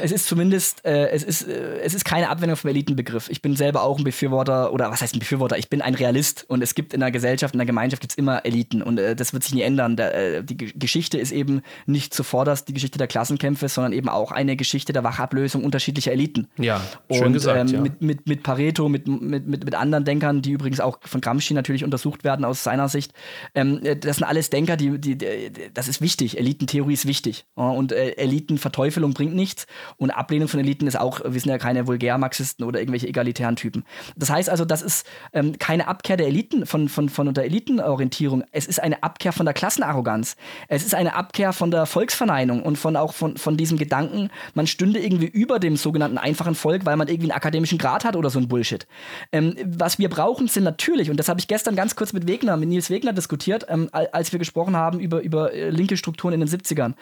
Es 0.00 0.12
ist 0.12 0.26
zumindest, 0.26 0.84
äh, 0.84 1.08
es, 1.10 1.22
ist, 1.22 1.48
äh, 1.48 1.80
es 1.80 1.94
ist 1.94 2.04
keine 2.04 2.28
Abwendung 2.30 2.56
vom 2.56 2.70
Elitenbegriff. 2.70 3.28
Ich 3.30 3.42
bin 3.42 3.56
selber 3.56 3.82
auch 3.82 3.98
ein 3.98 4.04
Befürworter, 4.04 4.72
oder 4.72 4.90
was 4.90 5.02
heißt 5.02 5.14
ein 5.14 5.18
Befürworter? 5.18 5.58
Ich 5.58 5.68
bin 5.68 5.82
ein 5.82 5.94
Realist 5.94 6.44
und 6.48 6.62
es 6.62 6.74
gibt 6.74 6.94
in 6.94 7.00
der 7.00 7.10
Gesellschaft, 7.10 7.54
in 7.54 7.58
der 7.58 7.66
Gemeinschaft 7.66 8.00
gibt 8.00 8.12
es 8.12 8.18
immer 8.18 8.44
Eliten 8.44 8.82
und 8.82 8.98
äh, 8.98 9.16
das 9.16 9.32
wird 9.32 9.42
sich 9.42 9.54
nie 9.54 9.62
ändern. 9.62 9.96
Der, 9.96 10.14
äh, 10.14 10.44
die 10.44 10.56
G 10.56 10.72
Geschichte 10.74 11.18
ist 11.18 11.32
eben 11.32 11.62
nicht 11.86 12.14
zuvorderst 12.14 12.68
die 12.68 12.72
Geschichte 12.72 12.98
der 12.98 13.08
Klassenkämpfe, 13.08 13.68
sondern 13.68 13.92
eben 13.92 14.08
auch 14.08 14.32
eine 14.32 14.56
Geschichte 14.56 14.92
der 14.92 15.04
Wachablösung 15.04 15.64
unterschiedlicher 15.64 16.12
Eliten. 16.12 16.48
Ja, 16.56 16.80
schön 17.10 17.26
und, 17.26 17.32
gesagt. 17.32 17.70
Ähm, 17.70 17.74
ja. 17.74 17.80
Mit, 17.80 18.00
mit, 18.00 18.28
mit 18.28 18.42
Pareto, 18.42 18.88
mit, 18.88 19.08
mit, 19.08 19.46
mit, 19.46 19.64
mit 19.64 19.74
anderen 19.74 20.04
Denkern, 20.04 20.42
die 20.42 20.52
übrigens 20.52 20.80
auch 20.80 20.98
von 21.02 21.20
Gramsci 21.20 21.54
natürlich 21.54 21.84
untersucht 21.84 22.24
werden 22.24 22.44
aus 22.44 22.62
seiner 22.62 22.88
Sicht. 22.88 23.12
Ähm, 23.54 23.80
äh, 23.82 23.96
das 23.96 24.16
sind 24.16 24.26
alles 24.26 24.50
Denker, 24.50 24.76
die, 24.76 24.98
die, 24.98 25.18
die, 25.18 25.50
das 25.74 25.88
ist 25.88 26.00
wichtig. 26.00 26.38
Elitentheorie 26.38 26.94
ist 26.94 27.06
wichtig. 27.06 27.44
Und 27.54 27.92
äh, 27.92 28.10
Elitenverteufelung 28.12 29.14
bringt 29.14 29.34
nichts. 29.34 29.47
Und 29.96 30.10
Ablehnung 30.10 30.48
von 30.48 30.60
Eliten 30.60 30.86
ist 30.86 30.98
auch, 30.98 31.20
wir 31.24 31.40
sind 31.40 31.50
ja 31.50 31.58
keine 31.58 31.86
Vulgärmarxisten 31.86 32.64
oder 32.64 32.80
irgendwelche 32.80 33.08
egalitären 33.08 33.56
Typen. 33.56 33.84
Das 34.16 34.30
heißt 34.30 34.50
also, 34.50 34.64
das 34.64 34.82
ist 34.82 35.06
ähm, 35.32 35.58
keine 35.58 35.88
Abkehr 35.88 36.16
der 36.16 36.26
Eliten, 36.26 36.66
von, 36.66 36.88
von, 36.88 37.08
von 37.08 37.32
der 37.34 37.44
Elitenorientierung. 37.44 38.44
Es 38.52 38.66
ist 38.66 38.82
eine 38.82 39.02
Abkehr 39.02 39.32
von 39.32 39.46
der 39.46 39.54
Klassenarroganz. 39.54 40.36
Es 40.68 40.84
ist 40.84 40.94
eine 40.94 41.14
Abkehr 41.14 41.52
von 41.52 41.70
der 41.70 41.86
Volksverneinung 41.86 42.62
und 42.62 42.76
von 42.76 42.96
auch 42.96 43.14
von, 43.14 43.36
von 43.36 43.56
diesem 43.56 43.78
Gedanken, 43.78 44.30
man 44.54 44.66
stünde 44.66 45.00
irgendwie 45.00 45.26
über 45.26 45.58
dem 45.58 45.76
sogenannten 45.76 46.18
einfachen 46.18 46.54
Volk, 46.54 46.84
weil 46.86 46.96
man 46.96 47.08
irgendwie 47.08 47.30
einen 47.30 47.36
akademischen 47.36 47.78
Grad 47.78 48.04
hat 48.04 48.16
oder 48.16 48.30
so 48.30 48.38
ein 48.38 48.48
Bullshit. 48.48 48.86
Ähm, 49.32 49.56
was 49.64 49.98
wir 49.98 50.08
brauchen, 50.08 50.48
sind 50.48 50.64
natürlich, 50.64 51.10
und 51.10 51.18
das 51.18 51.28
habe 51.28 51.40
ich 51.40 51.48
gestern 51.48 51.76
ganz 51.76 51.96
kurz 51.96 52.12
mit 52.12 52.26
Wegner, 52.28 52.56
mit 52.56 52.68
Nils 52.68 52.90
Wegner 52.90 53.12
diskutiert, 53.12 53.66
ähm, 53.68 53.88
als 53.92 54.32
wir 54.32 54.38
gesprochen 54.38 54.76
haben 54.76 55.00
über, 55.00 55.20
über 55.20 55.52
äh, 55.52 55.70
linke 55.70 55.96
Strukturen 55.96 56.34
in 56.34 56.40
den 56.40 56.48
70ern. 56.48 56.94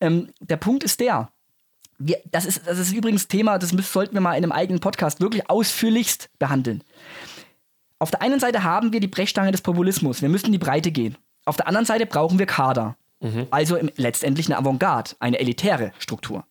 Ähm, 0.00 0.28
der 0.40 0.56
Punkt 0.56 0.84
ist 0.84 1.00
der, 1.00 1.30
wir, 1.98 2.18
das, 2.30 2.44
ist, 2.44 2.66
das 2.66 2.78
ist 2.78 2.92
übrigens 2.92 3.28
Thema, 3.28 3.58
das 3.58 3.72
müssen, 3.72 3.92
sollten 3.92 4.14
wir 4.14 4.20
mal 4.20 4.36
in 4.36 4.44
einem 4.44 4.52
eigenen 4.52 4.80
Podcast 4.80 5.20
wirklich 5.20 5.48
ausführlichst 5.48 6.30
behandeln. 6.38 6.82
Auf 7.98 8.10
der 8.10 8.22
einen 8.22 8.40
Seite 8.40 8.64
haben 8.64 8.92
wir 8.92 9.00
die 9.00 9.08
Brechstange 9.08 9.52
des 9.52 9.62
Populismus. 9.62 10.20
Wir 10.20 10.28
müssen 10.28 10.46
in 10.46 10.52
die 10.52 10.58
Breite 10.58 10.90
gehen. 10.90 11.16
Auf 11.44 11.56
der 11.56 11.68
anderen 11.68 11.86
Seite 11.86 12.06
brauchen 12.06 12.38
wir 12.38 12.46
Kader. 12.46 12.96
Mhm. 13.20 13.46
Also 13.50 13.76
im, 13.76 13.90
letztendlich 13.96 14.46
eine 14.46 14.58
Avantgarde, 14.58 15.12
eine 15.20 15.38
elitäre 15.38 15.92
Struktur. 15.98 16.44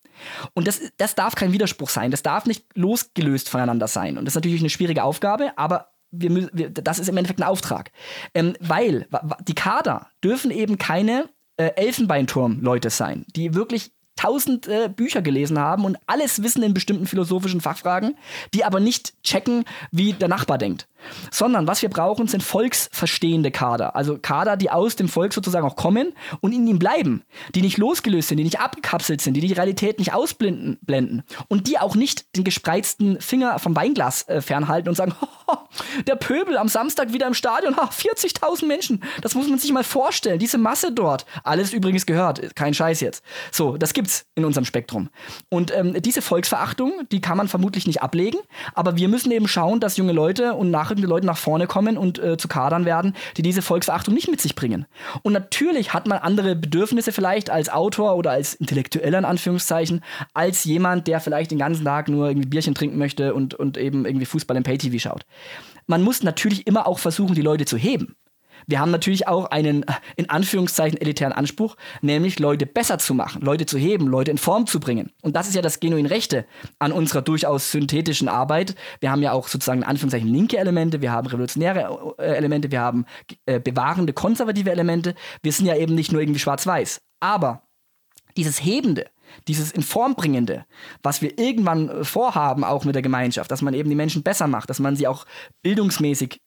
Und 0.53 0.67
das, 0.67 0.81
das 0.97 1.15
darf 1.15 1.35
kein 1.35 1.51
Widerspruch 1.51 1.89
sein. 1.89 2.11
Das 2.11 2.23
darf 2.23 2.45
nicht 2.45 2.65
losgelöst 2.75 3.49
voneinander 3.49 3.87
sein. 3.87 4.17
Und 4.17 4.25
das 4.25 4.31
ist 4.33 4.35
natürlich 4.35 4.61
eine 4.61 4.69
schwierige 4.69 5.03
Aufgabe, 5.03 5.51
aber 5.57 5.89
wir, 6.11 6.49
wir, 6.53 6.69
das 6.69 6.99
ist 6.99 7.09
im 7.09 7.17
Endeffekt 7.17 7.41
ein 7.41 7.47
Auftrag. 7.47 7.91
Ähm, 8.33 8.55
weil 8.59 9.07
die 9.47 9.55
Kader 9.55 10.07
dürfen 10.23 10.51
eben 10.51 10.77
keine 10.77 11.29
äh, 11.57 11.71
Elfenbeinturm-Leute 11.75 12.89
sein, 12.89 13.25
die 13.35 13.55
wirklich 13.55 13.91
tausend 14.15 14.67
äh, 14.67 14.89
Bücher 14.93 15.21
gelesen 15.21 15.59
haben 15.59 15.85
und 15.85 15.97
alles 16.07 16.43
wissen 16.43 16.63
in 16.63 16.73
bestimmten 16.73 17.07
philosophischen 17.07 17.61
Fachfragen, 17.61 18.15
die 18.53 18.63
aber 18.63 18.79
nicht 18.79 19.13
checken, 19.23 19.65
wie 19.91 20.13
der 20.13 20.27
Nachbar 20.27 20.57
denkt 20.57 20.87
sondern 21.31 21.67
was 21.67 21.81
wir 21.81 21.89
brauchen, 21.89 22.27
sind 22.27 22.43
volksverstehende 22.43 23.51
Kader. 23.51 23.95
Also 23.95 24.17
Kader, 24.17 24.57
die 24.57 24.69
aus 24.69 24.95
dem 24.95 25.07
Volk 25.07 25.33
sozusagen 25.33 25.65
auch 25.65 25.75
kommen 25.75 26.13
und 26.41 26.51
in 26.51 26.67
ihm 26.67 26.79
bleiben, 26.79 27.23
die 27.55 27.61
nicht 27.61 27.77
losgelöst 27.77 28.29
sind, 28.29 28.37
die 28.37 28.43
nicht 28.43 28.59
abgekapselt 28.59 29.21
sind, 29.21 29.35
die 29.35 29.41
die 29.41 29.53
Realität 29.53 29.99
nicht 29.99 30.13
ausblenden 30.13 30.77
blenden 30.81 31.23
und 31.47 31.67
die 31.67 31.79
auch 31.79 31.95
nicht 31.95 32.35
den 32.35 32.43
gespreizten 32.43 33.19
Finger 33.21 33.59
vom 33.59 33.75
Weinglas 33.75 34.27
äh, 34.27 34.41
fernhalten 34.41 34.89
und 34.89 34.95
sagen, 34.95 35.13
der 36.07 36.15
Pöbel 36.15 36.57
am 36.57 36.67
Samstag 36.67 37.13
wieder 37.13 37.27
im 37.27 37.33
Stadion, 37.33 37.75
40.000 37.75 38.65
Menschen, 38.65 39.03
das 39.21 39.35
muss 39.35 39.47
man 39.47 39.59
sich 39.59 39.71
mal 39.71 39.83
vorstellen, 39.83 40.39
diese 40.39 40.57
Masse 40.57 40.91
dort, 40.91 41.25
alles 41.43 41.73
übrigens 41.73 42.05
gehört, 42.05 42.55
kein 42.55 42.73
Scheiß 42.73 43.01
jetzt. 43.01 43.23
So, 43.51 43.77
das 43.77 43.93
gibt's 43.93 44.25
in 44.35 44.45
unserem 44.45 44.65
Spektrum. 44.65 45.09
Und 45.49 45.75
ähm, 45.75 46.01
diese 46.01 46.21
Volksverachtung, 46.21 47.07
die 47.11 47.21
kann 47.21 47.37
man 47.37 47.47
vermutlich 47.47 47.87
nicht 47.87 48.01
ablegen, 48.01 48.39
aber 48.73 48.97
wir 48.97 49.07
müssen 49.07 49.31
eben 49.31 49.47
schauen, 49.47 49.79
dass 49.79 49.97
junge 49.97 50.13
Leute 50.13 50.53
und 50.53 50.71
nach 50.71 50.92
nachrückende 50.93 51.07
Leute 51.07 51.25
nach 51.25 51.37
vorne 51.37 51.67
kommen 51.67 51.97
und 51.97 52.19
äh, 52.19 52.37
zu 52.37 52.47
Kadern 52.47 52.85
werden, 52.85 53.15
die 53.37 53.41
diese 53.41 53.61
Volksverachtung 53.61 54.13
nicht 54.13 54.29
mit 54.29 54.41
sich 54.41 54.55
bringen. 54.55 54.85
Und 55.23 55.33
natürlich 55.33 55.93
hat 55.93 56.07
man 56.07 56.19
andere 56.19 56.55
Bedürfnisse 56.55 57.11
vielleicht 57.11 57.49
als 57.49 57.69
Autor 57.69 58.15
oder 58.15 58.31
als 58.31 58.53
Intellektueller 58.53 59.17
in 59.17 59.25
Anführungszeichen, 59.25 60.01
als 60.33 60.63
jemand, 60.63 61.07
der 61.07 61.19
vielleicht 61.19 61.51
den 61.51 61.59
ganzen 61.59 61.85
Tag 61.85 62.09
nur 62.09 62.27
irgendwie 62.27 62.47
Bierchen 62.47 62.75
trinken 62.75 62.97
möchte 62.97 63.33
und, 63.33 63.53
und 63.53 63.77
eben 63.77 64.05
irgendwie 64.05 64.25
Fußball 64.25 64.57
im 64.57 64.63
Pay-TV 64.63 64.99
schaut. 64.99 65.25
Man 65.87 66.01
muss 66.01 66.23
natürlich 66.23 66.65
immer 66.67 66.87
auch 66.87 66.99
versuchen, 66.99 67.35
die 67.35 67.41
Leute 67.41 67.65
zu 67.65 67.77
heben. 67.77 68.15
Wir 68.67 68.79
haben 68.79 68.91
natürlich 68.91 69.27
auch 69.27 69.45
einen, 69.45 69.83
äh, 69.83 69.93
in 70.15 70.29
Anführungszeichen, 70.29 70.99
elitären 70.99 71.33
Anspruch, 71.33 71.75
nämlich 72.01 72.39
Leute 72.39 72.65
besser 72.65 72.97
zu 72.97 73.13
machen, 73.13 73.41
Leute 73.41 73.65
zu 73.65 73.77
heben, 73.77 74.07
Leute 74.07 74.31
in 74.31 74.37
Form 74.37 74.67
zu 74.67 74.79
bringen. 74.79 75.11
Und 75.21 75.35
das 75.35 75.47
ist 75.47 75.55
ja 75.55 75.61
das 75.61 75.79
genuin 75.79 76.05
Rechte 76.05 76.45
an 76.79 76.91
unserer 76.91 77.21
durchaus 77.21 77.71
synthetischen 77.71 78.27
Arbeit. 78.27 78.75
Wir 78.99 79.11
haben 79.11 79.21
ja 79.21 79.31
auch 79.31 79.47
sozusagen 79.47 79.81
in 79.81 79.87
Anführungszeichen 79.87 80.27
linke 80.27 80.57
Elemente, 80.57 81.01
wir 81.01 81.11
haben 81.11 81.27
revolutionäre 81.27 82.15
äh, 82.17 82.35
Elemente, 82.35 82.71
wir 82.71 82.81
haben 82.81 83.05
äh, 83.45 83.59
bewahrende, 83.59 84.13
konservative 84.13 84.71
Elemente. 84.71 85.15
Wir 85.41 85.51
sind 85.51 85.65
ja 85.65 85.75
eben 85.75 85.95
nicht 85.95 86.11
nur 86.11 86.21
irgendwie 86.21 86.39
schwarz-weiß. 86.39 87.01
Aber 87.19 87.63
dieses 88.35 88.63
Hebende, 88.63 89.05
dieses 89.47 89.71
in 89.71 89.83
Form 89.83 90.15
bringende, 90.15 90.65
was 91.01 91.21
wir 91.21 91.37
irgendwann 91.39 92.03
vorhaben, 92.03 92.63
auch 92.63 92.85
mit 92.85 92.95
der 92.95 93.01
Gemeinschaft, 93.01 93.51
dass 93.51 93.61
man 93.61 93.73
eben 93.73 93.89
die 93.89 93.95
Menschen 93.95 94.23
besser 94.23 94.47
macht, 94.47 94.69
dass 94.69 94.79
man 94.79 94.95
sie 94.95 95.07
auch 95.07 95.25
bildungsmäßig 95.61 96.39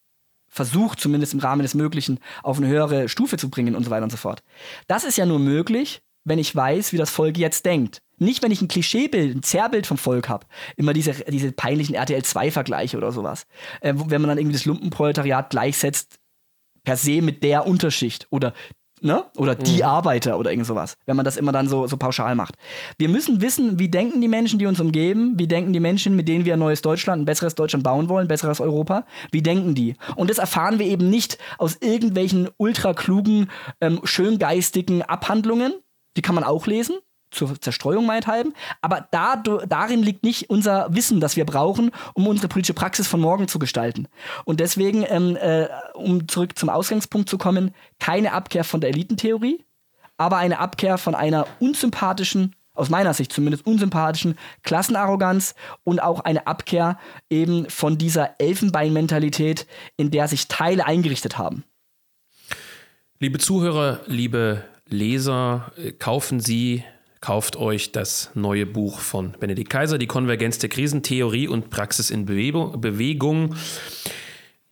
versucht, 0.49 1.01
zumindest 1.01 1.35
im 1.35 1.41
Rahmen 1.41 1.63
des 1.63 1.75
Möglichen, 1.75 2.19
auf 2.43 2.59
eine 2.59 2.69
höhere 2.69 3.09
Stufe 3.09 3.37
zu 3.37 3.51
bringen 3.51 3.75
und 3.75 3.85
so 3.85 3.91
weiter 3.91 4.05
und 4.05 4.11
so 4.11 4.17
fort. 4.17 4.43
Das 4.87 5.05
ist 5.05 5.19
ja 5.19 5.27
nur 5.27 5.39
möglich, 5.39 6.01
wenn 6.25 6.39
ich 6.39 6.55
weiß, 6.55 6.93
wie 6.93 6.97
das 6.97 7.11
Volk 7.11 7.39
jetzt 7.39 7.67
denkt. 7.67 8.03
Nicht, 8.19 8.43
wenn 8.43 8.51
ich 8.51 8.63
ein 8.63 8.69
Klischeebild, 8.69 9.37
ein 9.37 9.43
Zerrbild 9.43 9.87
vom 9.87 9.99
Volk 9.99 10.29
habe. 10.29 10.47
Immer 10.77 10.93
diese, 10.93 11.13
diese 11.29 11.53
peinlichen 11.53 11.95
RTL-2-Vergleiche 11.95 12.97
oder 12.97 13.13
sowas. 13.13 13.47
Äh, 13.81 13.95
wenn 13.97 14.23
man 14.23 14.29
dann 14.29 14.39
irgendwie 14.39 14.57
das 14.57 14.65
Lumpenproletariat 14.65 15.51
gleichsetzt, 15.51 16.19
per 16.83 16.97
se 16.97 17.21
mit 17.21 17.43
der 17.43 17.67
Unterschicht 17.67 18.27
oder 18.31 18.55
ne? 19.01 19.25
Oder 19.37 19.55
die 19.55 19.77
mhm. 19.77 19.83
Arbeiter 19.83 20.39
oder 20.39 20.51
irgend 20.51 20.67
sowas, 20.67 20.97
wenn 21.07 21.17
man 21.17 21.25
das 21.25 21.37
immer 21.37 21.53
dann 21.53 21.69
so, 21.69 21.87
so 21.87 21.97
pauschal 21.97 22.35
macht. 22.35 22.55
Wir 22.99 23.09
müssen 23.09 23.41
wissen, 23.41 23.79
wie 23.79 23.89
denken 23.89 24.21
die 24.21 24.29
Menschen, 24.29 24.59
die 24.59 24.67
uns 24.67 24.81
umgeben, 24.81 25.35
wie 25.39 25.47
denken 25.47 25.73
die 25.73 25.81
Menschen, 25.81 26.17
mit 26.17 26.29
denen 26.29 26.45
wir 26.45 26.55
ein 26.55 26.59
neues 26.59 26.83
Deutschland, 26.83 27.23
ein 27.23 27.27
besseres 27.27 27.55
Deutschland 27.55 27.85
bauen 27.85 28.09
wollen, 28.09 28.27
ein 28.27 28.29
besseres 28.29 28.61
Europa, 28.61 29.05
wie 29.31 29.43
denken 29.43 29.75
die? 29.75 29.97
Und 30.17 30.31
das 30.31 30.39
erfahren 30.39 30.79
wir 30.79 30.87
eben 30.87 31.11
nicht 31.11 31.39
aus 31.59 31.77
irgendwelchen 31.81 32.49
ultra 32.57 32.95
klugen, 32.95 33.51
ähm, 33.81 34.01
schöngeistigen 34.05 35.03
Abhandlungen, 35.03 35.75
die 36.17 36.23
kann 36.23 36.35
man 36.35 36.45
auch 36.45 36.67
lesen, 36.67 36.97
zur 37.37 37.61
Zerstreuung 37.61 38.07
meinethalben. 38.07 38.55
Aber 38.81 39.07
da, 39.11 39.37
darin 39.37 40.03
liegt 40.03 40.25
nicht 40.25 40.51
unser 40.51 40.89
Wissen, 40.95 41.21
das 41.21 41.37
wir 41.37 41.45
brauchen, 41.45 41.91
um 42.15 42.27
unsere 42.27 42.49
politische 42.49 42.75
Praxis 42.75 43.07
von 43.07 43.21
morgen 43.21 43.49
zu 43.49 43.59
gestalten. 43.59 44.09
Und 44.45 44.61
deswegen, 44.61 45.05
ähm, 45.09 45.37
äh, 45.37 45.69
um 45.95 46.27
zurück 46.29 46.59
zum 46.59 46.69
Ausgangspunkt 46.69 47.29
zu 47.29 47.39
kommen, 47.39 47.75
keine 47.99 48.33
Abkehr 48.33 48.65
von 48.65 48.81
der 48.81 48.91
Elitentheorie, 48.91 49.65
aber 50.17 50.39
eine 50.39 50.59
Abkehr 50.59 50.99
von 50.99 51.15
einer 51.15 51.47
unsympathischen, 51.61 52.55
aus 52.75 52.91
meiner 52.91 53.15
Sicht 53.15 53.33
zumindest 53.33 53.67
unsympathischen 53.67 54.37
Klassenarroganz 54.63 55.55
und 55.85 56.01
auch 56.01 56.21
eine 56.21 56.47
Abkehr 56.47 56.99
eben 57.31 57.69
von 57.71 57.99
dieser 57.99 58.39
Elfenbeinmentalität, 58.39 59.67
in 59.97 60.11
der 60.11 60.29
sich 60.29 60.49
Teile 60.49 60.87
eingerichtet 60.87 61.39
haben. 61.39 61.65
Liebe 63.19 63.39
Zuhörer, 63.39 64.01
liebe 64.07 64.63
Leser, 64.89 65.73
äh, 65.77 65.93
kaufen 65.93 66.41
Sie 66.41 66.85
Kauft 67.21 67.57
euch 67.57 67.93
das 67.93 68.31
neue 68.35 68.67
Buch 68.67 69.01
von 69.01 69.35
Benedikt 69.41 69.71
Kaiser, 69.71 69.99
Die 69.99 70.07
Konvergenz 70.07 70.59
der 70.59 70.69
Krisentheorie 70.69 71.49
und 71.49 71.71
Praxis 71.71 72.11
in 72.11 72.27
Bewegung, 72.27 73.55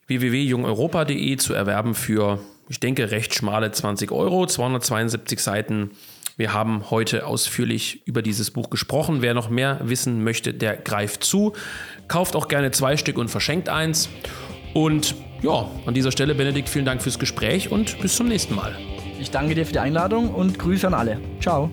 www.jungeuropa.de 0.07 1.37
zu 1.37 1.55
erwerben 1.55 1.95
für 1.95 2.39
ich 2.69 2.81
denke, 2.81 3.11
recht 3.11 3.35
schmale 3.35 3.71
20 3.71 4.11
Euro, 4.11 4.47
272 4.47 5.41
Seiten. 5.41 5.91
Wir 6.37 6.53
haben 6.53 6.91
heute 6.91 7.27
ausführlich 7.27 8.07
über 8.07 8.23
dieses 8.23 8.51
Buch 8.51 8.71
gesprochen. 8.71 9.23
Wer 9.23 9.35
noch 9.35 9.51
mehr 9.51 9.81
wissen 9.85 10.25
möchte, 10.25 10.55
der 10.55 10.77
greift 10.77 11.25
zu. 11.25 11.53
Kauft 12.09 12.35
auch 12.35 12.49
gerne 12.49 12.71
zwei 12.71 12.97
Stück 12.97 13.19
und 13.19 13.29
verschenkt 13.29 13.69
eins. 13.69 14.09
Und 14.73 15.15
ja, 15.43 15.69
an 15.87 15.95
dieser 15.95 16.11
Stelle, 16.11 16.35
Benedikt, 16.35 16.69
vielen 16.69 16.87
Dank 16.87 17.03
fürs 17.03 17.19
Gespräch 17.19 17.71
und 17.71 18.01
bis 18.01 18.17
zum 18.17 18.29
nächsten 18.29 18.55
Mal. 18.55 18.77
Ich 19.21 19.31
danke 19.31 19.55
dir 19.55 19.65
für 19.65 19.73
die 19.73 19.79
Einladung 19.79 20.35
und 20.35 20.59
Grüße 20.59 20.87
an 20.87 20.95
alle. 20.95 21.21
Ciao. 21.41 21.71